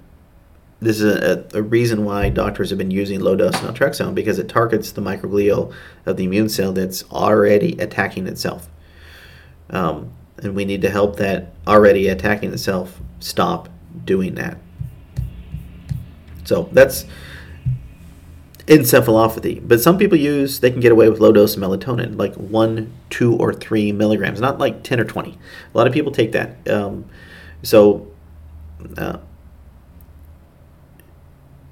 this 0.80 1.02
is 1.02 1.16
a, 1.16 1.46
a, 1.54 1.62
reason 1.62 2.06
why 2.06 2.30
doctors 2.30 2.70
have 2.70 2.78
been 2.78 2.92
using 2.92 3.20
low 3.20 3.36
dose 3.36 3.56
naltrexone 3.56 4.14
because 4.14 4.38
it 4.38 4.48
targets 4.48 4.92
the 4.92 5.02
microglial 5.02 5.74
of 6.06 6.18
the 6.18 6.24
immune 6.24 6.50
cell 6.50 6.72
that's 6.72 7.04
already 7.12 7.78
attacking 7.80 8.28
itself. 8.28 8.70
Um, 9.70 10.12
and 10.38 10.56
we 10.56 10.66
need 10.66 10.82
to 10.84 10.90
help 10.90 11.18
that 11.18 11.54
already 11.66 12.08
attacking 12.08 12.54
itself 12.54 13.00
stop 13.20 13.70
doing 14.06 14.36
that. 14.36 14.58
So 16.44 16.70
that's 16.72 17.06
encephalopathy. 18.68 19.68
But 19.68 19.82
some 19.82 19.98
people 19.98 20.18
use, 20.18 20.60
they 20.60 20.70
can 20.70 20.80
get 20.80 20.92
away 20.92 21.10
with 21.10 21.20
low 21.20 21.32
dose 21.32 21.56
melatonin, 21.56 22.18
like 22.18 22.36
one, 22.36 22.94
two, 23.10 23.36
or 23.36 23.54
three 23.54 23.92
milligrams, 23.92 24.40
not 24.40 24.60
like 24.60 24.84
10 24.84 25.00
or 25.00 25.06
20. 25.06 25.32
A 25.32 25.78
lot 25.78 25.88
of 25.88 25.94
people 25.94 26.12
take 26.12 26.34
that. 26.34 26.70
Um, 26.70 27.06
so, 27.64 28.08
uh, 28.98 29.18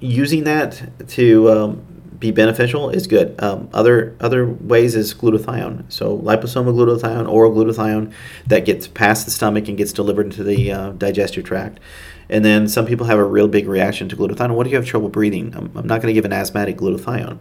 using 0.00 0.44
that 0.44 1.08
to 1.10 1.50
um, 1.50 1.86
be 2.18 2.30
beneficial 2.30 2.90
is 2.90 3.06
good. 3.06 3.40
Um, 3.42 3.68
other 3.72 4.16
other 4.20 4.46
ways 4.46 4.94
is 4.94 5.14
glutathione. 5.14 5.90
So 5.90 6.18
liposomal 6.18 6.74
glutathione, 6.74 7.28
oral 7.28 7.52
glutathione, 7.52 8.12
that 8.46 8.64
gets 8.64 8.88
past 8.88 9.24
the 9.24 9.30
stomach 9.30 9.68
and 9.68 9.76
gets 9.76 9.92
delivered 9.92 10.26
into 10.26 10.44
the 10.44 10.72
uh, 10.72 10.90
digestive 10.92 11.44
tract. 11.44 11.80
And 12.28 12.44
then 12.44 12.66
some 12.68 12.86
people 12.86 13.06
have 13.06 13.18
a 13.18 13.24
real 13.24 13.46
big 13.46 13.68
reaction 13.68 14.08
to 14.08 14.16
glutathione. 14.16 14.54
What 14.54 14.66
if 14.66 14.72
you 14.72 14.76
have 14.78 14.86
trouble 14.86 15.08
breathing? 15.08 15.54
I'm, 15.54 15.70
I'm 15.76 15.86
not 15.86 16.02
going 16.02 16.12
to 16.12 16.12
give 16.12 16.24
an 16.24 16.32
asthmatic 16.32 16.76
glutathione. 16.76 17.38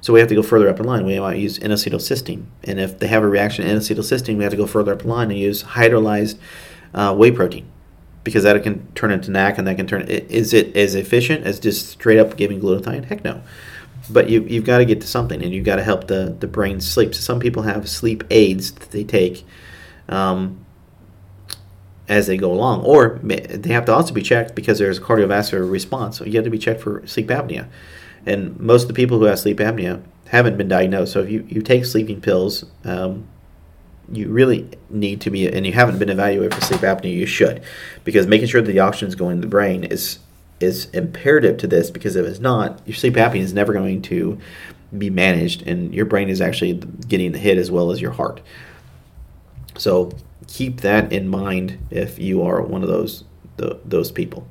So 0.00 0.12
we 0.12 0.20
have 0.20 0.28
to 0.28 0.36
go 0.36 0.44
further 0.44 0.68
up 0.68 0.78
in 0.78 0.86
line. 0.86 1.04
We 1.04 1.18
might 1.18 1.38
use 1.38 1.58
N-acetylcysteine. 1.58 2.44
And 2.62 2.78
if 2.78 3.00
they 3.00 3.08
have 3.08 3.24
a 3.24 3.28
reaction 3.28 3.64
to 3.64 3.70
N-acetylcysteine, 3.72 4.36
we 4.36 4.44
have 4.44 4.52
to 4.52 4.56
go 4.56 4.68
further 4.68 4.92
up 4.92 5.02
in 5.02 5.08
line 5.08 5.32
and 5.32 5.40
use 5.40 5.64
hydrolyzed 5.64 6.38
uh, 6.94 7.16
whey 7.16 7.32
protein 7.32 7.68
because 8.28 8.42
that 8.42 8.62
can 8.62 8.86
turn 8.92 9.10
into 9.10 9.30
NAC 9.30 9.56
and 9.56 9.66
that 9.66 9.76
can 9.76 9.86
turn. 9.86 10.02
Is 10.02 10.52
it 10.52 10.76
as 10.76 10.94
efficient 10.94 11.44
as 11.44 11.58
just 11.58 11.88
straight 11.88 12.18
up 12.18 12.36
giving 12.36 12.60
glutathione? 12.60 13.06
Heck 13.06 13.24
no. 13.24 13.42
But 14.10 14.28
you, 14.28 14.42
you've 14.42 14.64
got 14.64 14.78
to 14.78 14.84
get 14.84 15.00
to 15.00 15.06
something, 15.06 15.42
and 15.42 15.52
you've 15.52 15.64
got 15.64 15.76
to 15.76 15.82
help 15.82 16.06
the, 16.06 16.36
the 16.38 16.46
brain 16.46 16.80
sleep. 16.80 17.14
So 17.14 17.20
some 17.20 17.40
people 17.40 17.62
have 17.62 17.88
sleep 17.88 18.24
aids 18.30 18.72
that 18.72 18.90
they 18.90 19.04
take 19.04 19.46
um, 20.08 20.64
as 22.08 22.26
they 22.26 22.36
go 22.36 22.52
along, 22.52 22.84
or 22.84 23.18
they 23.22 23.72
have 23.72 23.86
to 23.86 23.94
also 23.94 24.14
be 24.14 24.22
checked 24.22 24.54
because 24.54 24.78
there's 24.78 24.98
a 24.98 25.02
cardiovascular 25.02 25.70
response. 25.70 26.18
So 26.18 26.24
you 26.24 26.34
have 26.34 26.44
to 26.44 26.50
be 26.50 26.58
checked 26.58 26.80
for 26.80 27.06
sleep 27.06 27.28
apnea, 27.28 27.66
and 28.26 28.58
most 28.60 28.82
of 28.82 28.88
the 28.88 28.94
people 28.94 29.18
who 29.18 29.24
have 29.24 29.38
sleep 29.38 29.58
apnea 29.58 30.02
haven't 30.28 30.56
been 30.56 30.68
diagnosed. 30.68 31.12
So 31.12 31.20
if 31.20 31.30
you, 31.30 31.46
you 31.48 31.62
take 31.62 31.84
sleeping 31.84 32.20
pills, 32.20 32.64
um, 32.84 33.26
you 34.12 34.28
really 34.28 34.68
need 34.90 35.20
to 35.22 35.30
be, 35.30 35.46
and 35.46 35.66
you 35.66 35.72
haven't 35.72 35.98
been 35.98 36.08
evaluated 36.08 36.54
for 36.54 36.60
sleep 36.60 36.80
apnea, 36.80 37.12
you 37.12 37.26
should, 37.26 37.62
because 38.04 38.26
making 38.26 38.48
sure 38.48 38.62
that 38.62 38.70
the 38.70 38.80
oxygen 38.80 39.08
is 39.08 39.14
going 39.14 39.36
to 39.36 39.40
the 39.42 39.50
brain 39.50 39.84
is 39.84 40.18
is 40.60 40.86
imperative 40.86 41.56
to 41.58 41.66
this. 41.66 41.90
Because 41.90 42.16
if 42.16 42.26
it's 42.26 42.40
not, 42.40 42.80
your 42.86 42.96
sleep 42.96 43.14
apnea 43.14 43.40
is 43.40 43.52
never 43.52 43.72
going 43.72 44.02
to 44.02 44.38
be 44.96 45.10
managed, 45.10 45.66
and 45.66 45.94
your 45.94 46.06
brain 46.06 46.28
is 46.28 46.40
actually 46.40 46.74
getting 47.08 47.32
the 47.32 47.38
hit 47.38 47.58
as 47.58 47.70
well 47.70 47.90
as 47.90 48.00
your 48.00 48.12
heart. 48.12 48.40
So 49.76 50.12
keep 50.46 50.80
that 50.80 51.12
in 51.12 51.28
mind 51.28 51.78
if 51.90 52.18
you 52.18 52.42
are 52.42 52.62
one 52.62 52.82
of 52.82 52.88
those 52.88 53.24
the, 53.56 53.78
those 53.84 54.10
people. 54.10 54.46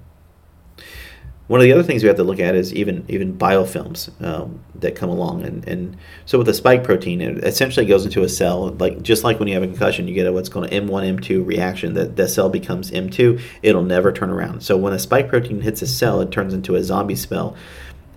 One 1.48 1.62
of 1.62 1.64
the 1.64 1.72
other 1.72 1.84
things 1.84 2.04
we 2.04 2.08
have 2.08 2.18
to 2.18 2.26
look 2.26 2.42
at 2.42 2.56
is 2.56 2.74
even 2.74 3.06
even 3.08 3.38
biofilms 3.38 4.10
um, 4.22 4.60
that 4.76 4.96
come 4.96 5.10
along, 5.10 5.44
and, 5.44 5.66
and 5.66 5.98
so 6.26 6.38
with 6.38 6.48
the 6.48 6.54
spike 6.54 6.84
protein, 6.84 7.22
it 7.22 7.44
essentially 7.44 7.86
goes 7.86 8.06
into 8.06 8.24
a 8.24 8.30
cell, 8.30 8.68
like 8.74 9.02
just 9.02 9.24
like 9.24 9.40
when 9.40 9.48
you 9.48 9.54
have 9.54 9.64
a 9.64 9.68
concussion, 9.68 10.10
you 10.10 10.14
get 10.14 10.28
a 10.28 10.34
what's 10.34 10.50
called 10.50 10.66
an 10.66 10.88
M1 10.88 11.20
M2 11.20 11.46
reaction. 11.46 11.94
That 11.94 12.18
the 12.18 12.28
cell 12.28 12.50
becomes 12.50 12.92
M2, 12.92 13.42
it'll 13.62 13.84
never 13.84 14.12
turn 14.12 14.30
around. 14.30 14.62
So 14.62 14.76
when 14.76 14.92
a 14.92 15.00
spike 15.00 15.30
protein 15.30 15.62
hits 15.62 15.82
a 15.82 15.88
cell, 15.88 16.20
it 16.20 16.32
turns 16.32 16.54
into 16.54 16.76
a 16.76 16.84
zombie 16.84 17.16
spell, 17.16 17.56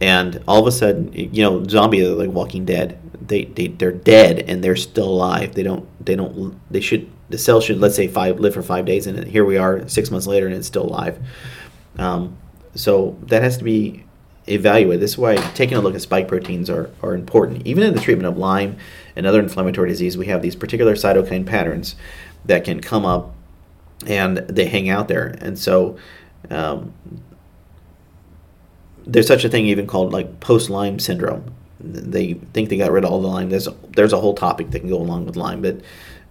and 0.00 0.42
all 0.48 0.60
of 0.60 0.66
a 0.66 0.72
sudden, 0.72 1.12
you 1.12 1.42
know, 1.42 1.62
zombies 1.64 2.08
are 2.08 2.14
like 2.14 2.30
Walking 2.30 2.64
Dead. 2.64 2.98
They 3.24 3.44
they 3.44 3.68
they're 3.68 3.92
dead 3.92 4.40
and 4.48 4.64
they're 4.64 4.74
still 4.74 5.08
alive. 5.08 5.54
They 5.54 5.62
don't 5.62 5.86
they 6.04 6.16
don't 6.16 6.58
they 6.68 6.80
should 6.80 7.08
the 7.28 7.38
cell 7.38 7.60
should 7.60 7.78
let's 7.78 7.94
say 7.94 8.08
five 8.08 8.40
live 8.40 8.54
for 8.54 8.62
five 8.62 8.86
days, 8.86 9.06
and 9.06 9.24
here 9.24 9.44
we 9.44 9.56
are 9.56 9.86
six 9.88 10.10
months 10.10 10.26
later 10.26 10.46
and 10.46 10.56
it's 10.56 10.66
still 10.66 10.84
alive. 10.84 11.24
Um, 11.96 12.36
so 12.74 13.16
that 13.22 13.42
has 13.42 13.58
to 13.58 13.64
be 13.64 14.04
evaluated. 14.46 15.00
This 15.00 15.12
is 15.12 15.18
why 15.18 15.36
taking 15.54 15.76
a 15.76 15.80
look 15.80 15.94
at 15.94 16.02
spike 16.02 16.28
proteins 16.28 16.68
are, 16.70 16.90
are 17.02 17.14
important. 17.14 17.66
Even 17.66 17.82
in 17.82 17.94
the 17.94 18.00
treatment 18.00 18.26
of 18.26 18.38
Lyme 18.38 18.76
and 19.16 19.26
other 19.26 19.40
inflammatory 19.40 19.88
disease, 19.88 20.16
we 20.16 20.26
have 20.26 20.42
these 20.42 20.56
particular 20.56 20.94
cytokine 20.94 21.46
patterns 21.46 21.96
that 22.44 22.64
can 22.64 22.80
come 22.80 23.04
up 23.04 23.34
and 24.06 24.38
they 24.38 24.66
hang 24.66 24.88
out 24.88 25.08
there. 25.08 25.36
And 25.40 25.58
so 25.58 25.96
um, 26.50 26.92
there's 29.06 29.26
such 29.26 29.44
a 29.44 29.48
thing 29.48 29.66
even 29.66 29.86
called 29.86 30.12
like 30.12 30.40
post 30.40 30.70
Lyme 30.70 30.98
syndrome. 30.98 31.54
They 31.80 32.34
think 32.34 32.68
they 32.68 32.76
got 32.76 32.92
rid 32.92 33.04
of 33.04 33.10
all 33.10 33.20
the 33.20 33.28
Lyme. 33.28 33.50
There's 33.50 33.68
there's 33.96 34.12
a 34.12 34.20
whole 34.20 34.34
topic 34.34 34.70
that 34.70 34.80
can 34.80 34.88
go 34.88 34.98
along 34.98 35.26
with 35.26 35.36
Lyme, 35.36 35.62
but 35.62 35.80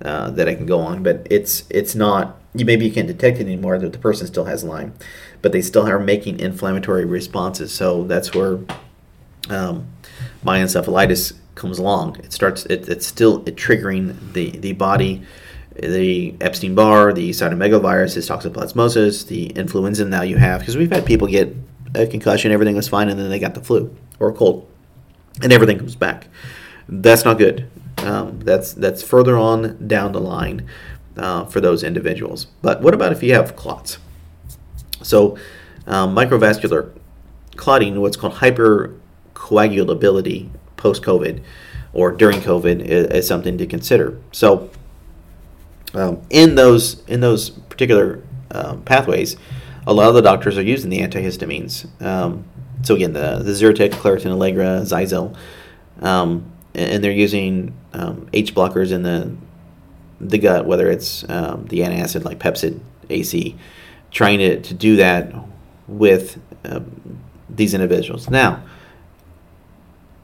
uh, 0.03 0.29
that 0.31 0.47
I 0.47 0.55
can 0.55 0.65
go 0.65 0.79
on. 0.79 1.01
But 1.01 1.27
it's 1.29 1.63
it's 1.69 1.95
not. 1.95 2.39
You 2.53 2.65
maybe 2.65 2.85
you 2.85 2.91
can't 2.91 3.07
detect 3.07 3.37
it 3.37 3.41
anymore 3.41 3.77
that 3.79 3.91
the 3.91 3.99
person 3.99 4.27
still 4.27 4.45
has 4.45 4.63
Lyme 4.63 4.93
but 5.41 5.51
they 5.51 5.61
still 5.61 5.87
are 5.87 5.99
making 5.99 6.39
inflammatory 6.39 7.05
responses. 7.05 7.73
So 7.73 8.03
that's 8.03 8.33
where 8.33 8.59
um, 9.49 9.87
comes 11.55 11.79
along. 11.79 12.17
It 12.17 12.33
starts. 12.33 12.65
It, 12.65 12.87
it's 12.87 13.05
still 13.05 13.43
triggering 13.43 14.33
the 14.33 14.51
the 14.51 14.73
body. 14.73 15.23
The 15.75 16.35
Epstein 16.41 16.75
Barr, 16.75 17.13
the 17.13 17.29
cytomegalovirus, 17.29 18.15
the 18.15 18.19
toxoplasmosis, 18.19 19.27
the 19.27 19.45
influenza 19.45 20.03
now 20.03 20.23
you 20.23 20.35
have 20.35 20.59
because 20.59 20.75
we've 20.75 20.91
had 20.91 21.05
people 21.05 21.25
get 21.25 21.55
a 21.95 22.05
concussion, 22.05 22.51
everything 22.51 22.75
was 22.75 22.89
fine, 22.89 23.07
and 23.07 23.17
then 23.17 23.29
they 23.29 23.39
got 23.39 23.53
the 23.53 23.61
flu 23.61 23.95
or 24.19 24.29
a 24.29 24.33
cold, 24.33 24.69
and 25.41 25.53
everything 25.53 25.77
comes 25.77 25.95
back. 25.95 26.27
That's 26.89 27.23
not 27.23 27.37
good. 27.37 27.69
Um, 27.99 28.39
that's 28.41 28.73
that's 28.73 29.03
further 29.03 29.37
on 29.37 29.87
down 29.87 30.11
the 30.11 30.19
line 30.19 30.67
uh, 31.17 31.45
for 31.45 31.61
those 31.61 31.83
individuals. 31.83 32.47
But 32.61 32.81
what 32.81 32.93
about 32.93 33.11
if 33.11 33.23
you 33.23 33.33
have 33.35 33.55
clots? 33.55 33.99
So, 35.09 35.37
um, 35.87 36.15
microvascular 36.15 36.91
clotting, 37.55 37.99
what's 37.99 38.15
called 38.15 38.33
hypercoagulability 38.33 40.51
post 40.77 41.01
COVID 41.01 41.41
or 41.93 42.11
during 42.11 42.41
COVID, 42.41 42.81
is, 42.81 43.07
is, 43.07 43.27
something 43.27 43.57
to 43.57 43.65
consider. 43.65 44.21
So, 44.31 44.69
um, 45.95 46.21
in 46.29 46.53
those 46.53 47.01
in 47.07 47.21
those 47.21 47.49
particular 47.49 48.21
um, 48.51 48.83
pathways, 48.83 49.35
a 49.87 49.93
lot 49.93 50.09
of 50.09 50.13
the 50.13 50.21
doctors 50.21 50.59
are 50.59 50.61
using 50.61 50.91
the 50.91 50.99
antihistamines. 50.99 51.87
Um, 51.99 52.45
so 52.83 52.93
again, 52.93 53.13
the 53.13 53.39
the 53.39 53.53
Zyrtec, 53.53 53.89
Claritin 53.89 54.31
Allegra, 54.31 54.81
Xyzal, 54.83 55.35
um, 56.01 56.51
and 56.75 57.03
they're 57.03 57.11
using 57.11 57.73
H 58.31 58.53
blockers 58.53 58.91
in 58.91 59.01
the 59.01 59.35
the 60.21 60.37
gut, 60.37 60.67
whether 60.67 60.87
it's 60.87 61.21
the 61.21 61.79
antacid 61.79 62.23
like 62.23 62.37
Pepcid, 62.37 62.79
AC, 63.09 63.57
trying 64.11 64.39
to, 64.39 64.61
to 64.61 64.73
do 64.73 64.95
that 64.97 65.33
with 65.87 66.39
uh, 66.65 66.81
these 67.49 67.73
individuals. 67.73 68.29
Now, 68.29 68.63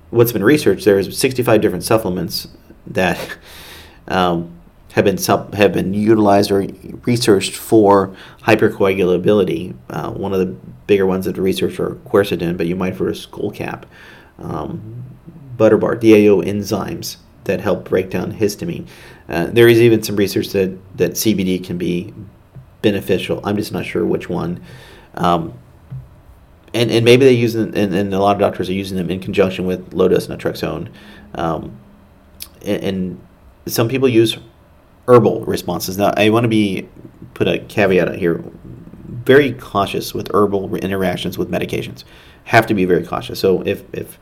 what's 0.09 0.31
been 0.31 0.43
researched, 0.43 0.85
there's 0.85 1.17
65 1.17 1.61
different 1.61 1.83
supplements 1.83 2.47
that 2.87 3.37
um, 4.07 4.51
have 4.93 5.03
been 5.03 5.17
have 5.17 5.73
been 5.73 5.93
utilized 5.93 6.51
or 6.51 6.65
researched 7.05 7.53
for 7.53 8.15
hypercoagulability. 8.43 9.75
Uh, 9.89 10.11
one 10.11 10.33
of 10.33 10.39
the 10.39 10.55
bigger 10.87 11.05
ones 11.05 11.25
that 11.25 11.37
researched 11.37 11.79
are 11.79 11.95
quercetin, 12.07 12.55
but 12.55 12.65
you 12.65 12.77
might 12.77 12.95
for 12.95 13.09
a 13.09 13.11
skullcap, 13.11 13.83
um, 14.39 15.03
butterbur, 15.57 15.99
DAO 15.99 16.45
enzymes 16.45 17.17
that 17.43 17.59
help 17.59 17.89
break 17.89 18.09
down 18.09 18.31
histamine. 18.33 18.87
Uh, 19.27 19.47
there 19.47 19.67
is 19.67 19.81
even 19.81 20.01
some 20.01 20.15
research 20.15 20.49
that, 20.49 20.77
that 20.97 21.11
CBD 21.11 21.63
can 21.63 21.77
be 21.77 22.13
beneficial. 22.85 23.41
I'm 23.43 23.57
just 23.57 23.71
not 23.71 23.85
sure 23.85 24.05
which 24.05 24.29
one. 24.29 24.61
Um, 25.15 25.57
and, 26.73 26.91
and 26.91 27.03
maybe 27.03 27.25
they 27.25 27.33
use 27.33 27.53
them, 27.53 27.71
and, 27.73 27.95
and 27.95 28.13
a 28.13 28.19
lot 28.19 28.35
of 28.35 28.39
doctors 28.39 28.69
are 28.69 28.73
using 28.73 28.97
them 28.97 29.09
in 29.09 29.19
conjunction 29.19 29.65
with 29.65 29.93
low 29.93 30.07
dose 30.07 30.27
naltrexone. 30.27 30.89
Um, 31.33 31.77
and, 32.61 32.83
and 32.83 33.27
some 33.65 33.87
people 33.89 34.07
use 34.07 34.37
herbal 35.07 35.45
responses. 35.45 35.97
Now, 35.97 36.13
I 36.15 36.29
want 36.29 36.43
to 36.43 36.49
be 36.49 36.87
put 37.33 37.47
a 37.47 37.59
caveat 37.59 38.07
out 38.07 38.15
here. 38.15 38.43
Very 39.25 39.53
cautious 39.53 40.13
with 40.13 40.29
herbal 40.33 40.75
interactions 40.75 41.37
with 41.37 41.49
medications. 41.49 42.03
Have 42.43 42.67
to 42.67 42.75
be 42.75 42.85
very 42.85 43.03
cautious. 43.03 43.39
So 43.39 43.63
if 43.65 43.83
if 43.91 44.19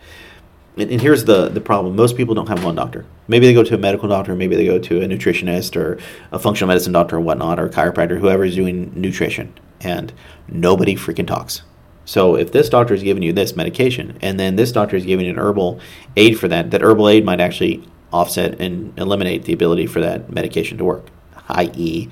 and, 0.77 0.89
and 0.91 1.01
here's 1.01 1.25
the 1.25 1.49
the 1.49 1.61
problem: 1.61 1.95
most 1.95 2.17
people 2.17 2.35
don't 2.35 2.47
have 2.47 2.63
one 2.63 2.75
doctor. 2.75 3.05
Maybe 3.27 3.47
they 3.47 3.53
go 3.53 3.63
to 3.63 3.75
a 3.75 3.77
medical 3.77 4.09
doctor, 4.09 4.35
maybe 4.35 4.55
they 4.55 4.65
go 4.65 4.79
to 4.79 5.01
a 5.01 5.05
nutritionist 5.05 5.75
or 5.75 5.99
a 6.31 6.39
functional 6.39 6.67
medicine 6.67 6.93
doctor 6.93 7.17
or 7.17 7.21
whatnot, 7.21 7.59
or 7.59 7.67
a 7.67 7.69
chiropractor, 7.69 8.19
whoever 8.19 8.43
is 8.43 8.55
doing 8.55 8.91
nutrition, 8.95 9.53
and 9.81 10.11
nobody 10.47 10.95
freaking 10.95 11.27
talks. 11.27 11.61
So 12.05 12.35
if 12.35 12.51
this 12.51 12.67
doctor 12.67 12.93
is 12.93 13.03
giving 13.03 13.23
you 13.23 13.31
this 13.31 13.55
medication, 13.55 14.17
and 14.21 14.39
then 14.39 14.55
this 14.55 14.71
doctor 14.71 14.97
is 14.97 15.05
giving 15.05 15.27
an 15.27 15.37
herbal 15.37 15.79
aid 16.17 16.37
for 16.37 16.47
that, 16.49 16.71
that 16.71 16.81
herbal 16.81 17.07
aid 17.07 17.23
might 17.23 17.39
actually 17.39 17.87
offset 18.11 18.59
and 18.59 18.97
eliminate 18.99 19.43
the 19.43 19.53
ability 19.53 19.87
for 19.87 20.01
that 20.01 20.29
medication 20.29 20.77
to 20.77 20.83
work, 20.83 21.07
i.e., 21.49 22.09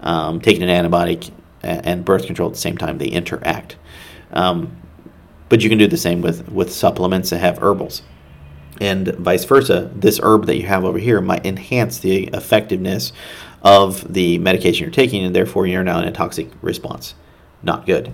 um, 0.00 0.40
taking 0.40 0.62
an 0.62 0.68
antibiotic 0.68 1.30
and 1.62 2.04
birth 2.04 2.26
control 2.26 2.48
at 2.48 2.54
the 2.54 2.60
same 2.60 2.76
time 2.76 2.98
they 2.98 3.06
interact. 3.06 3.76
Um, 4.32 4.76
but 5.48 5.62
you 5.62 5.68
can 5.68 5.78
do 5.78 5.86
the 5.86 5.96
same 5.96 6.20
with, 6.20 6.48
with 6.50 6.72
supplements 6.72 7.30
that 7.30 7.38
have 7.38 7.58
herbals. 7.58 8.02
And 8.80 9.08
vice 9.16 9.44
versa, 9.44 9.90
this 9.94 10.20
herb 10.22 10.46
that 10.46 10.56
you 10.56 10.66
have 10.66 10.84
over 10.84 10.98
here 10.98 11.20
might 11.20 11.44
enhance 11.44 11.98
the 11.98 12.24
effectiveness 12.28 13.12
of 13.62 14.12
the 14.12 14.38
medication 14.38 14.84
you're 14.84 14.92
taking, 14.92 15.24
and 15.24 15.34
therefore 15.34 15.66
you're 15.66 15.82
now 15.82 15.98
in 15.98 16.06
a 16.06 16.12
toxic 16.12 16.48
response. 16.62 17.14
Not 17.62 17.86
good. 17.86 18.12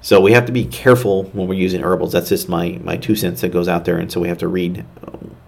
So 0.00 0.20
we 0.20 0.32
have 0.32 0.46
to 0.46 0.52
be 0.52 0.64
careful 0.64 1.24
when 1.24 1.48
we're 1.48 1.54
using 1.54 1.82
herbals. 1.82 2.12
That's 2.12 2.28
just 2.28 2.48
my, 2.48 2.78
my 2.82 2.96
two 2.96 3.14
cents 3.14 3.40
that 3.40 3.50
goes 3.50 3.68
out 3.68 3.84
there, 3.84 3.98
and 3.98 4.10
so 4.10 4.20
we 4.20 4.28
have 4.28 4.38
to 4.38 4.48
read 4.48 4.84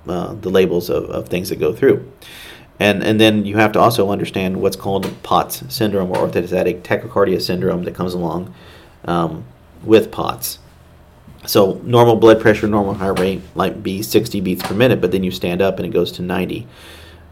uh, 0.07 0.35
the 0.35 0.51
labels 0.51 0.91
of, 0.91 1.05
of 1.05 1.29
things 1.29 1.49
that 1.49 1.57
go 1.57 1.73
through. 1.73 2.11
And, 2.79 3.03
and 3.03 3.21
then 3.21 3.45
you 3.45 3.59
have 3.59 3.73
to 3.73 3.79
also 3.79 4.11
understand 4.11 4.61
what's 4.61 4.77
called 4.77 5.23
POTS 5.23 5.65
syndrome 5.69 6.11
or 6.11 6.27
orthostatic 6.29 6.83
tachycardia 6.83 7.41
syndrome 7.41 7.85
that 7.85 7.95
comes 7.95 8.15
along 8.15 8.55
um, 9.05 9.45
with 9.85 10.11
POTS. 10.11 10.59
So 11.47 11.81
normal 11.85 12.17
blood 12.17 12.41
pressure, 12.41 12.67
normal 12.67 12.95
heart 12.95 13.19
rate 13.19 13.41
might 13.55 13.83
be 13.83 14.03
60 14.03 14.41
beats 14.41 14.63
per 14.63 14.75
minute, 14.75 15.01
but 15.01 15.11
then 15.11 15.23
you 15.23 15.31
stand 15.31 15.63
up 15.63 15.79
and 15.79 15.87
it 15.87 15.91
goes 15.91 16.13
to 16.13 16.23
90 16.23 16.67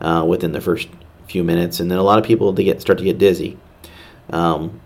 uh, 0.00 0.24
within 0.26 0.52
the 0.52 0.60
first 0.60 0.88
few 1.28 1.44
minutes, 1.44 1.80
and 1.80 1.90
then 1.90 1.98
a 1.98 2.02
lot 2.02 2.18
of 2.18 2.24
people 2.24 2.52
they 2.52 2.64
get 2.64 2.80
start 2.80 2.98
to 2.98 3.04
get 3.04 3.18
dizzy. 3.18 3.58
Um, 4.30 4.80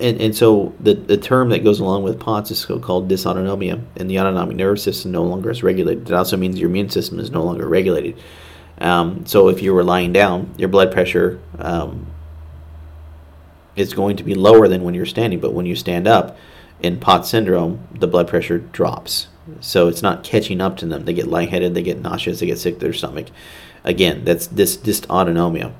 and, 0.00 0.20
and 0.20 0.36
so 0.36 0.74
the, 0.78 0.94
the 0.94 1.16
term 1.16 1.48
that 1.50 1.64
goes 1.64 1.80
along 1.80 2.04
with 2.04 2.20
POTS 2.20 2.50
is 2.52 2.64
called 2.64 3.08
dysautonomia, 3.08 3.82
and 3.96 4.08
the 4.08 4.18
autonomic 4.20 4.56
nervous 4.56 4.82
system 4.82 5.12
no 5.12 5.24
longer 5.24 5.50
is 5.50 5.62
regulated. 5.62 6.08
It 6.08 6.14
also 6.14 6.36
means 6.36 6.58
your 6.58 6.70
immune 6.70 6.88
system 6.88 7.18
is 7.18 7.30
no 7.30 7.42
longer 7.42 7.68
regulated. 7.68 8.18
Um, 8.80 9.26
so 9.26 9.48
if 9.48 9.60
you 9.60 9.74
were 9.74 9.82
lying 9.82 10.12
down, 10.12 10.54
your 10.56 10.68
blood 10.68 10.92
pressure 10.92 11.40
um, 11.58 12.06
is 13.74 13.92
going 13.92 14.16
to 14.18 14.22
be 14.22 14.34
lower 14.34 14.68
than 14.68 14.84
when 14.84 14.94
you're 14.94 15.06
standing. 15.06 15.40
But 15.40 15.52
when 15.52 15.66
you 15.66 15.74
stand 15.74 16.06
up, 16.06 16.36
in 16.80 16.98
POTS 16.98 17.28
syndrome, 17.28 17.86
the 17.92 18.06
blood 18.06 18.28
pressure 18.28 18.58
drops. 18.58 19.28
So 19.60 19.88
it's 19.88 20.02
not 20.02 20.24
catching 20.24 20.60
up 20.60 20.76
to 20.78 20.86
them. 20.86 21.04
They 21.04 21.14
get 21.14 21.26
lightheaded, 21.26 21.74
they 21.74 21.82
get 21.82 22.00
nauseous, 22.00 22.40
they 22.40 22.46
get 22.46 22.58
sick 22.58 22.74
to 22.74 22.80
their 22.80 22.92
stomach. 22.92 23.28
Again, 23.84 24.24
that's 24.24 24.46
this 24.46 24.76
dysautonomia. 24.76 25.72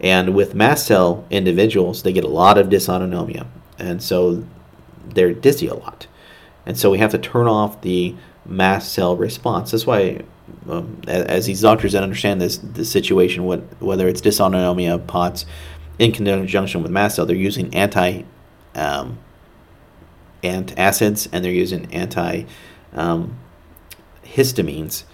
And 0.00 0.34
with 0.34 0.54
mast 0.54 0.86
cell 0.86 1.26
individuals, 1.28 2.02
they 2.02 2.12
get 2.12 2.24
a 2.24 2.28
lot 2.28 2.56
of 2.56 2.68
dysautonomia 2.68 3.46
and 3.80 4.02
so 4.02 4.44
they're 5.14 5.32
dizzy 5.32 5.66
a 5.66 5.74
lot. 5.74 6.06
And 6.66 6.78
so 6.78 6.90
we 6.90 6.98
have 6.98 7.10
to 7.12 7.18
turn 7.18 7.48
off 7.48 7.80
the 7.80 8.14
mast 8.44 8.92
cell 8.92 9.16
response. 9.16 9.70
That's 9.70 9.86
why, 9.86 10.22
um, 10.68 11.00
as, 11.08 11.46
these 11.46 11.62
doctors 11.62 11.92
that 11.92 12.02
understand 12.02 12.40
this, 12.40 12.58
this 12.58 12.90
situation, 12.90 13.44
what, 13.44 13.60
whether 13.80 14.06
it's 14.06 14.20
dysautonomia, 14.20 15.04
POTS, 15.06 15.46
in 15.98 16.12
conjunction 16.12 16.82
with 16.82 16.90
mast 16.92 17.16
cell, 17.16 17.26
they're 17.26 17.36
using 17.36 17.74
anti 17.74 18.22
um, 18.74 19.18
antacids 20.42 21.28
and 21.32 21.44
they're 21.44 21.52
using 21.52 21.92
anti 21.92 22.44
um, 22.92 23.38
histamines 24.24 25.04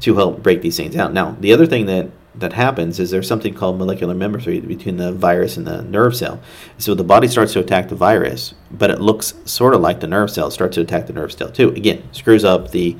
to 0.00 0.14
help 0.14 0.42
break 0.42 0.62
these 0.62 0.76
things 0.76 0.96
out. 0.96 1.12
Now, 1.12 1.36
the 1.40 1.52
other 1.52 1.66
thing 1.66 1.86
that 1.86 2.10
that 2.34 2.52
happens 2.52 3.00
is 3.00 3.10
there's 3.10 3.26
something 3.26 3.52
called 3.52 3.78
molecular 3.78 4.14
mimicry 4.14 4.60
between 4.60 4.96
the 4.96 5.12
virus 5.12 5.56
and 5.56 5.66
the 5.66 5.82
nerve 5.82 6.14
cell. 6.14 6.40
So 6.78 6.94
the 6.94 7.04
body 7.04 7.26
starts 7.26 7.52
to 7.54 7.60
attack 7.60 7.88
the 7.88 7.96
virus, 7.96 8.54
but 8.70 8.90
it 8.90 9.00
looks 9.00 9.34
sort 9.44 9.74
of 9.74 9.80
like 9.80 10.00
the 10.00 10.06
nerve 10.06 10.30
cell 10.30 10.50
starts 10.50 10.76
to 10.76 10.82
attack 10.82 11.08
the 11.08 11.12
nerve 11.12 11.32
cell 11.32 11.50
too. 11.50 11.70
Again, 11.70 12.02
screws 12.12 12.44
up 12.44 12.70
the 12.70 12.96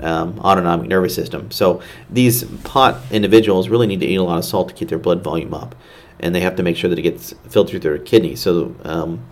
um, 0.00 0.38
autonomic 0.40 0.88
nervous 0.88 1.14
system. 1.14 1.50
So 1.50 1.82
these 2.10 2.44
pot 2.62 3.00
individuals 3.10 3.68
really 3.68 3.86
need 3.86 4.00
to 4.00 4.06
eat 4.06 4.16
a 4.16 4.22
lot 4.22 4.38
of 4.38 4.44
salt 4.44 4.68
to 4.68 4.74
keep 4.74 4.88
their 4.88 4.98
blood 4.98 5.22
volume 5.22 5.54
up, 5.54 5.74
and 6.20 6.34
they 6.34 6.40
have 6.40 6.56
to 6.56 6.62
make 6.62 6.76
sure 6.76 6.90
that 6.90 6.98
it 6.98 7.02
gets 7.02 7.34
filtered 7.48 7.82
through 7.82 7.90
their 7.90 7.98
kidneys. 7.98 8.40
So 8.40 8.74
um, 8.84 9.24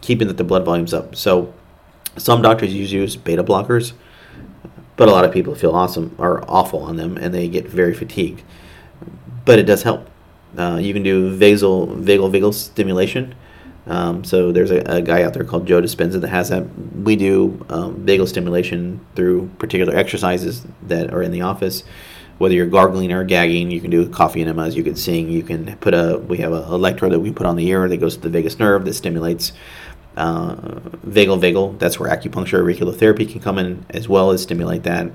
keeping 0.00 0.28
that 0.28 0.36
the 0.36 0.44
blood 0.44 0.64
volume's 0.64 0.94
up. 0.94 1.16
So 1.16 1.52
some 2.16 2.42
doctors 2.42 2.72
use 2.74 3.16
beta 3.16 3.44
blockers, 3.44 3.92
but 4.96 5.08
a 5.08 5.10
lot 5.10 5.24
of 5.24 5.32
people 5.32 5.54
feel 5.54 5.72
awesome 5.72 6.14
or 6.18 6.44
awful 6.48 6.80
on 6.80 6.96
them, 6.96 7.16
and 7.16 7.34
they 7.34 7.48
get 7.48 7.66
very 7.68 7.94
fatigued 7.94 8.42
but 9.44 9.58
it 9.58 9.64
does 9.64 9.82
help. 9.82 10.08
Uh, 10.56 10.78
you 10.80 10.92
can 10.92 11.02
do 11.02 11.36
vagal 11.36 12.02
vagal 12.02 12.30
vagal 12.30 12.54
stimulation. 12.54 13.34
Um, 13.86 14.24
so 14.24 14.50
there's 14.50 14.70
a, 14.70 14.78
a, 14.86 15.02
guy 15.02 15.22
out 15.22 15.34
there 15.34 15.44
called 15.44 15.66
Joe 15.66 15.82
Dispenza 15.82 16.18
that 16.18 16.28
has 16.28 16.48
that. 16.48 16.64
We 16.94 17.16
do 17.16 17.66
um, 17.68 18.06
vagal 18.06 18.28
stimulation 18.28 19.04
through 19.14 19.50
particular 19.58 19.94
exercises 19.94 20.64
that 20.82 21.12
are 21.12 21.22
in 21.22 21.32
the 21.32 21.42
office. 21.42 21.84
Whether 22.38 22.54
you're 22.54 22.66
gargling 22.66 23.12
or 23.12 23.24
gagging, 23.24 23.70
you 23.70 23.80
can 23.80 23.90
do 23.90 24.08
coffee 24.08 24.42
enemas. 24.42 24.76
You 24.76 24.82
can 24.82 24.96
sing. 24.96 25.30
You 25.30 25.42
can 25.42 25.76
put 25.78 25.94
a. 25.94 26.18
We 26.18 26.38
have 26.38 26.52
an 26.52 26.64
electrode 26.64 27.12
that 27.12 27.20
we 27.20 27.32
put 27.32 27.46
on 27.46 27.56
the 27.56 27.66
ear 27.68 27.88
that 27.88 27.96
goes 27.98 28.16
to 28.16 28.22
the 28.22 28.28
vagus 28.28 28.58
nerve 28.58 28.84
that 28.84 28.94
stimulates 28.94 29.52
uh, 30.16 30.54
vagal 31.06 31.40
vagal. 31.40 31.78
That's 31.78 31.98
where 31.98 32.10
acupuncture, 32.10 32.58
auricular 32.58 32.92
therapy 32.92 33.26
can 33.26 33.40
come 33.40 33.58
in 33.58 33.86
as 33.90 34.08
well 34.08 34.30
as 34.30 34.42
stimulate 34.42 34.82
that. 34.84 35.10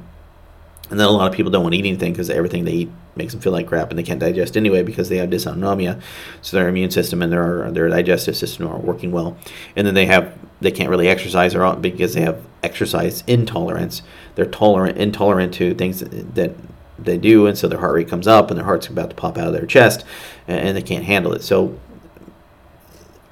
And 0.90 1.00
then 1.00 1.08
a 1.08 1.12
lot 1.12 1.30
of 1.30 1.36
people 1.36 1.52
don't 1.52 1.62
want 1.62 1.74
to 1.74 1.80
eat 1.80 1.86
anything 1.86 2.14
because 2.14 2.32
everything 2.32 2.66
they 2.66 2.72
eat 2.72 2.92
makes 3.16 3.34
them 3.34 3.42
feel 3.42 3.52
like 3.52 3.68
crap 3.68 3.92
and 3.92 4.00
they 4.00 4.04
can't 4.04 4.20
digest 4.20 4.58
anyway 4.58 4.82
because 4.82 5.08
they 5.08 5.18
have 5.18 5.30
dysautonomia. 5.30 6.02
So 6.42 6.58
their 6.58 6.68
immune 6.68 6.90
system 6.90 7.22
and 7.22 7.32
their 7.32 7.70
their 7.72 7.90
digestive 7.90 8.36
system 8.36 8.68
aren't 8.68 8.84
working 8.84 9.12
well. 9.12 9.38
And 9.76 9.86
then 9.86 9.94
they 9.94 10.08
have 10.08 10.36
they 10.62 10.72
can't 10.72 10.90
really 10.90 11.08
exercise 11.08 11.54
or 11.54 11.76
because 11.76 12.16
they 12.16 12.22
have 12.22 12.44
exercise 12.64 13.24
intolerance. 13.28 14.02
They're 14.34 14.46
tolerant 14.46 14.98
intolerant 14.98 15.54
to 15.56 15.76
things 15.76 16.00
that 16.00 16.56
they 17.04 17.18
do, 17.18 17.48
and 17.48 17.58
so 17.58 17.68
their 17.68 17.80
heart 17.80 17.96
rate 17.96 18.08
comes 18.08 18.28
up 18.28 18.50
and 18.50 18.58
their 18.58 18.66
heart's 18.66 18.88
about 18.88 19.10
to 19.10 19.16
pop 19.16 19.38
out 19.38 19.48
of 19.48 19.54
their 19.54 19.66
chest, 19.66 20.06
and 20.48 20.76
they 20.76 20.82
can't 20.82 21.06
handle 21.06 21.34
it. 21.34 21.44
So 21.44 21.78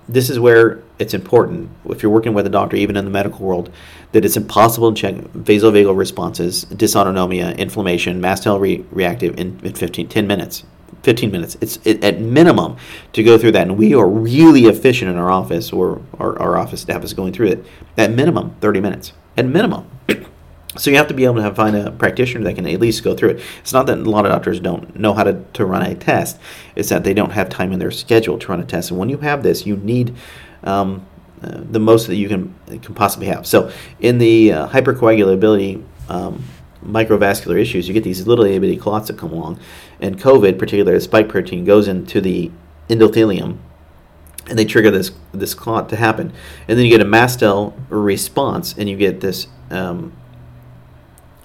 this 0.09 0.29
is 0.29 0.39
where 0.39 0.81
it's 0.99 1.13
important 1.13 1.69
if 1.85 2.01
you're 2.01 2.11
working 2.11 2.33
with 2.33 2.45
a 2.45 2.49
doctor, 2.49 2.75
even 2.77 2.95
in 2.95 3.05
the 3.05 3.11
medical 3.11 3.45
world, 3.45 3.71
that 4.13 4.23
it's 4.23 4.37
impossible 4.37 4.93
to 4.93 4.99
check 4.99 5.15
vasovagal 5.15 5.95
responses, 5.95 6.65
dysautonomia, 6.65 7.57
inflammation, 7.57 8.21
mast 8.21 8.43
cell 8.43 8.59
re- 8.59 8.85
reactive 8.91 9.37
in, 9.37 9.59
in 9.63 9.73
15, 9.73 10.07
10 10.07 10.27
minutes. 10.27 10.63
15 11.03 11.31
minutes. 11.31 11.57
It's 11.61 11.79
it, 11.85 12.03
at 12.03 12.19
minimum 12.19 12.77
to 13.13 13.23
go 13.23 13.37
through 13.37 13.51
that, 13.51 13.67
and 13.67 13.77
we 13.77 13.93
are 13.93 14.07
really 14.07 14.65
efficient 14.65 15.11
in 15.11 15.17
our 15.17 15.29
office, 15.29 15.71
or 15.71 16.01
our, 16.19 16.37
our 16.39 16.57
office 16.57 16.81
staff 16.81 17.03
is 17.03 17.13
going 17.13 17.33
through 17.33 17.47
it. 17.47 17.65
At 17.97 18.11
minimum, 18.11 18.55
30 18.61 18.81
minutes. 18.81 19.13
At 19.35 19.45
minimum. 19.45 19.89
So 20.77 20.91
you 20.91 20.97
have 20.97 21.07
to 21.07 21.13
be 21.13 21.25
able 21.25 21.35
to 21.35 21.41
have, 21.41 21.55
find 21.55 21.75
a 21.75 21.91
practitioner 21.91 22.43
that 22.45 22.55
can 22.55 22.65
at 22.67 22.79
least 22.79 23.03
go 23.03 23.15
through 23.15 23.29
it. 23.29 23.41
It's 23.59 23.73
not 23.73 23.85
that 23.87 23.97
a 23.97 24.09
lot 24.09 24.25
of 24.25 24.31
doctors 24.31 24.59
don't 24.59 24.95
know 24.95 25.13
how 25.13 25.23
to, 25.23 25.43
to 25.53 25.65
run 25.65 25.81
a 25.81 25.95
test. 25.95 26.39
It's 26.75 26.89
that 26.89 27.03
they 27.03 27.13
don't 27.13 27.31
have 27.31 27.49
time 27.49 27.71
in 27.71 27.79
their 27.79 27.91
schedule 27.91 28.37
to 28.39 28.47
run 28.47 28.59
a 28.59 28.65
test. 28.65 28.91
And 28.91 28.99
when 28.99 29.09
you 29.09 29.17
have 29.17 29.43
this, 29.43 29.65
you 29.65 29.77
need 29.77 30.15
um, 30.63 31.05
uh, 31.41 31.61
the 31.69 31.79
most 31.79 32.07
that 32.07 32.15
you 32.15 32.27
can 32.27 32.55
can 32.81 32.95
possibly 32.95 33.27
have. 33.27 33.45
So 33.45 33.71
in 33.99 34.17
the 34.17 34.53
uh, 34.53 34.67
hypercoagulability 34.69 35.83
um, 36.09 36.43
microvascular 36.83 37.59
issues, 37.59 37.87
you 37.87 37.93
get 37.93 38.03
these 38.03 38.25
little 38.25 38.45
itty 38.45 38.59
bitty 38.59 38.77
clots 38.77 39.07
that 39.07 39.17
come 39.17 39.31
along, 39.31 39.59
and 39.99 40.19
COVID, 40.19 40.57
particularly 40.57 40.97
the 40.97 41.01
spike 41.01 41.29
protein, 41.29 41.63
goes 41.63 41.87
into 41.87 42.21
the 42.21 42.51
endothelium 42.89 43.57
and 44.49 44.57
they 44.57 44.65
trigger 44.65 44.89
this 44.89 45.11
this 45.33 45.53
clot 45.53 45.89
to 45.89 45.95
happen, 45.95 46.33
and 46.67 46.77
then 46.77 46.85
you 46.85 46.91
get 46.91 47.01
a 47.01 47.05
mast 47.05 47.39
cell 47.39 47.75
response, 47.89 48.73
and 48.77 48.89
you 48.89 48.95
get 48.95 49.21
this 49.21 49.47
um, 49.69 50.13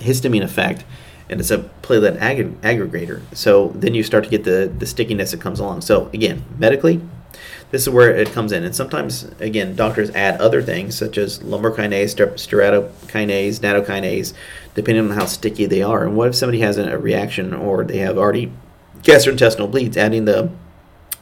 histamine 0.03 0.43
effect, 0.43 0.85
and 1.29 1.41
it's 1.41 1.51
a 1.51 1.59
platelet 1.83 2.19
ag- 2.21 2.61
aggregator. 2.61 3.23
So 3.35 3.69
then 3.75 3.95
you 3.95 4.03
start 4.03 4.25
to 4.25 4.31
get 4.31 4.45
the 4.45 4.73
the 4.79 4.87
stickiness 4.87 5.31
that 5.31 5.41
comes 5.41 5.61
along. 5.61 5.83
So 5.83 6.09
again, 6.13 6.45
medically, 6.59 7.01
this 7.73 7.83
is 7.83 7.89
where 7.89 8.15
it 8.15 8.29
comes 8.33 8.53
in. 8.53 8.65
And 8.65 8.77
sometimes, 8.77 9.25
again, 9.41 9.75
doctors 9.75 10.11
add 10.11 10.39
other 10.41 10.63
things 10.63 10.95
such 10.95 11.17
as 11.17 11.39
lumbrokinase, 11.39 12.15
steratokinase, 12.15 13.61
nattokinase, 13.61 14.35
depending 14.75 15.07
on 15.11 15.17
how 15.17 15.25
sticky 15.25 15.65
they 15.65 15.83
are. 15.83 16.05
And 16.05 16.15
what 16.15 16.29
if 16.29 16.35
somebody 16.35 16.61
has 16.61 16.77
a 16.77 16.99
reaction 16.99 17.55
or 17.55 17.83
they 17.83 17.99
have 17.99 18.19
already 18.19 18.53
gastrointestinal 19.03 19.71
bleeds? 19.71 19.97
Adding 19.97 20.27
the 20.27 20.51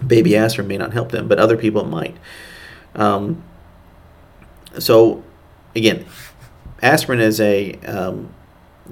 baby 0.05 0.37
aspirin 0.37 0.67
may 0.67 0.77
not 0.77 0.93
help 0.93 1.13
them, 1.13 1.29
but 1.29 1.39
other 1.39 1.57
people 1.57 1.85
might. 1.85 2.17
Um, 2.97 3.45
so, 4.77 5.23
again, 5.77 6.05
aspirin 6.83 7.21
is 7.21 7.41
a 7.41 7.75
um, 7.87 8.35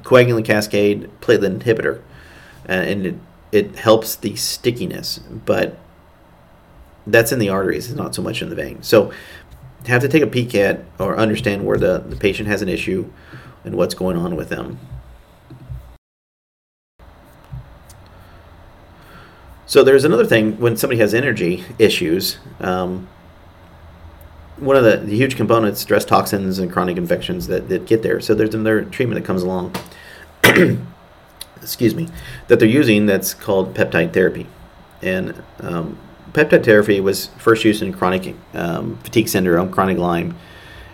coagulant 0.03 0.45
cascade 0.45 1.11
platelet 1.21 1.59
inhibitor, 1.59 2.03
and 2.67 3.07
it, 3.07 3.15
it 3.53 3.77
helps 3.77 4.17
the 4.17 4.37
stickiness, 4.37 5.19
but 5.19 5.79
that's 7.07 7.33
in 7.33 7.39
the 7.39 7.49
arteries, 7.49 7.89
it's 7.89 7.97
not 7.97 8.15
so 8.15 8.23
much 8.23 8.43
in 8.43 8.51
the 8.51 8.55
vein. 8.55 8.83
So, 8.83 9.13
have 9.87 10.03
to 10.03 10.09
take 10.09 10.23
a 10.23 10.27
peek 10.27 10.55
at 10.55 10.85
or 10.99 11.17
understand 11.17 11.65
where 11.65 11.79
the, 11.79 11.99
the 11.99 12.17
patient 12.17 12.49
has 12.49 12.63
an 12.63 12.69
issue 12.69 13.11
and 13.65 13.75
what's 13.75 13.95
going 13.95 14.17
on 14.17 14.37
with 14.37 14.49
them. 14.49 14.79
So 19.67 19.85
there's 19.85 20.05
another 20.05 20.25
thing 20.25 20.59
when 20.59 20.77
somebody 20.77 20.99
has 21.01 21.13
energy 21.13 21.65
issues. 21.79 22.39
Um, 22.59 23.09
one 24.61 24.77
of 24.77 24.85
the, 24.85 24.97
the, 24.99 25.17
huge 25.17 25.37
components, 25.37 25.81
stress 25.81 26.05
toxins 26.05 26.59
and 26.59 26.73
chronic 26.73 26.97
infections 26.97 27.47
that, 27.47 27.69
that 27.69 27.87
get 27.87 28.03
there. 28.03 28.21
So 28.21 28.35
there's 28.35 28.55
another 28.55 28.85
treatment 28.85 29.21
that 29.21 29.27
comes 29.27 29.43
along. 29.43 29.75
excuse 31.63 31.95
me, 31.95 32.09
that 32.49 32.59
they're 32.59 32.69
using 32.69 33.07
that's 33.07 33.35
called 33.35 33.75
peptide 33.75 34.13
therapy, 34.13 34.47
and 35.03 35.43
um, 35.61 35.99
peptide 36.33 36.65
therapy 36.65 37.01
was 37.01 37.27
first 37.39 37.65
used 37.65 37.83
in 37.83 37.93
chronic 37.93 38.35
um, 38.55 38.97
fatigue 38.99 39.29
syndrome, 39.29 39.71
chronic 39.71 39.99
Lyme, 39.99 40.37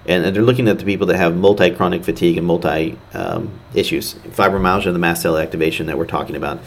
and, 0.06 0.34
they're 0.34 0.42
looking 0.42 0.68
at 0.68 0.78
the 0.78 0.84
people 0.84 1.06
that 1.06 1.16
have 1.16 1.36
multi-chronic 1.36 2.04
fatigue 2.04 2.36
and 2.36 2.46
multi 2.46 2.98
um, 3.14 3.58
issues, 3.72 4.14
fibromyalgia, 4.14 4.92
the 4.92 4.98
mast 4.98 5.22
cell 5.22 5.38
activation 5.38 5.86
that 5.86 5.96
we're 5.96 6.06
talking 6.06 6.36
about, 6.36 6.60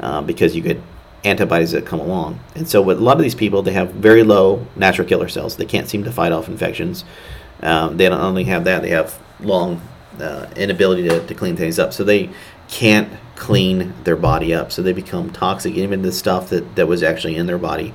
uh, 0.00 0.22
because 0.22 0.54
you 0.54 0.62
get 0.62 0.80
antibodies 1.24 1.72
that 1.72 1.86
come 1.86 2.00
along. 2.00 2.40
And 2.54 2.68
so, 2.68 2.80
with 2.82 2.98
a 2.98 3.02
lot 3.02 3.16
of 3.16 3.22
these 3.22 3.34
people, 3.34 3.62
they 3.62 3.72
have 3.72 3.90
very 3.92 4.22
low 4.22 4.66
natural 4.76 5.06
killer 5.08 5.28
cells. 5.28 5.56
They 5.56 5.64
can't 5.64 5.88
seem 5.88 6.04
to 6.04 6.12
fight 6.12 6.32
off 6.32 6.48
infections. 6.48 7.04
Um, 7.62 7.96
they 7.96 8.08
don't 8.08 8.20
only 8.20 8.44
have 8.44 8.64
that; 8.64 8.82
they 8.82 8.90
have 8.90 9.20
long 9.40 9.80
uh, 10.20 10.46
inability 10.56 11.08
to, 11.08 11.26
to 11.26 11.34
clean 11.34 11.56
things 11.56 11.78
up. 11.78 11.92
So 11.92 12.04
they 12.04 12.30
can't 12.68 13.12
clean 13.34 13.94
their 14.04 14.16
body 14.16 14.54
up. 14.54 14.72
So 14.72 14.82
they 14.82 14.92
become 14.92 15.30
toxic, 15.30 15.74
even 15.74 16.02
the 16.02 16.12
stuff 16.12 16.50
that, 16.50 16.76
that 16.76 16.86
was 16.86 17.02
actually 17.02 17.36
in 17.36 17.46
their 17.46 17.58
body. 17.58 17.94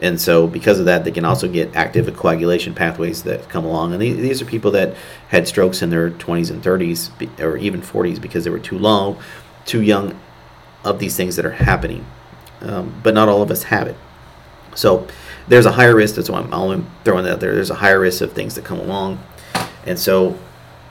And 0.00 0.20
so, 0.20 0.46
because 0.46 0.78
of 0.78 0.84
that, 0.84 1.04
they 1.04 1.10
can 1.10 1.24
also 1.24 1.48
get 1.48 1.74
active 1.74 2.14
coagulation 2.16 2.72
pathways 2.72 3.24
that 3.24 3.48
come 3.48 3.64
along. 3.64 3.92
And 3.92 4.00
these, 4.00 4.40
are 4.40 4.44
people 4.44 4.70
that 4.72 4.94
had 5.28 5.48
strokes 5.48 5.82
in 5.82 5.90
their 5.90 6.10
20s 6.10 6.50
and 6.50 6.62
30s, 6.62 7.40
or 7.40 7.56
even 7.56 7.82
40s, 7.82 8.20
because 8.20 8.44
they 8.44 8.50
were 8.50 8.60
too 8.60 8.78
low, 8.78 9.18
too 9.64 9.82
young 9.82 10.18
of 10.84 11.00
these 11.00 11.16
things 11.16 11.34
that 11.34 11.44
are 11.44 11.50
happening. 11.50 12.06
Um, 12.60 13.00
but 13.02 13.14
not 13.14 13.28
all 13.28 13.42
of 13.42 13.50
us 13.50 13.64
have 13.64 13.86
it. 13.86 13.96
So, 14.74 15.06
there's 15.46 15.66
a 15.66 15.72
higher 15.72 15.94
risk. 15.94 16.16
That's 16.16 16.28
why 16.28 16.40
I'm, 16.40 16.90
throwing 17.04 17.24
that 17.24 17.40
there. 17.40 17.54
There's 17.54 17.70
a 17.70 17.76
higher 17.76 17.98
risk 18.00 18.20
of 18.20 18.32
things 18.32 18.54
that 18.56 18.64
come 18.64 18.78
along. 18.78 19.22
And 19.86 19.98
so, 19.98 20.38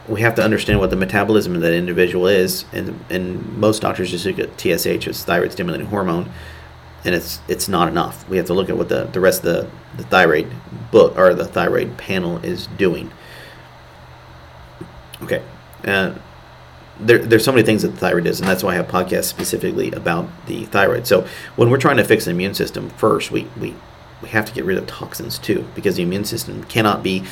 we 0.07 0.21
have 0.21 0.35
to 0.35 0.43
understand 0.43 0.79
what 0.79 0.89
the 0.89 0.95
metabolism 0.95 1.55
of 1.55 1.61
that 1.61 1.73
individual 1.73 2.27
is. 2.27 2.65
And, 2.71 3.03
and 3.09 3.57
most 3.57 3.81
doctors 3.81 4.11
just 4.11 4.25
look 4.25 4.39
at 4.39 4.59
TSH 4.59 5.07
as 5.07 5.23
thyroid 5.23 5.51
stimulating 5.51 5.87
hormone 5.87 6.31
and 7.07 7.15
it's 7.15 7.39
it's 7.47 7.69
not 7.69 7.87
enough. 7.87 8.27
We 8.27 8.37
have 8.37 8.47
to 8.47 8.53
look 8.53 8.69
at 8.69 8.77
what 8.77 8.89
the, 8.89 9.05
the 9.05 9.19
rest 9.19 9.43
of 9.45 9.45
the, 9.45 9.69
the 9.95 10.03
thyroid 10.03 10.51
book 10.91 11.17
or 11.17 11.33
the 11.33 11.45
thyroid 11.45 11.97
panel 11.97 12.37
is 12.39 12.67
doing. 12.67 13.11
Okay, 15.21 15.41
uh, 15.85 16.15
there, 16.99 17.19
there's 17.19 17.43
so 17.43 17.51
many 17.51 17.63
things 17.63 17.81
that 17.81 17.89
the 17.89 17.97
thyroid 17.97 18.25
is, 18.25 18.39
and 18.39 18.49
that's 18.49 18.63
why 18.63 18.71
I 18.71 18.75
have 18.75 18.87
podcasts 18.87 19.25
specifically 19.25 19.91
about 19.91 20.27
the 20.47 20.65
thyroid. 20.65 21.07
So 21.07 21.27
when 21.55 21.69
we're 21.69 21.77
trying 21.77 21.97
to 21.97 22.03
fix 22.03 22.25
the 22.25 22.31
immune 22.31 22.53
system, 22.53 22.89
first 22.91 23.31
we 23.31 23.47
we 23.59 23.75
we 24.21 24.29
have 24.29 24.45
to 24.45 24.53
get 24.53 24.65
rid 24.65 24.77
of 24.77 24.87
toxins 24.87 25.37
too, 25.37 25.67
because 25.75 25.95
the 25.95 26.03
immune 26.03 26.25
system 26.25 26.63
cannot 26.65 27.03
be 27.03 27.23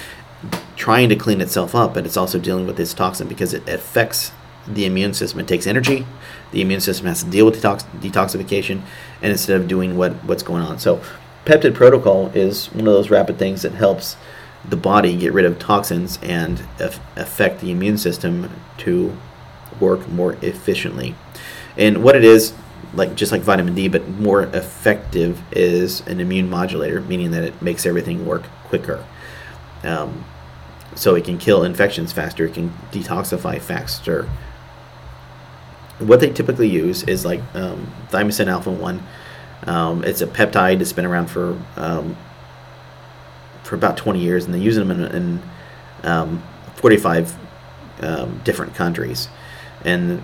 trying 0.75 1.09
to 1.09 1.15
clean 1.15 1.41
itself 1.41 1.73
up, 1.73 1.93
but 1.93 2.05
it's 2.05 2.17
also 2.17 2.39
dealing 2.39 2.67
with 2.67 2.77
this 2.77 2.93
toxin 2.93 3.27
because 3.27 3.53
it 3.53 3.67
affects 3.67 4.31
the 4.67 4.85
immune 4.85 5.13
system. 5.13 5.39
It 5.39 5.47
takes 5.47 5.67
energy. 5.67 6.05
The 6.51 6.61
immune 6.61 6.81
system 6.81 7.07
has 7.07 7.23
to 7.23 7.29
deal 7.29 7.45
with 7.45 7.61
detox- 7.61 7.85
detoxification, 7.99 8.81
and 9.21 9.31
instead 9.31 9.59
of 9.59 9.67
doing 9.67 9.97
what 9.97 10.13
what's 10.25 10.43
going 10.43 10.61
on. 10.61 10.79
So, 10.79 11.01
peptid 11.45 11.73
protocol 11.73 12.27
is 12.33 12.67
one 12.67 12.87
of 12.87 12.93
those 12.93 13.09
rapid 13.09 13.37
things 13.37 13.61
that 13.63 13.73
helps 13.73 14.17
the 14.67 14.75
body 14.75 15.15
get 15.15 15.33
rid 15.33 15.45
of 15.45 15.59
toxins 15.59 16.17
and 16.23 16.63
af- 16.79 16.99
affect 17.15 17.61
the 17.61 17.71
immune 17.71 17.97
system 17.97 18.49
to 18.77 19.15
work 19.79 20.07
more 20.09 20.33
efficiently. 20.41 21.15
And 21.77 22.03
what 22.03 22.15
it 22.15 22.23
is, 22.23 22.53
like 22.93 23.15
just 23.15 23.31
like 23.31 23.41
vitamin 23.41 23.75
D, 23.75 23.87
but 23.87 24.07
more 24.07 24.43
effective, 24.43 25.41
is 25.51 26.01
an 26.07 26.19
immune 26.19 26.49
modulator, 26.49 27.01
meaning 27.01 27.31
that 27.31 27.43
it 27.43 27.61
makes 27.61 27.85
everything 27.85 28.25
work 28.25 28.43
quicker. 28.65 29.05
Um, 29.83 30.25
so 30.95 31.15
it 31.15 31.25
can 31.25 31.37
kill 31.37 31.63
infections 31.63 32.13
faster, 32.13 32.45
it 32.45 32.53
can 32.53 32.71
detoxify 32.91 33.61
faster, 33.61 34.29
what 35.99 36.19
they 36.19 36.29
typically 36.29 36.67
use 36.67 37.03
is 37.03 37.25
like 37.25 37.41
um, 37.53 37.91
thymosin 38.09 38.47
alpha 38.47 38.71
1. 38.71 39.03
Um, 39.67 40.03
it's 40.03 40.21
a 40.21 40.27
peptide 40.27 40.79
that's 40.79 40.93
been 40.93 41.05
around 41.05 41.27
for 41.27 41.59
um, 41.77 42.17
for 43.63 43.75
about 43.75 43.97
20 43.97 44.19
years, 44.19 44.45
and 44.45 44.53
they 44.53 44.59
use 44.59 44.75
them 44.75 44.91
in, 44.91 45.01
in 45.05 45.41
um, 46.03 46.43
45 46.75 47.35
um, 48.01 48.41
different 48.43 48.75
countries. 48.75 49.27
And 49.85 50.21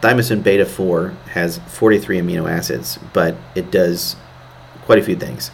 thymosin 0.00 0.42
beta 0.42 0.66
4 0.66 1.08
has 1.30 1.58
43 1.68 2.20
amino 2.20 2.50
acids, 2.50 2.98
but 3.12 3.36
it 3.54 3.70
does 3.70 4.16
quite 4.84 4.98
a 4.98 5.02
few 5.02 5.16
things. 5.16 5.50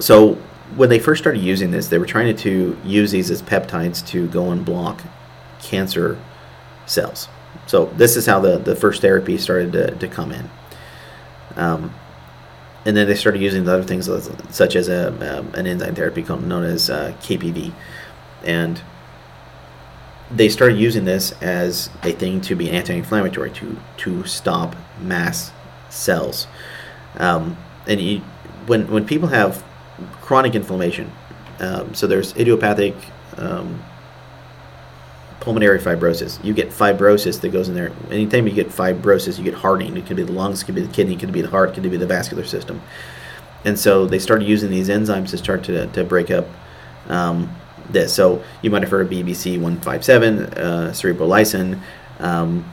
So 0.00 0.34
when 0.74 0.88
they 0.88 0.98
first 0.98 1.22
started 1.22 1.40
using 1.40 1.70
this, 1.70 1.88
they 1.88 1.98
were 1.98 2.06
trying 2.06 2.36
to 2.36 2.76
use 2.84 3.12
these 3.12 3.30
as 3.30 3.40
peptides 3.40 4.06
to 4.08 4.26
go 4.28 4.50
and 4.50 4.64
block 4.64 5.00
cancer 5.62 6.18
cells. 6.86 7.28
So 7.66 7.86
this 7.96 8.16
is 8.16 8.26
how 8.26 8.40
the, 8.40 8.58
the 8.58 8.76
first 8.76 9.00
therapy 9.00 9.38
started 9.38 9.72
to, 9.72 9.90
to 9.92 10.08
come 10.08 10.32
in. 10.32 10.50
Um, 11.54 11.94
and 12.84 12.96
then 12.96 13.08
they 13.08 13.14
started 13.14 13.40
using 13.40 13.64
the 13.64 13.72
other 13.72 13.82
things 13.82 14.08
such 14.54 14.76
as 14.76 14.88
a, 14.88 15.38
um, 15.38 15.54
an 15.54 15.66
enzyme 15.66 15.94
therapy 15.94 16.22
called, 16.22 16.44
known 16.44 16.64
as 16.64 16.90
uh, 16.90 17.14
KPV. 17.20 17.72
And 18.44 18.80
they 20.30 20.48
started 20.48 20.78
using 20.78 21.04
this 21.04 21.32
as 21.42 21.88
a 22.02 22.12
thing 22.12 22.40
to 22.42 22.56
be 22.56 22.70
anti-inflammatory 22.70 23.50
to 23.52 23.78
to 23.98 24.24
stop 24.24 24.74
mast 25.00 25.52
cells. 25.88 26.46
Um, 27.16 27.56
and 27.86 28.00
you, 28.00 28.18
when 28.66 28.90
when 28.90 29.06
people 29.06 29.28
have 29.28 29.64
chronic 30.20 30.54
inflammation, 30.54 31.12
um, 31.60 31.94
so 31.94 32.06
there's 32.06 32.36
idiopathic 32.36 32.94
um, 33.36 33.82
pulmonary 35.40 35.78
fibrosis. 35.78 36.42
You 36.44 36.52
get 36.52 36.70
fibrosis 36.70 37.40
that 37.40 37.50
goes 37.50 37.68
in 37.68 37.74
there. 37.76 37.92
Anytime 38.10 38.48
you 38.48 38.52
get 38.52 38.68
fibrosis, 38.68 39.38
you 39.38 39.44
get 39.44 39.54
hardening. 39.54 39.96
It 39.96 40.06
could 40.06 40.16
be 40.16 40.24
the 40.24 40.32
lungs, 40.32 40.62
it 40.62 40.66
could 40.66 40.74
be 40.74 40.82
the 40.82 40.92
kidney, 40.92 41.14
it 41.14 41.20
could 41.20 41.32
be 41.32 41.40
the 41.40 41.50
heart, 41.50 41.70
it 41.70 41.74
could 41.74 41.90
be 41.90 41.96
the 41.96 42.06
vascular 42.06 42.44
system. 42.44 42.82
And 43.64 43.78
so 43.78 44.06
they 44.06 44.18
started 44.18 44.48
using 44.48 44.70
these 44.70 44.88
enzymes 44.88 45.30
to 45.30 45.38
start 45.38 45.62
to, 45.64 45.86
to 45.86 46.04
break 46.04 46.30
up 46.30 46.46
um, 47.08 47.54
this. 47.90 48.12
So 48.14 48.42
you 48.62 48.70
might 48.70 48.82
have 48.82 48.90
heard 48.90 49.06
of 49.06 49.12
BPC 49.12 49.54
157, 49.54 50.38
uh, 50.38 50.92
cerebrolysin, 50.92 51.80
um, 52.18 52.70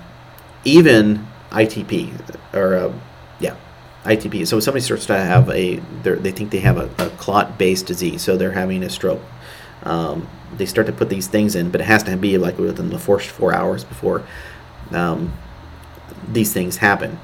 even 0.63 1.27
ITP, 1.51 2.53
or 2.53 2.75
uh, 2.75 2.93
yeah, 3.39 3.55
ITP. 4.03 4.47
So 4.47 4.59
somebody 4.59 4.83
starts 4.83 5.05
to 5.07 5.17
have 5.17 5.49
a, 5.49 5.77
they 6.03 6.31
think 6.31 6.51
they 6.51 6.59
have 6.59 6.77
a, 6.77 6.89
a 6.97 7.09
clot 7.11 7.57
based 7.57 7.85
disease, 7.85 8.21
so 8.21 8.37
they're 8.37 8.51
having 8.51 8.83
a 8.83 8.89
stroke. 8.89 9.21
Um, 9.83 10.27
they 10.55 10.65
start 10.65 10.87
to 10.87 10.93
put 10.93 11.09
these 11.09 11.27
things 11.27 11.55
in, 11.55 11.71
but 11.71 11.81
it 11.81 11.85
has 11.85 12.03
to 12.03 12.15
be 12.15 12.37
like 12.37 12.57
within 12.57 12.89
the 12.89 12.99
first 12.99 13.29
four 13.29 13.53
hours 13.53 13.83
before 13.83 14.23
um, 14.91 15.33
these 16.31 16.53
things 16.53 16.77
happen. 16.77 17.19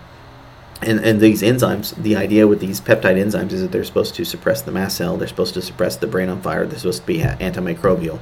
And, 0.82 1.00
and 1.02 1.20
these 1.20 1.42
enzymes, 1.42 1.94
the 2.02 2.16
idea 2.16 2.48
with 2.48 2.62
these 2.62 2.80
peptide 2.80 3.22
enzymes 3.22 3.52
is 3.52 3.62
that 3.62 3.72
they're 3.72 3.84
supposed 3.84 4.16
to 4.16 4.24
suppress 4.24 4.62
the 4.62 4.72
mast 4.72 4.96
cell, 4.96 5.18
they're 5.18 5.28
supposed 5.28 5.54
to 5.56 5.62
suppress 5.62 5.98
the 5.98 6.08
brain 6.08 6.30
on 6.30 6.42
fire, 6.42 6.66
they're 6.66 6.80
supposed 6.80 7.02
to 7.02 7.08
be 7.08 7.20
antimicrobial. 7.20 8.20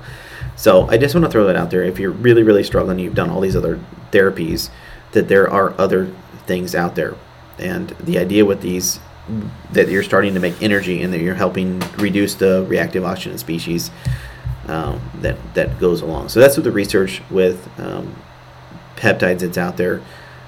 So 0.55 0.87
I 0.89 0.97
just 0.97 1.13
want 1.13 1.25
to 1.25 1.31
throw 1.31 1.45
that 1.45 1.55
out 1.55 1.69
there. 1.69 1.83
If 1.83 1.99
you're 1.99 2.09
really, 2.11 2.41
really 2.41 2.63
struggling, 2.63 2.97
you've 2.97 3.13
done 3.13 3.29
all 3.29 3.41
these 3.41 3.55
other 3.55 3.79
therapies, 4.11 4.71
that 5.11 5.27
there 5.27 5.49
are 5.49 5.79
other 5.79 6.07
things 6.47 6.73
out 6.73 6.95
there. 6.95 7.15
And 7.59 7.89
the 7.99 8.17
idea 8.17 8.43
with 8.43 8.61
these 8.61 8.99
that 9.73 9.89
you're 9.89 10.03
starting 10.03 10.33
to 10.33 10.39
make 10.39 10.61
energy 10.61 11.01
and 11.01 11.11
that 11.13 11.19
you're 11.19 11.35
helping 11.35 11.79
reduce 11.97 12.35
the 12.35 12.65
reactive 12.69 13.03
oxygen 13.03 13.37
species 13.37 13.91
um, 14.67 15.01
that 15.21 15.37
that 15.53 15.79
goes 15.79 16.01
along. 16.01 16.29
So 16.29 16.39
that's 16.39 16.55
what 16.57 16.63
the 16.63 16.71
research 16.71 17.21
with 17.29 17.67
um, 17.79 18.15
peptides 18.95 19.39
that's 19.39 19.57
out 19.57 19.77
there. 19.77 20.01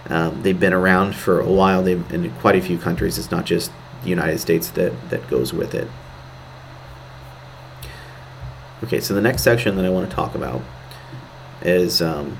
Um, 0.10 0.41
they've 0.41 0.60
been 0.60 0.74
around 0.74 1.16
for 1.16 1.39
a 1.39 1.51
while. 1.51 1.84
They've 1.84 2.12
in 2.12 2.32
quite 2.36 2.55
a 2.55 2.62
few 2.62 2.78
countries. 2.78 3.18
It's 3.18 3.32
not 3.32 3.45
just 3.45 3.72
the 4.03 4.10
United 4.10 4.39
States 4.39 4.70
that 4.72 5.10
that 5.10 5.28
goes 5.30 5.53
with 5.53 5.76
it. 5.76 5.88
Okay, 8.84 8.99
so 8.99 9.14
the 9.14 9.22
next 9.22 9.43
section 9.43 9.76
that 9.76 9.86
I 9.86 9.89
want 9.89 10.10
to 10.10 10.16
talk 10.16 10.36
about 10.36 10.62
is 11.62 12.01
um, 12.01 12.38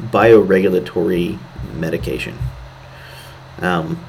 bioregulatory 0.00 1.38
medication. 1.74 2.36
Um, 3.60 4.04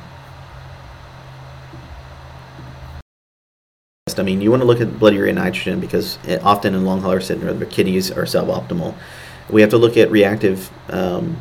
I 4.19 4.23
mean, 4.23 4.41
you 4.41 4.49
want 4.49 4.61
to 4.61 4.65
look 4.65 4.81
at 4.81 4.97
blood 4.99 5.13
urea 5.13 5.33
nitrogen 5.33 5.79
because 5.79 6.17
it, 6.25 6.41
often 6.43 6.73
in 6.73 6.85
long 6.85 7.01
hauler 7.01 7.19
syndrome, 7.19 7.59
the 7.59 7.65
kidneys 7.65 8.09
are 8.09 8.23
suboptimal. 8.23 8.95
We 9.49 9.61
have 9.61 9.69
to 9.71 9.77
look 9.77 9.97
at 9.97 10.09
reactive 10.09 10.71
um, 10.89 11.37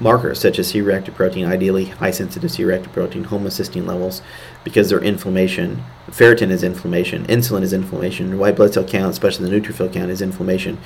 markers 0.00 0.40
such 0.40 0.58
as 0.58 0.68
C-reactive 0.68 1.14
protein, 1.14 1.46
ideally 1.46 1.86
high 1.86 2.10
sensitive 2.10 2.50
C-reactive 2.50 2.92
protein, 2.92 3.26
homocysteine 3.26 3.86
levels, 3.86 4.22
because 4.64 4.88
they're 4.88 5.00
inflammation. 5.02 5.84
Ferritin 6.10 6.50
is 6.50 6.62
inflammation. 6.62 7.24
Insulin 7.26 7.62
is 7.62 7.72
inflammation. 7.72 8.38
White 8.38 8.56
blood 8.56 8.74
cell 8.74 8.84
count, 8.84 9.10
especially 9.10 9.48
the 9.48 9.56
neutrophil 9.56 9.92
count, 9.92 10.10
is 10.10 10.20
inflammation. 10.20 10.78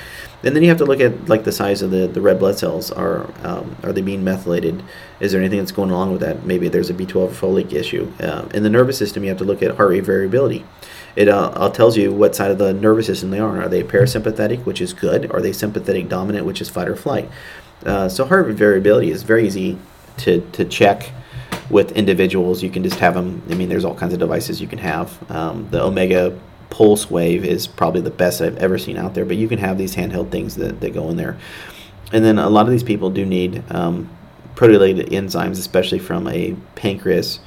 And 0.43 0.55
then 0.55 0.63
you 0.63 0.69
have 0.69 0.79
to 0.79 0.85
look 0.85 1.01
at 1.01 1.29
like 1.29 1.45
the 1.45 1.53
size 1.53 1.83
of 1.83 1.91
the, 1.91 2.07
the 2.07 2.21
red 2.21 2.39
blood 2.39 2.59
cells. 2.59 2.91
Are 2.93 3.31
um, 3.43 3.77
are 3.83 3.93
they 3.93 4.03
being 4.03 4.23
methylated? 4.23 4.83
Is 5.21 5.33
there 5.33 5.41
anything 5.41 5.59
that's 5.59 5.73
going 5.73 5.91
along 5.91 6.13
with 6.13 6.21
that? 6.21 6.45
Maybe 6.45 6.69
there's 6.69 6.91
a 6.91 6.95
B12 6.95 7.31
folate 7.31 7.73
issue. 7.73 8.13
Uh, 8.21 8.47
in 8.53 8.63
the 8.63 8.71
nervous 8.71 8.99
system, 8.99 9.23
you 9.25 9.31
have 9.31 9.39
to 9.39 9.45
look 9.45 9.63
at 9.63 9.77
heart 9.77 9.91
rate 9.91 10.05
variability. 10.05 10.65
It 11.17 11.29
uh, 11.29 11.71
tells 11.71 11.97
you 11.97 12.13
what 12.13 12.37
side 12.37 12.51
of 12.51 12.59
the 12.59 12.75
nervous 12.75 13.07
system 13.07 13.31
they 13.31 13.39
are. 13.39 13.63
Are 13.63 13.69
they 13.69 13.83
parasympathetic, 13.83 14.67
which 14.67 14.83
is 14.83 14.93
good? 14.93 15.31
Are 15.33 15.41
they 15.41 15.53
sympathetic 15.53 16.11
dominant, 16.11 16.45
which 16.45 16.61
is 16.61 16.69
fight 16.69 16.89
or 16.89 16.97
flight? 16.97 17.31
Uh, 17.85 18.09
so 18.09 18.25
heart 18.25 18.47
variability 18.49 19.11
is 19.11 19.23
very 19.23 19.47
easy 19.47 19.79
to, 20.19 20.41
to 20.53 20.65
check 20.65 21.11
with 21.71 21.93
individuals. 21.93 22.63
You 22.63 22.71
can 22.71 22.83
just 22.83 22.99
have 23.01 23.15
them. 23.15 23.43
I 23.51 23.55
mean, 23.55 23.69
there's 23.69 23.85
all 23.85 23.95
kinds 23.95 24.13
of 24.13 24.19
devices 24.19 24.61
you 24.61 24.67
can 24.67 24.79
have. 24.79 25.31
Um, 25.31 25.69
the 25.71 25.83
Omega 25.83 26.39
pulse 26.71 27.11
wave 27.11 27.45
is 27.45 27.67
probably 27.67 28.01
the 28.01 28.11
best 28.11 28.41
I've 28.41 28.57
ever 28.59 28.79
seen 28.79 28.97
out 28.97 29.15
there, 29.15 29.25
but 29.25 29.37
you 29.37 29.49
can 29.49 29.59
have 29.59 29.79
these 29.79 29.95
handheld 29.95 30.31
things 30.31 30.57
that, 30.57 30.81
that 30.81 30.95
go 30.95 31.09
in 31.11 31.17
there. 31.17 31.39
And 32.13 32.25
then 32.25 32.39
a 32.39 32.49
lot 32.49 32.67
of 32.67 32.73
these 32.73 32.83
people 32.83 33.11
do 33.11 33.25
need 33.25 33.63
um, 33.71 34.09
proteolytic 34.55 35.09
enzymes, 35.09 35.59
especially 35.59 35.99
from 35.99 36.29
a 36.29 36.55
pancreas 36.75 37.41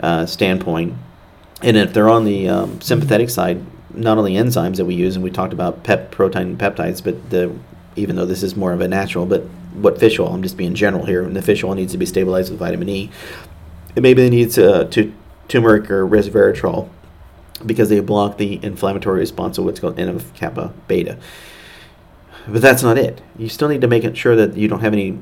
uh, 0.00 0.26
standpoint. 0.26 0.94
And 1.62 1.76
if 1.76 1.94
they're 1.94 2.10
on 2.10 2.24
the 2.24 2.48
um, 2.48 2.80
sympathetic 2.80 3.30
side, 3.30 3.64
not 3.94 4.18
only 4.18 4.34
enzymes 4.34 4.76
that 4.76 4.84
we 4.84 4.94
use, 4.94 5.14
and 5.14 5.22
we 5.22 5.30
talked 5.30 5.52
about 5.52 5.84
pep 5.84 6.10
protein 6.10 6.56
peptides, 6.56 7.02
but 7.02 7.30
the 7.30 7.56
even 7.96 8.16
though 8.16 8.26
this 8.26 8.42
is 8.42 8.56
more 8.56 8.72
of 8.72 8.80
a 8.80 8.88
natural, 8.88 9.24
but 9.24 9.44
what 9.74 9.98
fish 9.98 10.18
oil, 10.18 10.28
I'm 10.28 10.42
just 10.42 10.56
being 10.56 10.74
general 10.74 11.06
here, 11.06 11.22
and 11.22 11.34
the 11.34 11.42
fish 11.42 11.62
oil 11.64 11.74
needs 11.74 11.92
to 11.92 11.98
be 11.98 12.06
stabilized 12.06 12.50
with 12.50 12.58
vitamin 12.58 12.88
E. 12.88 13.10
And 13.96 14.02
maybe 14.02 14.22
they 14.22 14.30
need 14.30 14.58
uh, 14.58 14.84
to 14.84 15.12
turmeric 15.48 15.90
or 15.90 16.06
resveratrol 16.06 16.88
because 17.64 17.88
they 17.88 18.00
block 18.00 18.38
the 18.38 18.58
inflammatory 18.62 19.20
response 19.20 19.58
of 19.58 19.64
what's 19.64 19.80
called 19.80 19.96
NF 19.96 20.34
kappa 20.34 20.72
beta. 20.88 21.18
But 22.46 22.62
that's 22.62 22.82
not 22.82 22.98
it. 22.98 23.22
You 23.38 23.48
still 23.48 23.68
need 23.68 23.80
to 23.80 23.88
make 23.88 24.16
sure 24.16 24.36
that 24.36 24.56
you 24.56 24.68
don't 24.68 24.80
have 24.80 24.92
any 24.92 25.18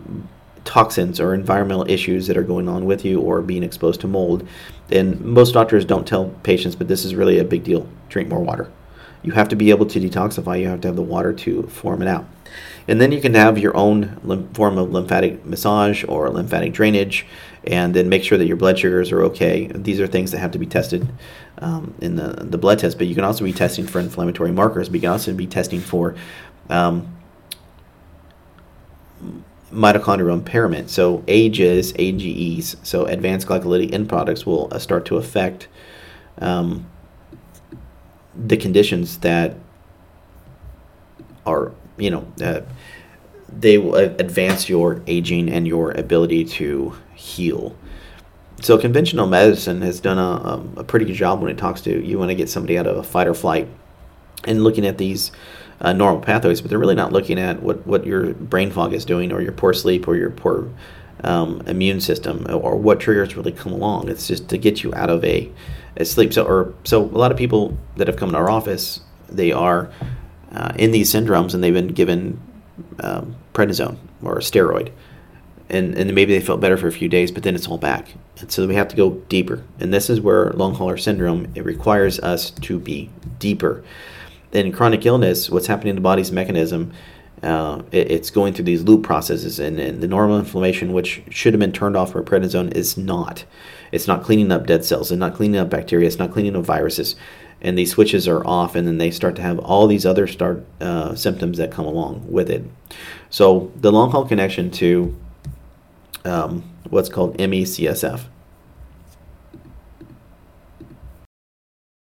toxins 0.65 1.21
or 1.21 1.35
environmental 1.35 1.89
issues 1.89 2.27
that 2.27 2.37
are 2.37 2.43
going 2.43 2.69
on 2.69 2.85
with 2.85 3.05
you 3.05 3.21
or 3.21 3.43
being 3.43 3.63
exposed 3.63 4.01
to 4.01 4.09
mold. 4.09 4.47
And 4.91 5.21
most 5.21 5.53
doctors 5.53 5.85
don't 5.85 6.07
tell 6.07 6.29
patients, 6.43 6.75
but 6.75 6.89
this 6.89 7.05
is 7.05 7.15
really 7.15 7.39
a 7.39 7.45
big 7.45 7.65
deal. 7.65 7.89
Drink 8.09 8.29
more 8.29 8.41
water. 8.41 8.71
You 9.23 9.33
have 9.33 9.49
to 9.51 9.57
be 9.57 9.71
able 9.71 9.87
to 9.87 10.01
detoxify, 10.01 10.61
you 10.61 10.69
have 10.69 10.81
to 10.83 10.89
have 10.89 10.97
the 10.97 11.03
water 11.03 11.33
to 11.33 11.63
form 11.65 12.03
it 12.03 12.09
out. 12.09 12.27
And 12.89 13.01
then 13.01 13.13
you 13.13 13.21
can 13.21 13.35
have 13.35 13.59
your 13.59 13.77
own 13.77 14.49
form 14.55 14.79
of 14.79 14.91
lymphatic 14.91 15.45
massage 15.45 16.05
or 16.09 16.29
lymphatic 16.31 16.73
drainage, 16.73 17.27
and 17.65 17.95
then 17.95 18.09
make 18.09 18.25
sure 18.25 18.37
that 18.39 18.47
your 18.47 18.57
blood 18.57 18.79
sugars 18.79 19.13
are 19.13 19.23
okay. 19.25 19.67
These 19.73 20.01
are 20.01 20.07
things 20.07 20.33
that 20.33 20.39
have 20.39 20.51
to 20.53 20.59
be 20.59 20.67
tested 20.67 21.09
um, 21.59 21.95
in 22.01 22.17
the, 22.17 22.45
the 22.45 22.59
blood 22.59 22.81
test, 22.81 22.99
but 22.99 23.07
you 23.07 23.15
can 23.15 23.25
also 23.25 23.45
be 23.45 23.53
testing 23.53 23.87
for 23.87 24.01
inflammatory 24.01 24.53
markers. 24.53 24.89
But 24.89 24.97
you 24.97 25.01
can 25.03 25.11
also 25.11 25.33
be 25.33 25.47
testing 25.47 25.81
for 25.81 26.17
um, 26.69 27.17
mitochondrial 29.73 30.35
impairment. 30.35 30.91
So 30.91 31.25
AGEs, 31.29 31.95
AGEs, 31.97 32.77
so 32.83 33.07
advanced 33.07 33.47
glycolytic 33.47 33.93
end 33.93 34.09
products 34.09 34.45
will 34.45 34.69
uh, 34.73 34.79
start 34.79 35.07
to 35.07 35.17
affect 35.17 35.69
um, 36.39 36.87
the 38.35 38.57
conditions 38.57 39.19
that 39.19 39.57
are 41.47 41.73
you 41.97 42.11
know, 42.11 42.27
uh, 42.43 42.61
they 43.49 43.79
will 43.79 43.97
advance 43.97 44.69
your 44.69 45.03
aging 45.07 45.49
and 45.49 45.67
your 45.67 45.91
ability 45.93 46.45
to 46.45 46.97
heal. 47.15 47.77
So 48.61 48.79
conventional 48.79 49.27
medicine 49.27 49.83
has 49.83 50.01
done 50.01 50.19
a, 50.19 50.55
um, 50.55 50.75
a 50.77 50.85
pretty 50.85 51.05
good 51.05 51.15
job 51.17 51.41
when 51.43 51.51
it 51.51 51.59
talks 51.59 51.81
to 51.83 52.05
you 52.05 52.19
want 52.19 52.31
to 52.31 52.35
get 52.35 52.49
somebody 52.49 52.79
out 52.79 52.87
of 52.87 52.97
a 52.97 53.03
fight 53.03 53.27
or 53.27 53.35
flight 53.35 53.69
and 54.45 54.65
looking 54.65 54.87
at 54.87 54.99
these 54.99 55.33
uh, 55.81 55.93
normal 55.93 56.23
pathways, 56.23 56.61
but 56.61 56.71
they're 56.71 56.79
really 56.79 56.95
not 56.95 57.13
looking 57.13 57.39
at 57.39 57.63
what, 57.63 57.85
what 57.87 58.07
your 58.07 58.35
brain 58.35 58.71
fog 58.71 58.93
is 58.93 59.05
doing 59.05 59.33
or 59.33 59.43
your 59.43 59.53
poor 59.53 59.73
sleep 59.73 60.07
or 60.07 60.17
your 60.17 60.31
poor 60.31 60.71
um, 61.25 61.61
immune 61.67 62.01
system 62.01 62.47
or 62.49 62.77
what 62.77 63.01
triggers 63.01 63.37
really 63.37 63.53
come 63.53 63.73
along. 63.73 64.09
It's 64.09 64.29
just 64.29 64.49
to 64.49 64.59
get 64.59 64.83
you 64.83 64.95
out 64.95 65.11
of 65.11 65.25
a, 65.25 65.51
a 65.97 66.05
sleep. 66.05 66.33
So, 66.33 66.45
or 66.45 66.75
so 66.85 67.03
a 67.03 67.19
lot 67.19 67.33
of 67.33 67.39
people 67.39 67.77
that 67.97 68.07
have 68.07 68.17
come 68.17 68.31
to 68.31 68.39
our 68.39 68.49
office, 68.49 69.01
they 69.29 69.51
are 69.51 69.91
uh, 70.53 70.73
in 70.77 70.93
these 70.93 71.13
syndromes 71.13 71.55
and 71.55 71.63
they've 71.63 71.75
been 71.75 71.89
given 71.89 72.41
um, 73.01 73.37
prednisone 73.55 73.99
or 74.23 74.37
a 74.37 74.41
steroid. 74.41 74.93
And, 75.69 75.97
and 75.97 76.15
maybe 76.15 76.35
they 76.35 76.45
felt 76.45 76.61
better 76.61 76.77
for 76.77 76.89
a 76.89 76.93
few 76.93 77.09
days, 77.09 77.31
but 77.31 77.45
then 77.45 77.55
it's 77.55 77.67
all 77.67 77.79
back. 77.79 78.15
And 78.41 78.53
so 78.53 78.67
we 78.67 78.75
have 78.75 78.89
to 78.89 78.97
go 78.97 79.11
deeper. 79.29 79.65
And 79.81 79.93
this 79.93 80.11
is 80.11 80.21
where 80.21 80.51
long 80.51 80.75
hauler 80.75 80.99
syndrome, 80.99 81.51
it 81.55 81.65
requires 81.65 82.21
us 82.21 82.51
to 82.51 82.79
be 82.79 83.09
deeper. 83.39 83.83
In 84.53 84.71
chronic 84.73 85.07
illness, 85.07 85.49
what's 85.49 85.69
happening 85.69 85.91
in 85.91 85.97
the 85.97 86.03
body's 86.03 86.31
mechanism, 86.31 86.93
uh, 87.43 87.83
it, 87.91 88.11
it's 88.11 88.29
going 88.29 88.53
through 88.53 88.67
these 88.67 88.83
loop 88.83 89.03
processes. 89.03 89.59
And, 89.59 89.81
and 89.81 90.03
the 90.03 90.09
normal 90.09 90.39
inflammation, 90.39 90.93
which 90.93 91.23
should 91.31 91.55
have 91.55 91.61
been 91.61 91.73
turned 91.73 91.97
off 91.97 92.13
for 92.13 92.23
prednisone, 92.23 92.75
is 92.75 92.99
not. 92.99 93.47
It's 93.93 94.07
not 94.07 94.23
cleaning 94.23 94.53
up 94.53 94.67
dead 94.67 94.85
cells. 94.85 95.11
It's 95.11 95.19
not 95.19 95.35
cleaning 95.35 95.59
up 95.59 95.71
bacteria. 95.71 96.07
It's 96.07 96.19
not 96.19 96.33
cleaning 96.33 96.55
up 96.55 96.65
viruses 96.65 97.17
and 97.63 97.79
these 97.79 97.93
switches 97.93 98.27
are 98.27 98.45
off, 98.45 98.75
and 98.75 98.87
then 98.87 98.99
they 98.99 99.11
start 99.11 99.37
to 99.37 99.43
have 99.43 99.59
all 99.61 99.87
these 99.87 100.05
other 100.05 100.27
start 100.27 100.67
uh, 100.81 101.15
symptoms 101.15 101.59
that 101.59 101.71
come 101.71 101.87
along 101.87 102.27
with 102.31 102.51
it. 102.51 102.65
So 103.31 103.71
the 103.77 103.93
long 103.93 104.11
haul 104.11 104.27
connection 104.27 104.71
to 104.73 105.17
um, 106.25 106.65
what's 106.91 107.09
called 107.09 107.39
ME/CSF, 107.39 108.25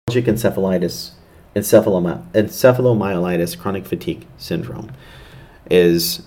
encephalitis, 0.08 1.12
encephalomyelitis, 1.54 3.58
chronic 3.58 3.86
fatigue 3.86 4.26
syndrome, 4.38 4.90
is 5.70 6.22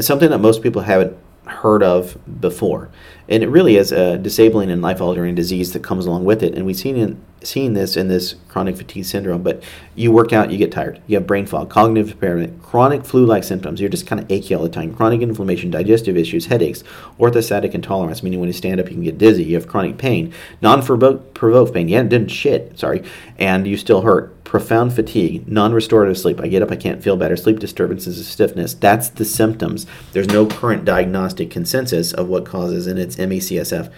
something 0.00 0.30
that 0.30 0.38
most 0.38 0.62
people 0.62 0.82
haven't 0.82 1.16
heard 1.46 1.82
of 1.82 2.16
before. 2.40 2.90
And 3.28 3.42
it 3.42 3.48
really 3.48 3.76
is 3.76 3.92
a 3.92 4.18
disabling 4.18 4.70
and 4.70 4.82
life 4.82 5.00
altering 5.00 5.34
disease 5.34 5.72
that 5.72 5.82
comes 5.82 6.06
along 6.06 6.24
with 6.24 6.42
it. 6.42 6.54
And 6.54 6.64
we've 6.64 6.76
seen 6.76 6.96
in, 6.96 7.20
seen 7.42 7.72
this 7.72 7.96
in 7.96 8.08
this 8.08 8.34
chronic 8.48 8.76
fatigue 8.76 9.04
syndrome. 9.04 9.42
But 9.42 9.62
you 9.94 10.12
work 10.12 10.32
out, 10.32 10.50
you 10.50 10.58
get 10.58 10.70
tired, 10.70 11.00
you 11.06 11.16
have 11.16 11.26
brain 11.26 11.46
fog, 11.46 11.70
cognitive 11.70 12.12
impairment, 12.12 12.62
chronic 12.62 13.04
flu 13.04 13.26
like 13.26 13.44
symptoms. 13.44 13.80
You're 13.80 13.90
just 13.90 14.06
kind 14.06 14.20
of 14.20 14.30
achy 14.30 14.54
all 14.54 14.62
the 14.62 14.68
time, 14.68 14.94
chronic 14.94 15.22
inflammation, 15.22 15.70
digestive 15.70 16.16
issues, 16.16 16.46
headaches, 16.46 16.84
orthostatic 17.18 17.72
intolerance, 17.72 18.22
meaning 18.22 18.40
when 18.40 18.48
you 18.48 18.52
stand 18.52 18.80
up, 18.80 18.86
you 18.86 18.94
can 18.94 19.04
get 19.04 19.18
dizzy. 19.18 19.44
You 19.44 19.56
have 19.56 19.66
chronic 19.66 19.98
pain, 19.98 20.32
non 20.60 20.82
provoked 20.84 21.74
pain. 21.74 21.88
Yeah, 21.88 22.02
didn't 22.02 22.28
shit, 22.28 22.78
sorry. 22.78 23.02
And 23.38 23.66
you 23.66 23.76
still 23.76 24.02
hurt 24.02 24.35
profound 24.46 24.94
fatigue, 24.94 25.46
non 25.48 25.74
restorative 25.74 26.16
sleep. 26.16 26.40
I 26.40 26.46
get 26.46 26.62
up, 26.62 26.70
I 26.70 26.76
can't 26.76 27.02
feel 27.02 27.16
better, 27.16 27.36
sleep 27.36 27.58
disturbances, 27.58 28.26
stiffness. 28.26 28.72
That's 28.72 29.10
the 29.10 29.24
symptoms. 29.24 29.86
There's 30.12 30.28
no 30.28 30.46
current 30.46 30.84
diagnostic 30.84 31.50
consensus 31.50 32.12
of 32.14 32.28
what 32.28 32.46
causes, 32.46 32.86
and 32.86 32.98
it's 32.98 33.18
ME/CSF, 33.18 33.92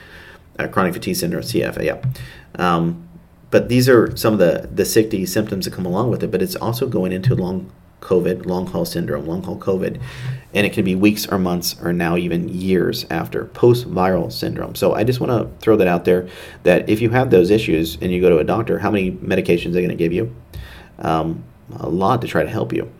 uh, 0.58 0.66
chronic 0.68 0.94
fatigue 0.94 1.16
syndrome, 1.16 1.42
CF. 1.42 1.80
Yeah. 1.84 2.02
Um, 2.56 3.06
but 3.50 3.68
these 3.68 3.88
are 3.88 4.16
some 4.16 4.32
of 4.32 4.38
the, 4.38 4.68
the 4.74 4.84
sickly 4.84 5.24
symptoms 5.26 5.66
that 5.66 5.74
come 5.74 5.86
along 5.86 6.10
with 6.10 6.22
it, 6.22 6.30
but 6.30 6.42
it's 6.42 6.56
also 6.56 6.88
going 6.88 7.12
into 7.12 7.34
long 7.34 7.70
COVID, 8.00 8.46
long 8.46 8.66
haul 8.66 8.84
syndrome, 8.84 9.26
long 9.26 9.42
haul 9.42 9.58
COVID, 9.58 10.00
and 10.54 10.66
it 10.66 10.72
can 10.72 10.84
be 10.84 10.94
weeks 10.94 11.26
or 11.26 11.38
months 11.38 11.76
or 11.82 11.92
now 11.92 12.16
even 12.16 12.48
years 12.48 13.04
after 13.10 13.46
post 13.46 13.90
viral 13.90 14.32
syndrome. 14.32 14.74
So 14.74 14.94
I 14.94 15.04
just 15.04 15.20
want 15.20 15.30
to 15.30 15.56
throw 15.62 15.76
that 15.76 15.88
out 15.88 16.04
there 16.04 16.28
that 16.62 16.88
if 16.88 17.00
you 17.00 17.10
have 17.10 17.30
those 17.30 17.50
issues 17.50 17.96
and 18.00 18.12
you 18.12 18.20
go 18.20 18.30
to 18.30 18.38
a 18.38 18.44
doctor, 18.44 18.78
how 18.78 18.90
many 18.90 19.12
medications 19.12 19.68
are 19.68 19.72
they 19.72 19.82
going 19.82 19.88
to 19.90 19.96
give 19.96 20.12
you? 20.12 20.34
Um, 20.98 21.44
a 21.76 21.88
lot 21.88 22.22
to 22.22 22.28
try 22.28 22.42
to 22.42 22.48
help 22.48 22.72
you. 22.72 22.90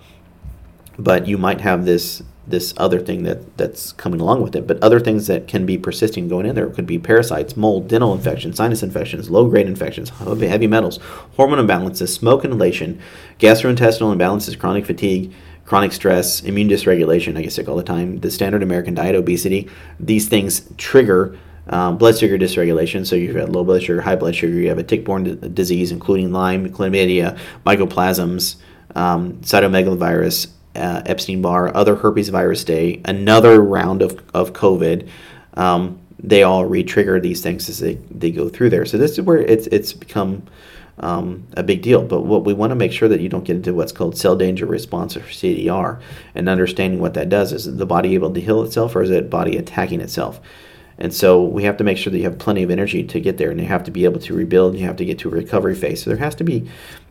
But 0.98 1.26
you 1.26 1.38
might 1.38 1.60
have 1.60 1.84
this 1.84 2.22
this 2.46 2.72
other 2.78 2.98
thing 2.98 3.24
that 3.24 3.58
that's 3.58 3.92
coming 3.92 4.20
along 4.20 4.42
with 4.42 4.56
it. 4.56 4.66
But 4.66 4.82
other 4.82 4.98
things 4.98 5.26
that 5.26 5.46
can 5.46 5.66
be 5.66 5.76
persisting 5.76 6.28
going 6.28 6.46
in 6.46 6.54
there 6.54 6.70
could 6.70 6.86
be 6.86 6.98
parasites, 6.98 7.56
mold, 7.56 7.88
dental 7.88 8.14
infections, 8.14 8.56
sinus 8.56 8.82
infections, 8.82 9.28
low 9.28 9.48
grade 9.48 9.66
infections, 9.66 10.08
heavy 10.08 10.66
metals, 10.66 10.98
hormone 11.36 11.64
imbalances, 11.64 12.08
smoke 12.08 12.44
inhalation, 12.44 13.00
gastrointestinal 13.38 14.16
imbalances, 14.16 14.58
chronic 14.58 14.86
fatigue, 14.86 15.32
chronic 15.66 15.92
stress, 15.92 16.42
immune 16.42 16.68
dysregulation. 16.68 17.36
I 17.36 17.42
get 17.42 17.52
sick 17.52 17.68
all 17.68 17.76
the 17.76 17.82
time. 17.82 18.20
The 18.20 18.30
standard 18.30 18.62
American 18.62 18.94
diet, 18.94 19.14
obesity. 19.14 19.68
These 20.00 20.28
things 20.28 20.62
trigger. 20.78 21.38
Um, 21.70 21.98
blood 21.98 22.16
sugar 22.16 22.38
dysregulation. 22.38 23.06
So 23.06 23.14
you've 23.14 23.36
got 23.36 23.50
low 23.50 23.62
blood 23.62 23.82
sugar, 23.82 24.00
high 24.00 24.16
blood 24.16 24.34
sugar. 24.34 24.54
You 24.54 24.70
have 24.70 24.78
a 24.78 24.82
tick-borne 24.82 25.24
d- 25.24 25.48
disease, 25.50 25.92
including 25.92 26.32
Lyme, 26.32 26.70
chlamydia, 26.70 27.38
mycoplasms, 27.66 28.56
um, 28.94 29.34
cytomegalovirus, 29.42 30.48
uh, 30.74 31.02
Epstein 31.06 31.42
Barr, 31.42 31.74
other 31.74 31.96
herpes 31.96 32.28
virus 32.28 32.64
day, 32.64 33.00
another 33.04 33.60
round 33.60 34.02
of, 34.02 34.22
of 34.34 34.52
COVID. 34.52 35.08
Um, 35.54 35.98
they 36.20 36.42
all 36.42 36.64
re-trigger 36.64 37.20
these 37.20 37.42
things 37.42 37.68
as 37.68 37.78
they, 37.78 37.94
they 38.10 38.30
go 38.30 38.48
through 38.48 38.70
there. 38.70 38.84
So 38.84 38.98
this 38.98 39.12
is 39.12 39.20
where 39.20 39.38
it's 39.38 39.66
it's 39.68 39.92
become 39.92 40.42
um, 41.00 41.46
a 41.56 41.62
big 41.62 41.82
deal. 41.82 42.02
But 42.02 42.22
what 42.22 42.44
we 42.44 42.54
want 42.54 42.70
to 42.70 42.76
make 42.76 42.92
sure 42.92 43.08
that 43.08 43.20
you 43.20 43.28
don't 43.28 43.44
get 43.44 43.56
into 43.56 43.74
what's 43.74 43.92
called 43.92 44.18
cell 44.18 44.36
danger 44.36 44.66
response 44.66 45.16
or 45.16 45.20
CDR, 45.20 46.00
and 46.34 46.48
understanding 46.48 47.00
what 47.00 47.14
that 47.14 47.28
does 47.28 47.52
is 47.52 47.76
the 47.76 47.86
body 47.86 48.14
able 48.14 48.32
to 48.32 48.40
heal 48.40 48.62
itself 48.62 48.96
or 48.96 49.02
is 49.02 49.10
it 49.10 49.30
body 49.30 49.56
attacking 49.56 50.00
itself? 50.00 50.40
And 50.98 51.14
so 51.14 51.44
we 51.44 51.62
have 51.62 51.76
to 51.76 51.84
make 51.84 51.96
sure 51.96 52.10
that 52.10 52.18
you 52.18 52.24
have 52.24 52.38
plenty 52.38 52.64
of 52.64 52.70
energy 52.70 53.04
to 53.04 53.20
get 53.20 53.38
there, 53.38 53.50
and 53.52 53.60
you 53.60 53.66
have 53.66 53.84
to 53.84 53.92
be 53.92 54.04
able 54.04 54.20
to 54.20 54.34
rebuild. 54.34 54.72
And 54.72 54.80
you 54.80 54.86
have 54.86 54.96
to 54.96 55.04
get 55.04 55.20
to 55.20 55.28
a 55.28 55.32
recovery 55.32 55.76
phase. 55.76 56.02
So 56.02 56.10
there 56.10 56.18
has 56.18 56.34
to 56.36 56.44
be, 56.44 56.68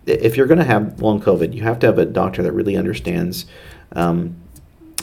if 0.08 0.38
you're 0.38 0.48
going 0.48 0.60
to 0.60 0.64
have 0.64 1.02
long 1.02 1.22
COVID, 1.22 1.54
you 1.54 1.64
have 1.64 1.80
to 1.80 1.88
have 1.88 1.98
a 1.98 2.06
doctor 2.06 2.44
that 2.44 2.52
really 2.52 2.78
understands 2.78 3.46
um, 3.94 4.36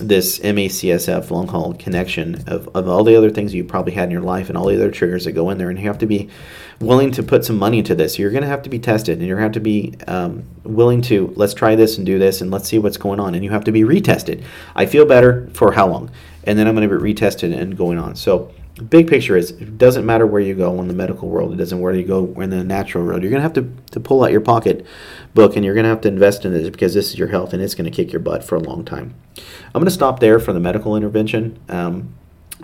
this 0.01 0.41
MACSF 0.41 1.31
long 1.31 1.47
haul 1.47 1.75
connection 1.75 2.43
of, 2.49 2.69
of 2.75 2.89
all 2.89 3.05
the 3.05 3.15
other 3.15 3.31
things 3.31 3.55
you 3.55 3.63
probably 3.63 3.93
had 3.93 4.05
in 4.05 4.11
your 4.11 4.23
life 4.23 4.49
and 4.49 4.59
all 4.59 4.67
the 4.67 4.75
other 4.75 4.91
triggers 4.91 5.25
that 5.25 5.33
go 5.33 5.51
in 5.51 5.59
there. 5.59 5.71
And 5.71 5.79
you 5.79 5.87
have 5.87 5.99
to 5.99 6.07
be 6.07 6.29
willing 6.81 7.13
to 7.13 7.23
put 7.23 7.45
some 7.45 7.57
money 7.57 7.79
into 7.79 7.95
this. 7.95 8.19
You're 8.19 8.33
going 8.33 8.43
to 8.43 8.49
have 8.49 8.63
to 8.63 8.71
be 8.71 8.81
tested 8.81 9.19
and 9.19 9.27
you're 9.27 9.37
going 9.37 9.53
to 9.53 9.59
have 9.59 9.63
to 9.65 9.69
be 9.69 9.95
um, 10.09 10.45
willing 10.65 11.01
to 11.03 11.33
let's 11.37 11.55
try 11.55 11.77
this 11.77 11.97
and 11.97 12.05
do 12.05 12.19
this 12.19 12.41
and 12.41 12.51
let's 12.51 12.69
see 12.69 12.79
what's 12.79 12.97
going 12.97 13.21
on. 13.21 13.37
And 13.37 13.45
you 13.45 13.51
have 13.51 13.65
to 13.65 13.73
be 13.73 13.83
retested. 13.83 14.43
I 14.75 14.87
feel 14.87 15.07
better 15.07 15.49
for 15.53 15.73
how 15.73 15.87
long? 15.87 16.11
And 16.43 16.59
then 16.59 16.67
I'm 16.67 16.75
going 16.75 16.89
to 16.89 16.99
be 16.99 17.15
retested 17.15 17.57
and 17.57 17.77
going 17.77 17.99
on. 17.99 18.17
So 18.17 18.53
big 18.83 19.09
picture 19.09 19.37
is 19.37 19.53
it 19.53 19.79
doesn't 19.79 20.05
matter 20.05 20.27
where 20.27 20.41
you 20.41 20.55
go 20.55 20.81
in 20.81 20.89
the 20.89 20.95
medical 20.95 21.29
world 21.29 21.53
it 21.53 21.57
doesn't 21.57 21.81
where 21.81 21.95
you 21.95 22.05
go 22.05 22.25
in 22.41 22.51
the 22.51 22.65
natural 22.65 23.05
world 23.05 23.23
you're 23.23 23.31
going 23.31 23.41
to 23.41 23.43
have 23.43 23.53
to, 23.53 23.73
to 23.93 24.01
pull 24.01 24.25
out 24.25 24.33
your 24.33 24.41
pocket 24.41 24.85
book 25.33 25.55
and 25.55 25.65
you're 25.65 25.75
going 25.75 25.85
to 25.85 25.91
have 25.91 26.01
to 26.01 26.09
invest 26.09 26.45
in 26.45 26.53
this 26.53 26.69
because 26.69 26.93
this 26.93 27.11
is 27.11 27.19
your 27.19 27.29
health 27.29 27.53
and 27.53 27.63
it's 27.63 27.75
going 27.75 27.89
to 27.89 27.91
kick 27.91 28.13
your 28.13 28.21
butt 28.21 28.43
for 28.43 28.57
a 28.57 28.61
long 28.61 28.85
time 28.85 29.15
i'm 29.67 29.81
going 29.81 29.85
to 29.85 29.91
stop 29.91 30.19
there 30.19 30.41
for 30.41 30.53
the 30.53 30.61
medical 30.61 30.97
intervention 30.97 31.59
um, 31.69 32.13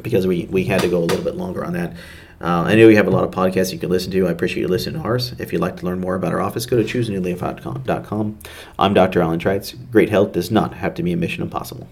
because 0.03 0.27
we, 0.27 0.47
we 0.47 0.65
had 0.65 0.81
to 0.81 0.89
go 0.89 0.99
a 0.99 1.07
little 1.07 1.25
bit 1.25 1.37
longer 1.37 1.65
on 1.65 1.75
that 1.75 1.95
uh, 2.43 2.63
I 2.67 2.75
know 2.75 2.87
we 2.87 2.97
have 2.97 3.07
a 3.07 3.11
lot 3.11 3.25
of 3.25 3.31
podcasts 3.33 3.71
you 3.71 3.79
can 3.79 3.91
listen 3.91 4.11
to. 4.13 4.27
I 4.27 4.31
appreciate 4.31 4.63
you 4.63 4.69
listening 4.69 5.03
to 5.03 5.07
ours. 5.07 5.35
If 5.39 5.53
you'd 5.53 5.61
like 5.61 5.77
to 5.77 5.85
learn 5.85 6.01
more 6.01 6.15
about 6.15 6.33
our 6.33 6.41
office, 6.41 6.65
go 6.65 6.83
to 6.83 6.85
choosenewleaf.com. 6.85 8.39
I'm 8.79 8.95
Dr. 8.95 9.21
Alan 9.21 9.39
Trites. 9.39 9.75
Great 9.91 10.09
health 10.09 10.33
does 10.33 10.51
not 10.51 10.73
have 10.73 10.95
to 10.95 11.03
be 11.03 11.13
a 11.13 11.19
mission 11.19 11.43
impossible. 11.43 11.87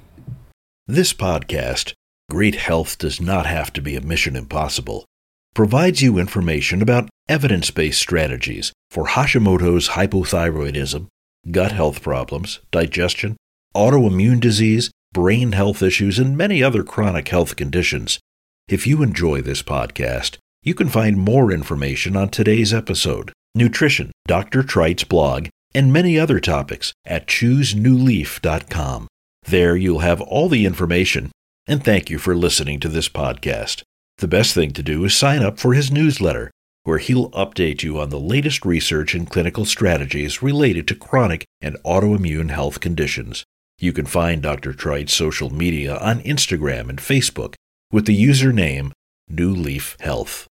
This 0.87 1.13
podcast 1.13 1.93
Great 2.31 2.57
health 2.57 2.99
does 2.99 3.23
not 3.23 3.47
have 3.47 3.73
to 3.73 3.81
be 3.81 3.97
a 3.97 4.03
mission 4.03 4.37
impossible. 4.37 5.07
Provides 5.55 6.03
you 6.03 6.19
information 6.19 6.83
about 6.83 7.09
evidence 7.27 7.71
based 7.71 7.99
strategies 7.99 8.71
for 8.91 9.07
Hashimoto's 9.07 9.91
hypothyroidism, 9.91 11.07
gut 11.51 11.73
health 11.73 12.03
problems, 12.03 12.61
digestion, 12.71 13.39
autoimmune 13.75 14.41
disease, 14.41 14.91
brain 15.15 15.53
health 15.53 15.83
issues, 15.83 16.19
and 16.19 16.37
many 16.37 16.63
other 16.63 16.83
chronic 16.85 17.29
health 17.29 17.57
conditions. 17.57 18.19
If 18.69 18.87
you 18.87 19.03
enjoy 19.03 19.41
this 19.41 19.63
podcast, 19.63 20.37
you 20.63 20.75
can 20.75 20.91
find 20.91 21.17
more 21.17 21.51
information 21.51 22.15
on 22.15 22.29
today's 22.29 22.75
episode, 22.75 23.33
nutrition, 23.55 24.13
Dr. 24.27 24.63
Trites' 24.63 25.09
blog, 25.09 25.49
and 25.75 25.95
many 25.95 26.19
other 26.19 26.41
topics 26.41 26.93
at 27.07 27.27
choosenewleaf.com. 27.27 29.09
There 29.47 29.77
you'll 29.77 30.01
have 30.01 30.21
all 30.21 30.51
the 30.51 30.67
information 30.67 31.31
and 31.69 31.85
thank 31.85 32.09
you 32.09 32.19
for 32.19 32.35
listening 32.35 32.81
to 32.81 32.89
this 32.89 33.11
podcast. 33.11 33.83
The 34.17 34.27
best 34.27 34.55
thing 34.55 34.73
to 34.73 34.83
do 34.83 35.05
is 35.05 35.15
sign 35.15 35.43
up 35.43 35.59
for 35.59 35.75
his 35.75 35.93
newsletter, 35.93 36.51
where 36.85 36.97
he'll 36.97 37.31
update 37.33 37.83
you 37.83 38.01
on 38.01 38.09
the 38.09 38.19
latest 38.19 38.65
research 38.65 39.15
and 39.15 39.31
clinical 39.31 39.67
strategies 39.67 40.43
related 40.43 40.89
to 40.89 40.95
chronic 40.95 41.45
and 41.61 41.77
autoimmune 41.85 42.51
health 42.51 42.81
conditions. 42.81 43.45
You 43.79 43.93
can 43.93 44.07
find 44.07 44.43
Dr. 44.43 44.73
Trites' 44.73 45.11
social 45.11 45.51
media 45.51 45.99
on 45.99 46.23
Instagram 46.23 46.89
and 46.89 46.99
Facebook 46.99 47.55
with 47.93 48.07
the 48.07 48.19
username 48.19 48.93
New 49.29 49.53
Leaf 49.55 49.97
Health. 50.01 50.49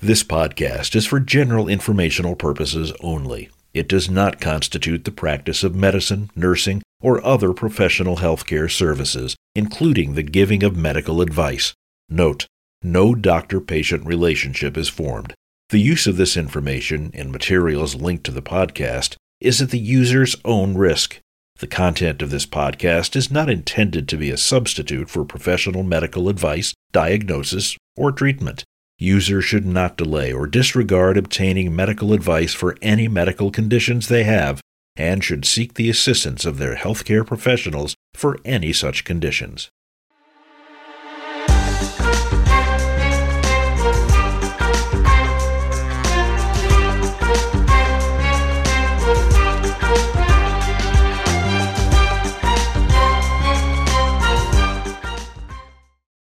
This 0.00 0.24
podcast 0.24 0.96
is 0.96 1.06
for 1.06 1.20
general 1.20 1.68
informational 1.68 2.34
purposes 2.34 2.92
only. 3.00 3.50
It 3.72 3.88
does 3.88 4.10
not 4.10 4.40
constitute 4.40 5.04
the 5.04 5.12
practice 5.12 5.62
of 5.62 5.74
medicine, 5.74 6.30
nursing, 6.34 6.82
or 7.00 7.24
other 7.24 7.52
professional 7.52 8.16
healthcare 8.16 8.70
services, 8.70 9.36
including 9.54 10.14
the 10.14 10.22
giving 10.22 10.62
of 10.62 10.76
medical 10.76 11.20
advice. 11.20 11.72
Note, 12.08 12.46
no 12.82 13.14
doctor 13.14 13.60
patient 13.60 14.04
relationship 14.06 14.76
is 14.76 14.88
formed. 14.88 15.34
The 15.68 15.80
use 15.80 16.06
of 16.06 16.16
this 16.16 16.36
information 16.36 17.10
and 17.14 17.30
materials 17.30 17.94
linked 17.94 18.24
to 18.24 18.32
the 18.32 18.42
podcast 18.42 19.14
is 19.40 19.62
at 19.62 19.70
the 19.70 19.78
user's 19.78 20.36
own 20.44 20.76
risk. 20.76 21.20
The 21.60 21.66
content 21.66 22.22
of 22.22 22.30
this 22.30 22.46
podcast 22.46 23.14
is 23.14 23.30
not 23.30 23.50
intended 23.50 24.08
to 24.08 24.16
be 24.16 24.30
a 24.30 24.36
substitute 24.36 25.08
for 25.08 25.24
professional 25.24 25.82
medical 25.82 26.28
advice, 26.28 26.74
diagnosis, 26.90 27.76
or 27.96 28.10
treatment. 28.10 28.64
Users 29.02 29.46
should 29.46 29.64
not 29.64 29.96
delay 29.96 30.30
or 30.30 30.46
disregard 30.46 31.16
obtaining 31.16 31.74
medical 31.74 32.12
advice 32.12 32.52
for 32.52 32.76
any 32.82 33.08
medical 33.08 33.50
conditions 33.50 34.08
they 34.08 34.24
have 34.24 34.60
and 34.94 35.24
should 35.24 35.46
seek 35.46 35.72
the 35.72 35.88
assistance 35.88 36.44
of 36.44 36.58
their 36.58 36.76
healthcare 36.76 37.26
professionals 37.26 37.94
for 38.12 38.38
any 38.44 38.74
such 38.74 39.04
conditions. 39.04 39.70